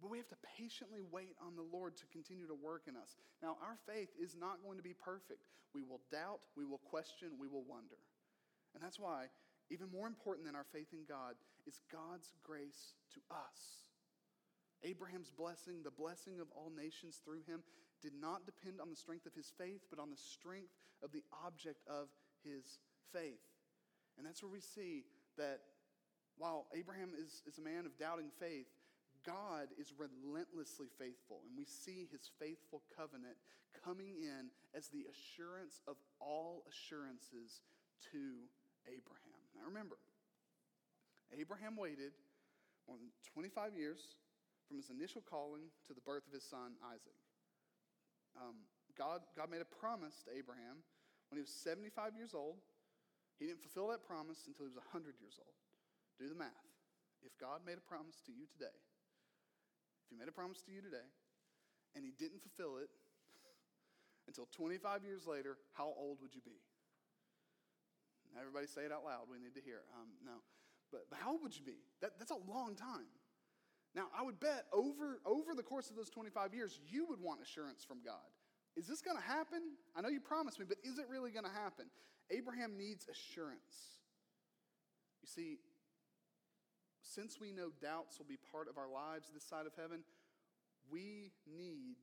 But 0.00 0.10
we 0.10 0.16
have 0.16 0.28
to 0.28 0.46
patiently 0.56 1.02
wait 1.12 1.36
on 1.44 1.56
the 1.56 1.66
Lord 1.76 1.96
to 1.96 2.06
continue 2.12 2.46
to 2.46 2.54
work 2.56 2.88
in 2.88 2.96
us. 2.96 3.16
Now, 3.42 3.56
our 3.60 3.76
faith 3.86 4.08
is 4.16 4.36
not 4.38 4.64
going 4.64 4.78
to 4.78 4.82
be 4.82 4.94
perfect. 4.94 5.44
We 5.74 5.82
will 5.84 6.00
doubt, 6.10 6.40
we 6.56 6.64
will 6.64 6.80
question, 6.88 7.36
we 7.38 7.48
will 7.48 7.64
wonder. 7.68 8.00
And 8.74 8.82
that's 8.82 8.98
why, 8.98 9.28
even 9.70 9.90
more 9.92 10.06
important 10.06 10.46
than 10.46 10.56
our 10.56 10.66
faith 10.72 10.88
in 10.92 11.04
God, 11.06 11.34
is 11.66 11.80
God's 11.92 12.32
grace 12.42 12.96
to 13.14 13.20
us. 13.30 13.89
Abraham's 14.84 15.30
blessing, 15.30 15.82
the 15.84 15.90
blessing 15.90 16.40
of 16.40 16.48
all 16.56 16.72
nations 16.74 17.20
through 17.24 17.42
him, 17.46 17.62
did 18.02 18.12
not 18.18 18.46
depend 18.46 18.80
on 18.80 18.88
the 18.88 18.96
strength 18.96 19.26
of 19.26 19.34
his 19.34 19.52
faith, 19.58 19.82
but 19.90 19.98
on 19.98 20.10
the 20.10 20.16
strength 20.16 20.72
of 21.02 21.12
the 21.12 21.22
object 21.44 21.84
of 21.86 22.08
his 22.42 22.78
faith. 23.12 23.44
And 24.16 24.26
that's 24.26 24.42
where 24.42 24.52
we 24.52 24.60
see 24.60 25.04
that 25.36 25.60
while 26.38 26.66
Abraham 26.74 27.10
is, 27.12 27.42
is 27.46 27.58
a 27.58 27.62
man 27.62 27.84
of 27.84 27.98
doubting 27.98 28.30
faith, 28.38 28.66
God 29.24 29.68
is 29.78 29.92
relentlessly 29.92 30.88
faithful, 30.98 31.44
and 31.44 31.52
we 31.56 31.64
see 31.64 32.08
his 32.10 32.30
faithful 32.40 32.82
covenant 32.96 33.36
coming 33.84 34.16
in 34.16 34.48
as 34.74 34.88
the 34.88 35.04
assurance 35.12 35.80
of 35.86 35.96
all 36.20 36.64
assurances 36.68 37.60
to 38.12 38.48
Abraham. 38.88 39.40
Now 39.54 39.68
remember, 39.68 39.96
Abraham 41.38 41.76
waited 41.76 42.12
more 42.88 42.96
than 42.96 43.12
25 43.34 43.76
years 43.76 44.16
from 44.70 44.78
his 44.78 44.86
initial 44.86 45.18
calling 45.18 45.66
to 45.90 45.92
the 45.98 46.00
birth 46.06 46.22
of 46.30 46.32
his 46.32 46.46
son 46.46 46.78
Isaac. 46.94 47.18
Um, 48.38 48.62
God, 48.94 49.26
God 49.34 49.50
made 49.50 49.58
a 49.58 49.66
promise 49.66 50.22
to 50.22 50.30
Abraham 50.30 50.86
when 51.26 51.42
he 51.42 51.42
was 51.42 51.50
75 51.50 52.14
years 52.14 52.38
old. 52.38 52.62
He 53.42 53.50
didn't 53.50 53.66
fulfill 53.66 53.90
that 53.90 54.06
promise 54.06 54.46
until 54.46 54.70
he 54.70 54.70
was 54.70 54.78
100 54.94 55.18
years 55.18 55.42
old. 55.42 55.58
Do 56.22 56.30
the 56.30 56.38
math. 56.38 56.70
If 57.26 57.34
God 57.42 57.66
made 57.66 57.82
a 57.82 57.84
promise 57.84 58.22
to 58.30 58.32
you 58.32 58.46
today, 58.46 58.78
if 60.06 60.14
he 60.14 60.14
made 60.14 60.30
a 60.30 60.36
promise 60.36 60.62
to 60.62 60.70
you 60.70 60.78
today 60.78 61.02
and 61.98 62.06
he 62.06 62.14
didn't 62.14 62.38
fulfill 62.38 62.78
it 62.78 62.94
until 64.30 64.46
25 64.54 65.02
years 65.02 65.26
later, 65.26 65.58
how 65.74 65.90
old 65.98 66.22
would 66.22 66.30
you 66.30 66.46
be? 66.46 66.62
Now 68.30 68.46
everybody 68.46 68.70
say 68.70 68.86
it 68.86 68.94
out 68.94 69.02
loud. 69.02 69.26
We 69.26 69.42
need 69.42 69.58
to 69.58 69.64
hear. 69.64 69.82
Um, 69.98 70.14
no. 70.22 70.46
But, 70.94 71.10
but 71.10 71.18
how 71.18 71.34
old 71.34 71.42
would 71.42 71.58
you 71.58 71.66
be? 71.66 71.82
That, 71.98 72.14
that's 72.22 72.30
a 72.30 72.38
long 72.46 72.78
time. 72.78 73.10
Now, 73.94 74.06
I 74.16 74.22
would 74.22 74.38
bet 74.38 74.66
over, 74.72 75.20
over 75.26 75.54
the 75.54 75.62
course 75.62 75.90
of 75.90 75.96
those 75.96 76.10
25 76.10 76.54
years, 76.54 76.78
you 76.88 77.06
would 77.06 77.20
want 77.20 77.40
assurance 77.42 77.84
from 77.84 77.98
God. 78.04 78.14
Is 78.76 78.86
this 78.86 79.02
going 79.02 79.16
to 79.16 79.22
happen? 79.22 79.60
I 79.96 80.00
know 80.00 80.08
you 80.08 80.20
promised 80.20 80.60
me, 80.60 80.66
but 80.68 80.78
is 80.84 80.98
it 80.98 81.06
really 81.10 81.32
going 81.32 81.44
to 81.44 81.50
happen? 81.50 81.86
Abraham 82.30 82.78
needs 82.78 83.06
assurance. 83.10 83.98
You 85.22 85.28
see, 85.28 85.58
since 87.02 87.40
we 87.40 87.50
know 87.50 87.70
doubts 87.82 88.18
will 88.18 88.26
be 88.26 88.38
part 88.52 88.68
of 88.68 88.78
our 88.78 88.88
lives 88.88 89.28
this 89.34 89.42
side 89.42 89.66
of 89.66 89.72
heaven, 89.74 90.04
we 90.90 91.32
need 91.52 91.96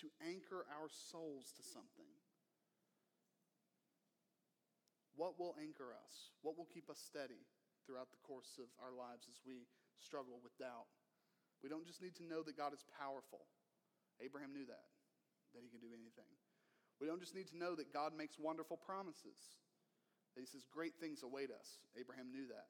to 0.00 0.08
anchor 0.26 0.64
our 0.80 0.88
souls 0.88 1.52
to 1.56 1.62
something. 1.62 2.08
What 5.16 5.38
will 5.38 5.54
anchor 5.60 5.92
us? 5.92 6.30
What 6.42 6.56
will 6.56 6.68
keep 6.72 6.88
us 6.88 6.98
steady 7.04 7.44
throughout 7.88 8.12
the 8.12 8.20
course 8.20 8.60
of 8.60 8.68
our 8.84 8.92
lives 8.92 9.24
as 9.32 9.40
we 9.48 9.64
struggle 9.96 10.36
with 10.44 10.52
doubt? 10.60 10.92
We 11.64 11.72
don't 11.72 11.88
just 11.88 12.04
need 12.04 12.12
to 12.20 12.28
know 12.28 12.44
that 12.44 12.60
God 12.60 12.76
is 12.76 12.84
powerful. 13.00 13.48
Abraham 14.20 14.52
knew 14.52 14.68
that, 14.68 14.92
that 15.56 15.64
he 15.64 15.72
can 15.72 15.80
do 15.80 15.96
anything. 15.96 16.28
We 17.00 17.08
don't 17.08 17.24
just 17.24 17.32
need 17.32 17.48
to 17.54 17.56
know 17.56 17.72
that 17.80 17.88
God 17.88 18.12
makes 18.12 18.36
wonderful 18.36 18.76
promises, 18.76 19.56
that 20.36 20.44
he 20.44 20.50
says 20.50 20.68
great 20.68 21.00
things 21.00 21.24
await 21.24 21.48
us. 21.48 21.80
Abraham 21.96 22.28
knew 22.28 22.44
that. 22.52 22.68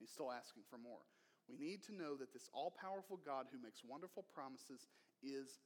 He's 0.00 0.10
still 0.10 0.32
asking 0.32 0.64
for 0.72 0.80
more. 0.80 1.04
We 1.46 1.60
need 1.60 1.84
to 1.86 1.94
know 1.94 2.16
that 2.16 2.32
this 2.32 2.50
all 2.50 2.72
powerful 2.72 3.20
God 3.20 3.46
who 3.52 3.62
makes 3.62 3.84
wonderful 3.86 4.24
promises 4.34 4.88
is 5.22 5.60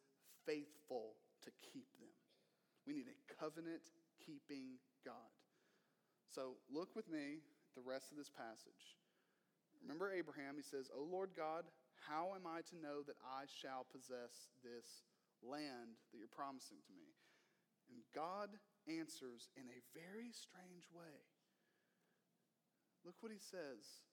faithful 0.44 1.16
to 1.44 1.50
keep 1.72 1.88
them. 2.00 2.12
We 2.86 2.92
need 2.92 3.08
a 3.08 3.16
covenant 3.40 3.88
keeping 4.20 4.80
God. 5.04 5.32
So 6.28 6.60
look 6.70 6.94
with 6.94 7.08
me 7.08 7.40
the 7.74 7.84
rest 7.84 8.10
of 8.10 8.18
this 8.18 8.30
passage. 8.30 8.98
Remember 9.82 10.12
Abraham, 10.12 10.56
he 10.56 10.66
says, 10.66 10.90
O 10.92 11.04
Lord 11.04 11.30
God, 11.32 11.64
how 12.08 12.36
am 12.36 12.44
I 12.44 12.60
to 12.68 12.76
know 12.76 13.00
that 13.06 13.16
I 13.24 13.48
shall 13.48 13.86
possess 13.88 14.52
this 14.60 15.08
land 15.40 15.96
that 16.12 16.18
you're 16.18 16.30
promising 16.30 16.84
to 16.84 16.92
me? 16.92 17.16
And 17.88 18.04
God 18.14 18.52
answers 18.86 19.48
in 19.56 19.66
a 19.72 19.84
very 19.96 20.30
strange 20.30 20.86
way. 20.92 21.24
Look 23.04 23.16
what 23.20 23.32
he 23.32 23.40
says 23.40 24.04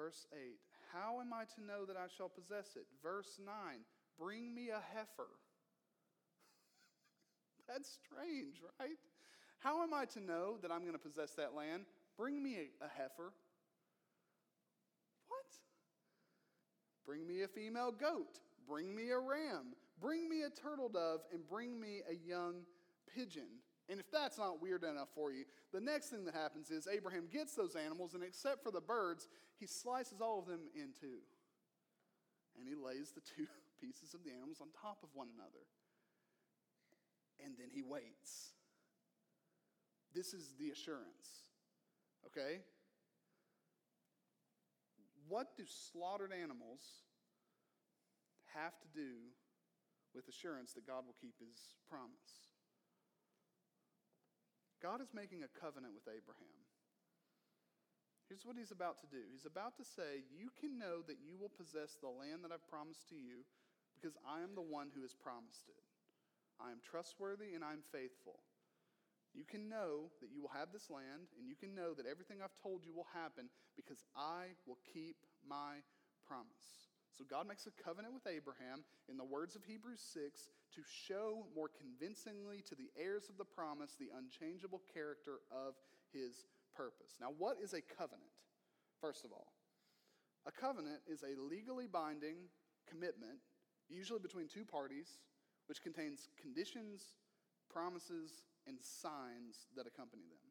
Verse 0.00 0.24
8 0.32 0.56
How 0.92 1.20
am 1.20 1.36
I 1.36 1.44
to 1.44 1.60
know 1.60 1.84
that 1.84 1.96
I 1.96 2.08
shall 2.08 2.30
possess 2.30 2.76
it? 2.76 2.86
Verse 3.02 3.36
9 3.36 3.84
Bring 4.18 4.54
me 4.54 4.70
a 4.70 4.80
heifer. 4.80 5.28
That's 7.68 7.98
strange, 8.00 8.62
right? 8.80 8.96
How 9.60 9.82
am 9.82 9.94
I 9.94 10.06
to 10.06 10.20
know 10.20 10.56
that 10.62 10.72
I'm 10.72 10.80
going 10.80 10.92
to 10.92 10.98
possess 10.98 11.32
that 11.32 11.54
land? 11.54 11.84
Bring 12.16 12.42
me 12.42 12.56
a, 12.56 12.84
a 12.84 12.88
heifer. 12.88 13.32
What? 15.28 15.46
Bring 17.06 17.26
me 17.26 17.42
a 17.42 17.48
female 17.48 17.92
goat. 17.92 18.40
Bring 18.66 18.94
me 18.94 19.10
a 19.10 19.18
ram. 19.18 19.76
Bring 20.00 20.28
me 20.28 20.42
a 20.42 20.50
turtle 20.50 20.88
dove, 20.88 21.20
and 21.32 21.46
bring 21.46 21.78
me 21.78 22.00
a 22.08 22.14
young 22.14 22.62
pigeon. 23.14 23.60
And 23.90 24.00
if 24.00 24.10
that's 24.10 24.38
not 24.38 24.62
weird 24.62 24.84
enough 24.84 25.08
for 25.14 25.32
you, 25.32 25.44
the 25.72 25.80
next 25.80 26.08
thing 26.08 26.24
that 26.24 26.34
happens 26.34 26.70
is 26.70 26.86
Abraham 26.86 27.24
gets 27.30 27.54
those 27.54 27.76
animals, 27.76 28.14
and 28.14 28.22
except 28.22 28.62
for 28.62 28.70
the 28.70 28.80
birds, 28.80 29.28
he 29.58 29.66
slices 29.66 30.20
all 30.22 30.38
of 30.38 30.46
them 30.46 30.60
in 30.74 30.94
two. 30.98 31.20
And 32.58 32.66
he 32.66 32.74
lays 32.74 33.12
the 33.12 33.20
two 33.20 33.46
pieces 33.80 34.14
of 34.14 34.24
the 34.24 34.30
animals 34.30 34.58
on 34.62 34.68
top 34.80 34.98
of 35.02 35.10
one 35.12 35.28
another. 35.34 35.66
And 37.44 37.54
then 37.58 37.68
he 37.74 37.82
waits. 37.82 38.54
This 40.14 40.34
is 40.34 40.52
the 40.58 40.70
assurance. 40.70 41.46
Okay? 42.26 42.60
What 45.28 45.56
do 45.56 45.62
slaughtered 45.66 46.32
animals 46.32 46.82
have 48.54 48.74
to 48.80 48.88
do 48.92 49.30
with 50.14 50.26
assurance 50.26 50.72
that 50.74 50.86
God 50.86 51.06
will 51.06 51.14
keep 51.20 51.38
his 51.38 51.78
promise? 51.88 52.50
God 54.82 55.00
is 55.00 55.14
making 55.14 55.44
a 55.44 55.50
covenant 55.60 55.94
with 55.94 56.08
Abraham. 56.08 56.60
Here's 58.26 58.46
what 58.46 58.54
he's 58.54 58.70
about 58.70 59.02
to 59.02 59.10
do 59.10 59.26
He's 59.34 59.46
about 59.46 59.76
to 59.78 59.84
say, 59.84 60.26
You 60.30 60.50
can 60.58 60.78
know 60.78 61.02
that 61.06 61.18
you 61.18 61.36
will 61.38 61.50
possess 61.50 61.98
the 61.98 62.10
land 62.10 62.42
that 62.42 62.50
I've 62.54 62.66
promised 62.70 63.06
to 63.10 63.18
you 63.18 63.46
because 63.94 64.16
I 64.22 64.40
am 64.40 64.54
the 64.54 64.64
one 64.64 64.88
who 64.94 65.02
has 65.02 65.14
promised 65.14 65.68
it. 65.68 65.82
I 66.58 66.70
am 66.70 66.80
trustworthy 66.80 67.54
and 67.54 67.62
I'm 67.62 67.84
faithful. 67.92 68.40
You 69.34 69.44
can 69.44 69.68
know 69.68 70.10
that 70.20 70.30
you 70.34 70.42
will 70.42 70.54
have 70.54 70.72
this 70.72 70.90
land, 70.90 71.30
and 71.38 71.46
you 71.46 71.54
can 71.54 71.74
know 71.74 71.94
that 71.94 72.06
everything 72.06 72.42
I've 72.42 72.56
told 72.62 72.84
you 72.84 72.92
will 72.92 73.06
happen 73.14 73.48
because 73.76 74.02
I 74.16 74.58
will 74.66 74.78
keep 74.92 75.22
my 75.46 75.82
promise. 76.26 76.90
So 77.10 77.24
God 77.28 77.46
makes 77.46 77.66
a 77.66 77.74
covenant 77.82 78.14
with 78.14 78.26
Abraham 78.26 78.82
in 79.08 79.16
the 79.16 79.24
words 79.24 79.54
of 79.56 79.64
Hebrews 79.64 80.02
6 80.14 80.50
to 80.74 80.82
show 80.82 81.46
more 81.54 81.68
convincingly 81.68 82.62
to 82.68 82.74
the 82.74 82.90
heirs 82.98 83.28
of 83.28 83.36
the 83.36 83.44
promise 83.44 83.94
the 83.98 84.10
unchangeable 84.16 84.82
character 84.94 85.42
of 85.50 85.74
his 86.12 86.46
purpose. 86.74 87.18
Now, 87.20 87.34
what 87.36 87.58
is 87.62 87.74
a 87.74 87.82
covenant? 87.82 88.30
First 89.00 89.24
of 89.24 89.32
all, 89.32 89.52
a 90.46 90.52
covenant 90.52 91.02
is 91.06 91.22
a 91.22 91.40
legally 91.40 91.86
binding 91.86 92.48
commitment, 92.88 93.38
usually 93.88 94.20
between 94.20 94.48
two 94.48 94.64
parties, 94.64 95.18
which 95.66 95.82
contains 95.82 96.28
conditions, 96.40 97.16
promises, 97.68 98.44
and 98.70 98.78
signs 98.78 99.66
that 99.74 99.90
accompany 99.90 100.22
them. 100.30 100.46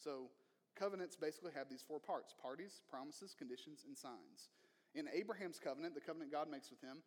So, 0.00 0.32
covenants 0.74 1.14
basically 1.14 1.52
have 1.54 1.68
these 1.68 1.84
four 1.84 2.00
parts 2.00 2.32
parties, 2.40 2.80
promises, 2.88 3.36
conditions, 3.36 3.84
and 3.86 3.92
signs. 3.96 4.48
In 4.96 5.06
Abraham's 5.12 5.60
covenant, 5.60 5.94
the 5.94 6.00
covenant 6.00 6.32
God 6.32 6.48
makes 6.48 6.70
with 6.70 6.80
him, 6.80 7.04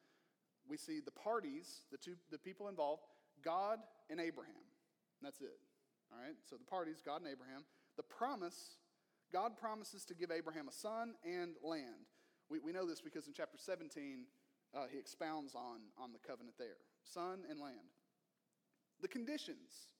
we 0.69 0.77
see 0.77 0.99
the 0.99 1.11
parties, 1.11 1.87
the 1.91 1.97
two 1.97 2.15
the 2.29 2.37
people 2.37 2.69
involved, 2.69 3.01
God 3.43 3.79
and 4.09 4.19
Abraham. 4.19 4.67
That's 5.21 5.41
it. 5.41 5.57
All 6.11 6.19
right? 6.21 6.35
So 6.45 6.55
the 6.55 6.65
parties, 6.65 7.01
God 7.03 7.21
and 7.21 7.31
Abraham. 7.31 7.63
The 7.97 8.03
promise, 8.03 8.77
God 9.33 9.57
promises 9.57 10.05
to 10.05 10.13
give 10.13 10.31
Abraham 10.31 10.67
a 10.67 10.71
son 10.71 11.15
and 11.25 11.55
land. 11.63 12.07
We, 12.49 12.59
we 12.59 12.71
know 12.71 12.85
this 12.85 13.01
because 13.01 13.27
in 13.27 13.33
chapter 13.33 13.57
17, 13.57 14.25
uh, 14.75 14.85
he 14.91 14.99
expounds 14.99 15.55
on, 15.55 15.79
on 15.97 16.13
the 16.13 16.19
covenant 16.19 16.55
there 16.57 16.77
son 17.03 17.39
and 17.49 17.59
land. 17.59 17.95
The 19.01 19.07
conditions. 19.07 19.95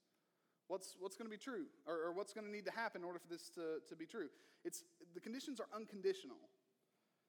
What's, 0.68 0.96
what's 1.00 1.16
going 1.16 1.30
to 1.30 1.36
be 1.36 1.42
true, 1.42 1.66
or, 1.88 2.08
or 2.08 2.12
what's 2.12 2.34
going 2.34 2.46
to 2.46 2.52
need 2.52 2.66
to 2.66 2.72
happen 2.72 3.02
in 3.02 3.08
order 3.08 3.20
for 3.20 3.28
this 3.28 3.50
to, 3.56 3.80
to 3.88 3.96
be 3.96 4.06
true? 4.06 4.28
It's, 4.66 4.84
the 5.14 5.20
conditions 5.20 5.60
are 5.60 5.68
unconditional, 5.74 6.38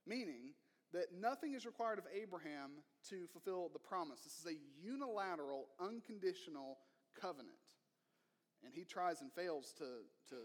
meaning 0.06 0.54
that 0.92 1.12
nothing 1.20 1.54
is 1.54 1.66
required 1.66 1.98
of 1.98 2.04
Abraham 2.10 2.82
to 3.10 3.26
fulfill 3.32 3.70
the 3.72 3.78
promise. 3.78 4.20
This 4.20 4.38
is 4.40 4.46
a 4.46 4.58
unilateral, 4.82 5.66
unconditional 5.80 6.78
covenant. 7.20 7.54
And 8.64 8.72
he 8.74 8.84
tries 8.84 9.20
and 9.20 9.30
fails 9.32 9.72
to, 9.78 10.02
to 10.30 10.36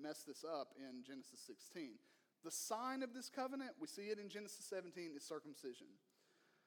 mess 0.00 0.24
this 0.26 0.44
up 0.44 0.74
in 0.76 1.04
Genesis 1.06 1.40
16. 1.46 1.92
The 2.42 2.50
sign 2.50 3.02
of 3.02 3.14
this 3.14 3.28
covenant, 3.28 3.72
we 3.80 3.86
see 3.86 4.10
it 4.10 4.18
in 4.18 4.28
Genesis 4.28 4.66
17, 4.68 5.12
is 5.16 5.22
circumcision. 5.22 5.86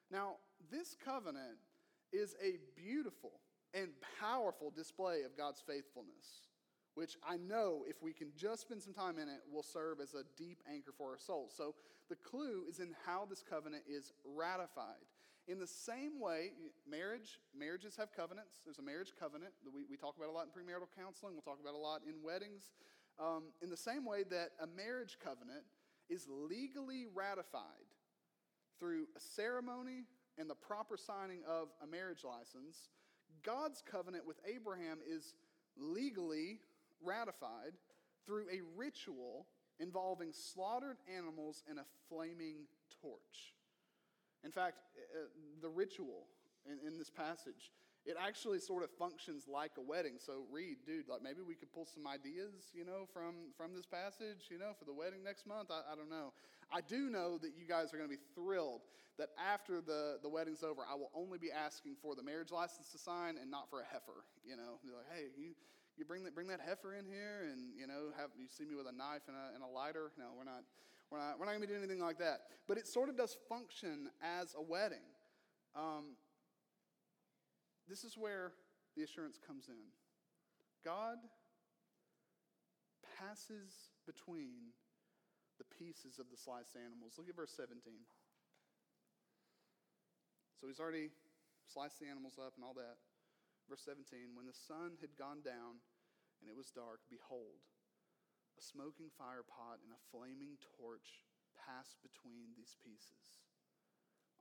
Now, 0.09 0.35
this 0.71 0.95
covenant 1.03 1.57
is 2.13 2.35
a 2.41 2.59
beautiful 2.79 3.41
and 3.75 3.89
powerful 4.19 4.71
display 4.71 5.23
of 5.23 5.37
God's 5.37 5.61
faithfulness, 5.61 6.47
which 6.95 7.17
I 7.27 7.37
know 7.37 7.83
if 7.87 8.01
we 8.01 8.13
can 8.13 8.29
just 8.35 8.61
spend 8.61 8.81
some 8.81 8.93
time 8.93 9.19
in 9.19 9.27
it 9.27 9.41
will 9.51 9.63
serve 9.63 9.99
as 9.99 10.13
a 10.13 10.23
deep 10.37 10.63
anchor 10.71 10.93
for 10.97 11.11
our 11.11 11.19
souls. 11.19 11.53
So 11.55 11.75
the 12.09 12.15
clue 12.15 12.63
is 12.69 12.79
in 12.79 12.95
how 13.05 13.27
this 13.29 13.43
covenant 13.47 13.83
is 13.87 14.13
ratified. 14.23 15.03
In 15.47 15.59
the 15.59 15.67
same 15.67 16.19
way, 16.19 16.53
marriage, 16.89 17.37
marriages 17.55 17.95
have 17.97 18.11
covenants. 18.15 18.61
There's 18.65 18.79
a 18.79 18.81
marriage 18.81 19.11
covenant 19.19 19.53
that 19.63 19.73
we, 19.73 19.83
we 19.89 19.97
talk 19.97 20.15
about 20.17 20.29
a 20.29 20.31
lot 20.31 20.47
in 20.47 20.49
premarital 20.49 20.89
counseling. 20.97 21.33
We'll 21.33 21.43
talk 21.43 21.59
about 21.61 21.75
a 21.75 21.77
lot 21.77 22.01
in 22.07 22.23
weddings. 22.23 22.71
Um, 23.19 23.53
in 23.61 23.69
the 23.69 23.77
same 23.77 24.05
way 24.05 24.23
that 24.31 24.51
a 24.59 24.65
marriage 24.65 25.17
covenant 25.23 25.63
is 26.09 26.27
legally 26.29 27.05
ratified 27.13 27.85
through 28.79 29.05
a 29.15 29.19
ceremony 29.19 30.05
and 30.37 30.49
the 30.49 30.55
proper 30.55 30.97
signing 30.97 31.41
of 31.47 31.69
a 31.83 31.87
marriage 31.87 32.23
license, 32.23 32.89
God's 33.45 33.83
covenant 33.89 34.25
with 34.25 34.37
Abraham 34.45 34.99
is 35.07 35.35
legally 35.77 36.59
ratified 37.03 37.73
through 38.25 38.45
a 38.51 38.61
ritual 38.75 39.45
involving 39.79 40.31
slaughtered 40.31 40.97
animals 41.15 41.63
and 41.69 41.79
a 41.79 41.85
flaming 42.09 42.65
torch. 43.01 43.53
In 44.43 44.51
fact, 44.51 44.77
uh, 44.97 45.25
the 45.61 45.69
ritual 45.69 46.27
in, 46.65 46.87
in 46.87 46.97
this 46.97 47.09
passage, 47.09 47.71
it 48.05 48.15
actually 48.21 48.59
sort 48.59 48.83
of 48.83 48.91
functions 48.91 49.45
like 49.51 49.71
a 49.77 49.81
wedding. 49.81 50.13
So, 50.17 50.45
read, 50.51 50.77
dude, 50.85 51.09
like 51.09 51.23
maybe 51.23 51.41
we 51.41 51.55
could 51.55 51.73
pull 51.73 51.85
some 51.85 52.05
ideas, 52.05 52.69
you 52.73 52.85
know, 52.85 53.09
from, 53.11 53.49
from 53.57 53.73
this 53.73 53.85
passage, 53.85 54.45
you 54.49 54.59
know, 54.59 54.77
for 54.77 54.85
the 54.85 54.93
wedding 54.93 55.23
next 55.23 55.47
month. 55.47 55.71
I, 55.71 55.81
I 55.91 55.95
don't 55.95 56.09
know. 56.09 56.31
I 56.71 56.81
do 56.81 57.09
know 57.09 57.37
that 57.39 57.57
you 57.57 57.65
guys 57.67 57.93
are 57.93 57.97
going 57.97 58.09
to 58.09 58.15
be 58.15 58.21
thrilled 58.35 58.81
that 59.17 59.29
after 59.41 59.81
the, 59.81 60.19
the 60.21 60.29
wedding's 60.29 60.61
over, 60.61 60.83
I 60.85 60.93
will 60.93 61.09
only 61.15 61.37
be 61.37 61.51
asking 61.51 61.95
for 62.01 62.15
the 62.15 62.21
marriage 62.21 62.51
license 62.51 62.91
to 62.91 62.97
sign 62.97 63.37
and 63.41 63.49
not 63.49 63.69
for 63.69 63.81
a 63.81 63.85
heifer. 63.85 64.25
You 64.45 64.57
know, 64.57 64.77
be 64.83 64.91
like, 64.93 65.09
hey, 65.09 65.25
you, 65.37 65.57
you 65.97 66.05
bring 66.05 66.23
that, 66.25 66.35
bring 66.35 66.47
that 66.49 66.59
heifer 66.61 66.93
in 66.93 67.05
here 67.05 67.49
and, 67.49 67.73
you 67.73 67.87
know, 67.87 68.13
have 68.17 68.29
you 68.37 68.45
see 68.49 68.65
me 68.65 68.75
with 68.75 68.87
a 68.87 68.95
knife 68.95 69.25
and 69.27 69.35
a, 69.35 69.55
and 69.55 69.63
a 69.63 69.67
lighter? 69.67 70.11
No, 70.17 70.25
we're 70.37 70.45
not. 70.45 70.61
We're 71.11 71.19
not, 71.19 71.39
we're 71.39 71.45
not 71.45 71.51
going 71.51 71.61
to 71.61 71.67
be 71.67 71.73
doing 71.73 71.85
anything 71.85 72.01
like 72.01 72.17
that. 72.17 72.41
But 72.67 72.79
it 72.79 72.87
sort 72.87 73.09
of 73.09 73.15
does 73.15 73.37
function 73.47 74.09
as 74.23 74.55
a 74.57 74.61
wedding. 74.61 75.05
Um, 75.75 76.17
this 77.87 78.03
is 78.03 78.17
where 78.17 78.53
the 78.95 79.03
assurance 79.03 79.37
comes 79.37 79.69
in. 79.69 79.91
God 80.83 81.17
passes 83.17 83.93
between 84.05 84.73
the 85.57 85.67
pieces 85.71 86.19
of 86.19 86.27
the 86.29 86.37
sliced 86.37 86.75
animals. 86.75 87.15
Look 87.17 87.29
at 87.29 87.35
verse 87.35 87.53
17. 87.55 87.79
So 90.59 90.67
he's 90.67 90.79
already 90.79 91.11
sliced 91.67 91.99
the 91.99 92.09
animals 92.09 92.39
up 92.39 92.55
and 92.55 92.63
all 92.63 92.75
that. 92.75 92.99
Verse 93.69 93.81
17 93.83 94.35
When 94.35 94.45
the 94.45 94.55
sun 94.55 94.99
had 95.01 95.15
gone 95.17 95.41
down 95.41 95.81
and 96.41 96.47
it 96.47 96.55
was 96.55 96.71
dark, 96.71 97.03
behold, 97.09 97.63
a 98.55 98.63
smoking 98.63 99.11
fire 99.11 99.43
pot 99.43 99.83
and 99.83 99.91
a 99.91 100.05
flaming 100.11 100.55
torch 100.79 101.23
passed 101.59 101.99
between 101.99 102.55
these 102.55 102.79
pieces. 102.79 103.43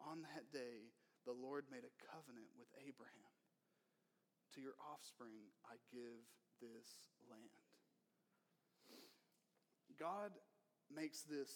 On 0.02 0.22
that 0.34 0.50
day, 0.54 0.94
the 1.26 1.34
Lord 1.34 1.66
made 1.70 1.86
a 1.86 1.98
covenant 1.98 2.50
with 2.54 2.68
Abraham. 2.78 3.33
To 4.54 4.60
your 4.60 4.78
offspring, 4.78 5.50
I 5.66 5.74
give 5.90 6.22
this 6.62 7.10
land. 7.26 7.50
God 9.98 10.30
makes 10.94 11.22
this 11.22 11.50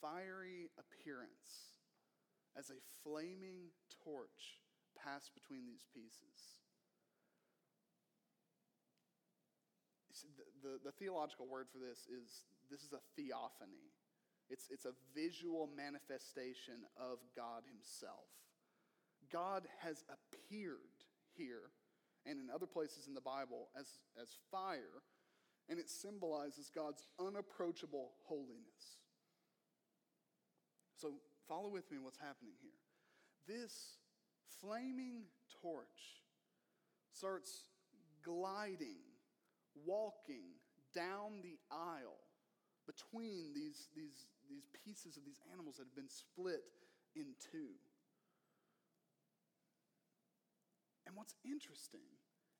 fiery 0.00 0.68
appearance 0.76 1.80
as 2.56 2.70
a 2.70 2.80
flaming 3.04 3.72
torch 4.04 4.60
pass 4.96 5.30
between 5.32 5.64
these 5.64 5.84
pieces. 5.94 6.60
the, 10.36 10.68
the, 10.68 10.74
the 10.84 10.92
theological 10.92 11.46
word 11.48 11.66
for 11.72 11.78
this 11.78 12.04
is 12.04 12.44
this 12.70 12.80
is 12.80 12.92
a 12.92 13.00
theophany. 13.16 13.88
It's, 14.50 14.66
it's 14.68 14.84
a 14.84 14.92
visual 15.14 15.70
manifestation 15.76 16.82
of 16.98 17.18
God 17.36 17.62
Himself. 17.70 18.26
God 19.32 19.62
has 19.78 20.04
appeared 20.10 21.06
here 21.36 21.70
and 22.26 22.38
in 22.38 22.50
other 22.54 22.66
places 22.66 23.06
in 23.06 23.14
the 23.14 23.20
Bible 23.20 23.68
as, 23.78 23.86
as 24.20 24.28
fire, 24.50 25.02
and 25.68 25.78
it 25.78 25.88
symbolizes 25.88 26.70
God's 26.74 27.06
unapproachable 27.18 28.12
holiness. 28.24 28.98
So, 30.96 31.12
follow 31.48 31.68
with 31.68 31.90
me 31.90 31.98
what's 31.98 32.18
happening 32.18 32.52
here. 32.60 33.56
This 33.56 33.96
flaming 34.60 35.22
torch 35.62 36.22
starts 37.12 37.64
gliding 38.22 38.98
walking, 39.86 40.58
down 40.94 41.40
the 41.42 41.58
aisle 41.70 42.18
between 42.86 43.52
these, 43.54 43.88
these, 43.94 44.26
these 44.48 44.66
pieces 44.84 45.16
of 45.16 45.24
these 45.24 45.38
animals 45.52 45.76
that 45.76 45.86
have 45.86 45.94
been 45.94 46.10
split 46.10 46.64
in 47.14 47.34
two. 47.52 47.70
And 51.10 51.18
what's 51.18 51.34
interesting 51.44 52.06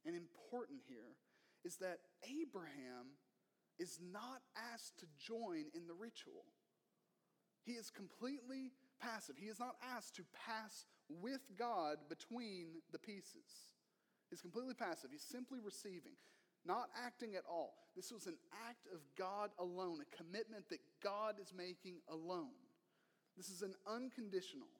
and 0.05 0.16
important 0.16 0.80
here 0.88 1.14
is 1.62 1.76
that 1.76 2.01
Abraham 2.26 3.14
is 3.78 4.01
not 4.03 4.42
asked 4.74 4.98
to 4.98 5.07
join 5.22 5.70
in 5.72 5.86
the 5.86 5.94
ritual. 5.94 6.51
He 7.62 7.78
is 7.78 7.90
completely 7.90 8.72
passive. 8.98 9.36
He 9.38 9.46
is 9.46 9.61
not 9.61 9.76
asked 9.94 10.16
to 10.16 10.24
pass 10.34 10.84
with 11.09 11.42
God 11.57 11.98
between 12.09 12.82
the 12.90 12.98
pieces. 12.98 13.70
He's 14.30 14.42
completely 14.42 14.74
passive. 14.74 15.11
He's 15.12 15.22
simply 15.22 15.61
receiving, 15.62 16.18
not 16.66 16.90
acting 17.07 17.36
at 17.36 17.44
all. 17.48 17.86
This 17.94 18.11
was 18.11 18.26
an 18.26 18.36
act 18.68 18.88
of 18.92 18.98
God 19.16 19.51
alone, 19.61 20.03
a 20.03 20.16
commitment 20.16 20.68
that 20.70 20.80
God 21.05 21.36
is 21.40 21.55
making 21.57 22.03
alone. 22.09 22.59
This 23.36 23.48
is 23.48 23.62
an 23.62 23.74
unconditional, 23.86 24.74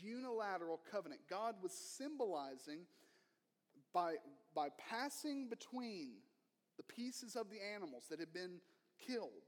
unilateral 0.00 0.80
covenant. 0.90 1.20
God 1.28 1.54
was 1.62 1.72
symbolizing 1.72 2.80
by, 3.92 4.14
by 4.54 4.68
passing 4.90 5.48
between 5.48 6.12
the 6.76 6.82
pieces 6.82 7.36
of 7.36 7.50
the 7.50 7.58
animals 7.74 8.04
that 8.10 8.20
had 8.20 8.32
been 8.32 8.60
killed. 9.06 9.44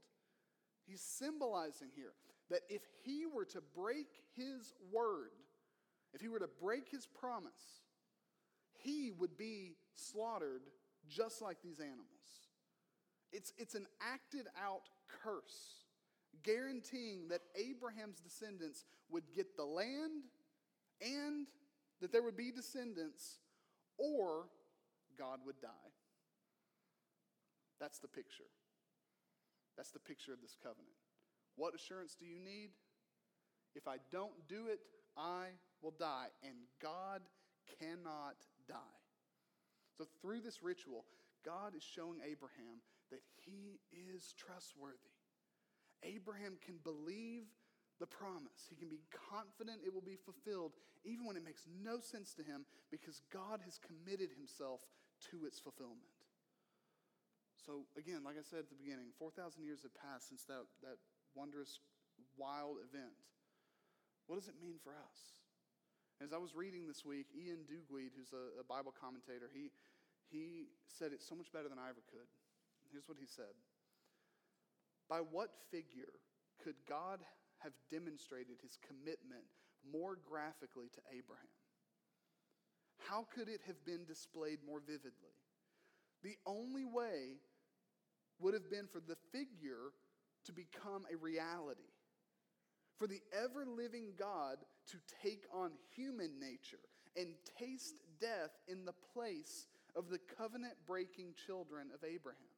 He's 0.85 1.01
symbolizing 1.01 1.89
here 1.95 2.13
that 2.49 2.61
if 2.69 2.81
he 3.03 3.25
were 3.25 3.45
to 3.45 3.61
break 3.75 4.07
his 4.35 4.73
word, 4.91 5.31
if 6.13 6.21
he 6.21 6.27
were 6.27 6.39
to 6.39 6.49
break 6.61 6.89
his 6.89 7.07
promise, 7.07 7.81
he 8.73 9.11
would 9.17 9.37
be 9.37 9.75
slaughtered 9.95 10.61
just 11.07 11.41
like 11.41 11.57
these 11.63 11.79
animals. 11.79 12.07
It's, 13.31 13.53
it's 13.57 13.75
an 13.75 13.87
acted 14.01 14.47
out 14.61 14.83
curse, 15.23 15.82
guaranteeing 16.43 17.27
that 17.29 17.41
Abraham's 17.55 18.19
descendants 18.19 18.85
would 19.09 19.23
get 19.35 19.55
the 19.55 19.63
land 19.63 20.23
and 21.01 21.47
that 22.01 22.11
there 22.11 22.23
would 22.23 22.37
be 22.37 22.51
descendants, 22.51 23.39
or 23.97 24.45
God 25.17 25.39
would 25.45 25.59
die. 25.61 25.91
That's 27.79 27.99
the 27.99 28.07
picture. 28.07 28.49
That's 29.77 29.91
the 29.91 29.99
picture 29.99 30.33
of 30.33 30.41
this 30.41 30.55
covenant. 30.61 30.95
What 31.55 31.75
assurance 31.75 32.15
do 32.19 32.25
you 32.25 32.39
need? 32.39 32.69
If 33.75 33.87
I 33.87 33.97
don't 34.11 34.47
do 34.47 34.67
it, 34.67 34.79
I 35.17 35.47
will 35.81 35.93
die. 35.97 36.27
And 36.43 36.55
God 36.81 37.21
cannot 37.79 38.35
die. 38.67 38.99
So, 39.97 40.05
through 40.21 40.41
this 40.41 40.63
ritual, 40.63 41.05
God 41.45 41.75
is 41.75 41.83
showing 41.83 42.19
Abraham 42.19 42.81
that 43.11 43.21
he 43.45 43.79
is 43.91 44.33
trustworthy. 44.37 45.12
Abraham 46.03 46.59
can 46.63 46.77
believe 46.83 47.47
the 47.99 48.07
promise. 48.07 48.67
He 48.69 48.75
can 48.75 48.89
be 48.89 49.01
confident 49.31 49.81
it 49.85 49.93
will 49.93 50.05
be 50.05 50.19
fulfilled, 50.19 50.73
even 51.03 51.25
when 51.25 51.35
it 51.35 51.45
makes 51.45 51.63
no 51.83 51.99
sense 51.99 52.33
to 52.35 52.43
him, 52.43 52.65
because 52.91 53.21
God 53.31 53.59
has 53.63 53.79
committed 53.79 54.29
himself 54.35 54.81
to 55.31 55.45
its 55.47 55.59
fulfillment. 55.59 56.11
So, 57.63 57.87
again, 57.95 58.27
like 58.27 58.35
I 58.35 58.43
said 58.43 58.67
at 58.67 58.69
the 58.69 58.75
beginning, 58.75 59.15
4,000 59.15 59.63
years 59.63 59.87
have 59.87 59.95
passed 59.95 60.27
since 60.27 60.43
that, 60.51 60.67
that 60.83 60.99
wondrous, 61.31 61.79
wild 62.35 62.83
event. 62.83 63.15
What 64.27 64.35
does 64.35 64.51
it 64.51 64.59
mean 64.59 64.75
for 64.83 64.91
us? 64.91 65.43
As 66.19 66.35
I 66.35 66.39
was 66.39 66.55
reading 66.55 66.87
this 66.87 67.03
week, 67.03 67.31
Iain 67.31 67.63
Duguid, 67.63 68.11
who's 68.15 68.35
a, 68.35 68.59
a 68.59 68.65
Bible 68.67 68.91
commentator, 68.91 69.47
he, 69.47 69.71
he 70.27 70.67
said 70.87 71.11
it 71.11 71.23
so 71.23 71.35
much 71.35 71.51
better 71.51 71.67
than 71.67 71.79
I 71.79 71.87
ever 71.87 72.03
could. 72.11 72.27
Here's 72.91 73.07
what 73.07 73.17
he 73.19 73.25
said 73.25 73.55
By 75.09 75.19
what 75.19 75.49
figure 75.71 76.19
could 76.63 76.75
God 76.87 77.19
have 77.59 77.73
demonstrated 77.91 78.57
his 78.61 78.77
commitment 78.85 79.43
more 79.91 80.17
graphically 80.27 80.87
to 80.93 81.01
Abraham? 81.09 81.53
How 83.09 83.27
could 83.35 83.49
it 83.49 83.61
have 83.67 83.83
been 83.85 84.05
displayed 84.05 84.59
more 84.65 84.79
vividly? 84.79 85.35
The 86.23 86.37
only 86.45 86.85
way 86.85 87.41
would 88.39 88.53
have 88.53 88.69
been 88.69 88.87
for 88.87 88.99
the 88.99 89.17
figure 89.31 89.91
to 90.45 90.53
become 90.53 91.05
a 91.11 91.17
reality 91.17 91.91
for 92.97 93.07
the 93.07 93.21
ever 93.33 93.65
living 93.65 94.13
God 94.17 94.57
to 94.87 94.97
take 95.21 95.43
on 95.53 95.71
human 95.95 96.39
nature 96.39 96.79
and 97.17 97.27
taste 97.59 97.95
death 98.19 98.51
in 98.67 98.85
the 98.85 98.93
place 99.13 99.67
of 99.95 100.09
the 100.09 100.19
covenant 100.37 100.73
breaking 100.87 101.33
children 101.45 101.87
of 101.93 102.03
Abraham. 102.03 102.52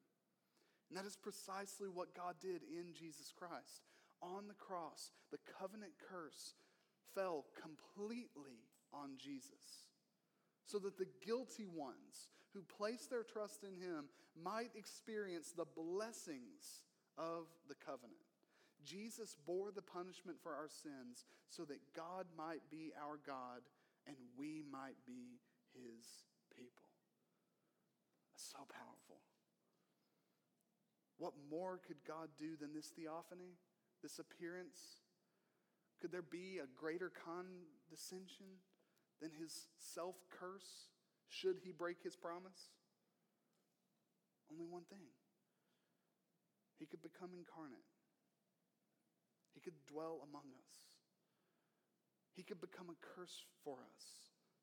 And 0.90 0.98
that 0.98 1.06
is 1.06 1.16
precisely 1.16 1.90
what 1.90 2.16
God 2.16 2.36
did 2.42 2.62
in 2.64 2.94
Jesus 2.94 3.34
Christ. 3.36 3.82
On 4.22 4.48
the 4.48 4.54
cross, 4.54 5.12
the 5.32 5.40
covenant 5.60 5.94
curse 6.10 6.54
fell 7.14 7.46
completely 7.60 8.64
on 8.94 9.18
Jesus 9.18 9.90
so 10.66 10.80
that 10.80 10.98
the 10.98 11.08
guilty 11.26 11.66
ones 11.66 12.30
who 12.54 12.62
place 12.62 13.06
their 13.06 13.24
trust 13.24 13.64
in 13.64 13.76
him 13.76 14.06
might 14.42 14.72
experience 14.76 15.52
the 15.52 15.66
blessings 15.66 16.84
of 17.18 17.48
the 17.68 17.76
covenant. 17.76 18.20
Jesus 18.84 19.36
bore 19.46 19.72
the 19.72 19.82
punishment 19.82 20.38
for 20.42 20.54
our 20.54 20.70
sins 20.70 21.26
so 21.50 21.64
that 21.66 21.80
God 21.96 22.26
might 22.38 22.62
be 22.70 22.94
our 23.02 23.20
God 23.26 23.62
and 24.08 24.16
we 24.38 24.64
might 24.72 24.98
be 25.06 25.40
his 25.74 26.06
people. 26.56 26.86
So 28.36 28.60
powerful. 28.70 29.05
What 31.18 31.34
more 31.50 31.80
could 31.86 32.04
God 32.08 32.30
do 32.38 32.58
than 32.60 32.74
this 32.74 32.88
theophany, 32.88 33.56
this 34.04 34.20
appearance? 34.20 35.04
Could 36.02 36.12
there 36.12 36.22
be 36.22 36.60
a 36.60 36.68
greater 36.80 37.10
condescension 37.10 38.60
than 39.22 39.32
his 39.32 39.68
self 39.80 40.16
curse 40.30 40.92
should 41.30 41.58
he 41.64 41.72
break 41.72 42.04
his 42.04 42.16
promise? 42.16 42.76
Only 44.52 44.68
one 44.68 44.84
thing. 44.90 45.08
He 46.78 46.86
could 46.86 47.02
become 47.02 47.30
incarnate 47.34 47.88
he 49.56 49.64
could 49.64 49.80
dwell 49.88 50.20
among 50.28 50.52
us. 50.52 50.72
He 52.36 52.44
could 52.44 52.60
become 52.60 52.92
a 52.92 53.00
curse 53.00 53.48
for 53.64 53.80
us 53.80 54.04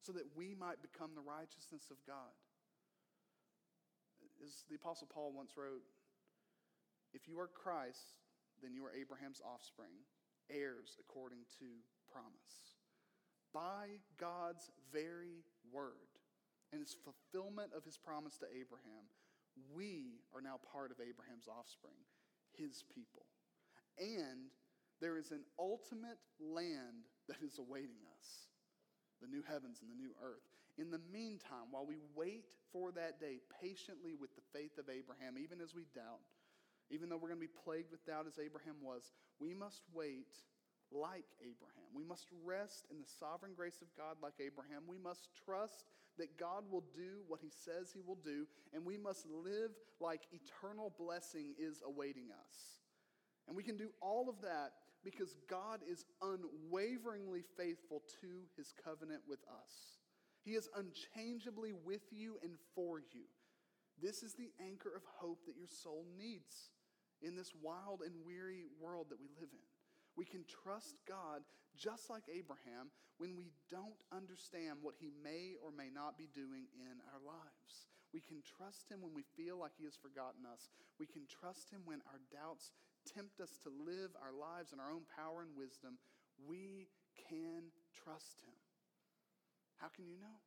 so 0.05 0.13
that 0.13 0.29
we 0.37 0.53
might 0.53 0.85
become 0.85 1.17
the 1.17 1.25
righteousness 1.25 1.89
of 1.89 1.97
God. 2.07 2.37
As 4.45 4.69
the 4.69 4.77
Apostle 4.77 5.09
Paul 5.09 5.33
once 5.33 5.57
wrote, 5.57 5.81
if 7.13 7.29
you 7.29 7.39
are 7.39 7.49
Christ, 7.49 8.17
then 8.63 8.75
you 8.75 8.85
are 8.85 8.93
Abraham's 8.93 9.41
offspring, 9.45 9.93
heirs 10.51 10.97
according 11.01 11.45
to 11.59 11.67
promise. 12.11 12.77
By 13.53 14.01
God's 14.19 14.71
very 14.93 15.45
word 15.71 16.17
and 16.73 16.81
his 16.81 16.97
fulfillment 17.05 17.73
of 17.77 17.85
his 17.85 17.99
promise 17.99 18.39
to 18.39 18.47
Abraham, 18.49 19.05
we 19.75 20.25
are 20.35 20.41
now 20.41 20.57
part 20.73 20.91
of 20.91 20.97
Abraham's 21.01 21.49
offspring, 21.49 22.01
his 22.57 22.85
people. 22.95 23.29
And 24.01 24.49
there 25.01 25.19
is 25.19 25.31
an 25.31 25.45
ultimate 25.59 26.21
land 26.41 27.05
that 27.29 27.43
is 27.45 27.59
awaiting 27.59 28.01
us 28.17 28.49
the 29.21 29.29
new 29.29 29.45
heavens 29.47 29.79
and 29.83 29.91
the 29.91 30.01
new 30.01 30.11
earth. 30.19 30.49
In 30.79 30.91
the 30.91 31.01
meantime, 31.13 31.71
while 31.71 31.87
we 31.87 32.01
wait 32.17 32.49
for 32.73 32.91
that 32.93 33.21
day 33.21 33.39
patiently 33.61 34.15
with 34.19 34.35
the 34.35 34.43
faith 34.53 34.79
of 34.79 34.89
Abraham, 34.89 35.37
even 35.39 35.61
as 35.61 35.75
we 35.75 35.85
doubt, 35.95 36.25
even 36.93 37.09
though 37.09 37.17
we're 37.17 37.33
going 37.33 37.41
to 37.41 37.49
be 37.49 37.61
plagued 37.65 37.91
with 37.91 38.05
doubt 38.07 38.27
as 38.29 38.39
Abraham 38.39 38.77
was, 38.83 39.13
we 39.41 39.55
must 39.55 39.83
wait 39.93 40.29
like 40.93 41.25
Abraham. 41.41 41.89
We 41.95 42.05
must 42.05 42.27
rest 42.45 42.87
in 42.91 43.01
the 43.01 43.09
sovereign 43.19 43.53
grace 43.57 43.81
of 43.81 43.89
God 43.97 44.17
like 44.23 44.35
Abraham. 44.39 44.85
We 44.87 44.99
must 44.99 45.29
trust 45.45 45.85
that 46.19 46.39
God 46.39 46.65
will 46.71 46.85
do 46.95 47.25
what 47.27 47.41
he 47.41 47.49
says 47.49 47.91
he 47.91 48.03
will 48.07 48.21
do, 48.23 48.47
and 48.75 48.85
we 48.85 48.99
must 48.99 49.27
live 49.27 49.73
like 50.01 50.29
eternal 50.33 50.93
blessing 50.99 51.55
is 51.59 51.83
awaiting 51.87 52.29
us. 52.31 52.83
And 53.49 53.57
we 53.57 53.63
can 53.63 53.77
do 53.77 53.89
all 54.01 54.29
of 54.29 54.41
that 54.43 54.73
because 55.03 55.35
God 55.49 55.81
is 55.91 56.05
unwaveringly 56.21 57.43
faithful 57.57 58.03
to 58.21 58.29
his 58.57 58.73
covenant 58.85 59.23
with 59.27 59.41
us. 59.49 59.99
He 60.45 60.53
is 60.53 60.69
unchangeably 60.77 61.73
with 61.73 62.03
you 62.13 62.37
and 62.43 62.53
for 62.75 63.01
you. 63.01 63.25
This 64.01 64.23
is 64.23 64.35
the 64.35 64.51
anchor 64.61 64.93
of 64.95 65.03
hope 65.19 65.47
that 65.47 65.57
your 65.57 65.69
soul 65.69 66.05
needs 66.19 66.71
in 67.23 67.35
this 67.35 67.55
wild 67.63 68.03
and 68.03 68.13
weary 68.27 68.67
world 68.81 69.07
that 69.11 69.21
we 69.21 69.31
live 69.39 69.51
in. 69.51 69.67
We 70.17 70.27
can 70.27 70.45
trust 70.45 70.99
God 71.09 71.43
just 71.79 72.11
like 72.11 72.29
Abraham 72.29 72.93
when 73.17 73.33
we 73.39 73.49
don't 73.71 74.03
understand 74.13 74.83
what 74.83 74.99
he 75.01 75.09
may 75.25 75.57
or 75.63 75.73
may 75.73 75.89
not 75.89 76.19
be 76.19 76.29
doing 76.35 76.69
in 76.77 77.01
our 77.15 77.23
lives. 77.25 77.89
We 78.13 78.21
can 78.21 78.45
trust 78.45 78.93
him 78.93 79.01
when 79.01 79.17
we 79.17 79.25
feel 79.39 79.57
like 79.57 79.73
he 79.79 79.89
has 79.89 79.97
forgotten 79.97 80.45
us. 80.45 80.69
We 81.01 81.09
can 81.09 81.25
trust 81.25 81.73
him 81.73 81.81
when 81.89 82.05
our 82.13 82.21
doubts 82.29 82.73
tempt 83.09 83.41
us 83.41 83.59
to 83.65 83.71
live 83.73 84.13
our 84.21 84.37
lives 84.37 84.73
in 84.73 84.81
our 84.81 84.93
own 84.93 85.09
power 85.09 85.43
and 85.43 85.57
wisdom, 85.57 85.99
we 86.47 86.89
can 87.17 87.73
trust 88.05 88.43
him. 88.45 88.55
How 89.81 89.89
can 89.89 90.07
you 90.07 90.19
know? 90.21 90.39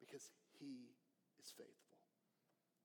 Because 0.00 0.28
he 0.58 0.92
is 1.40 1.52
faithful. 1.56 1.85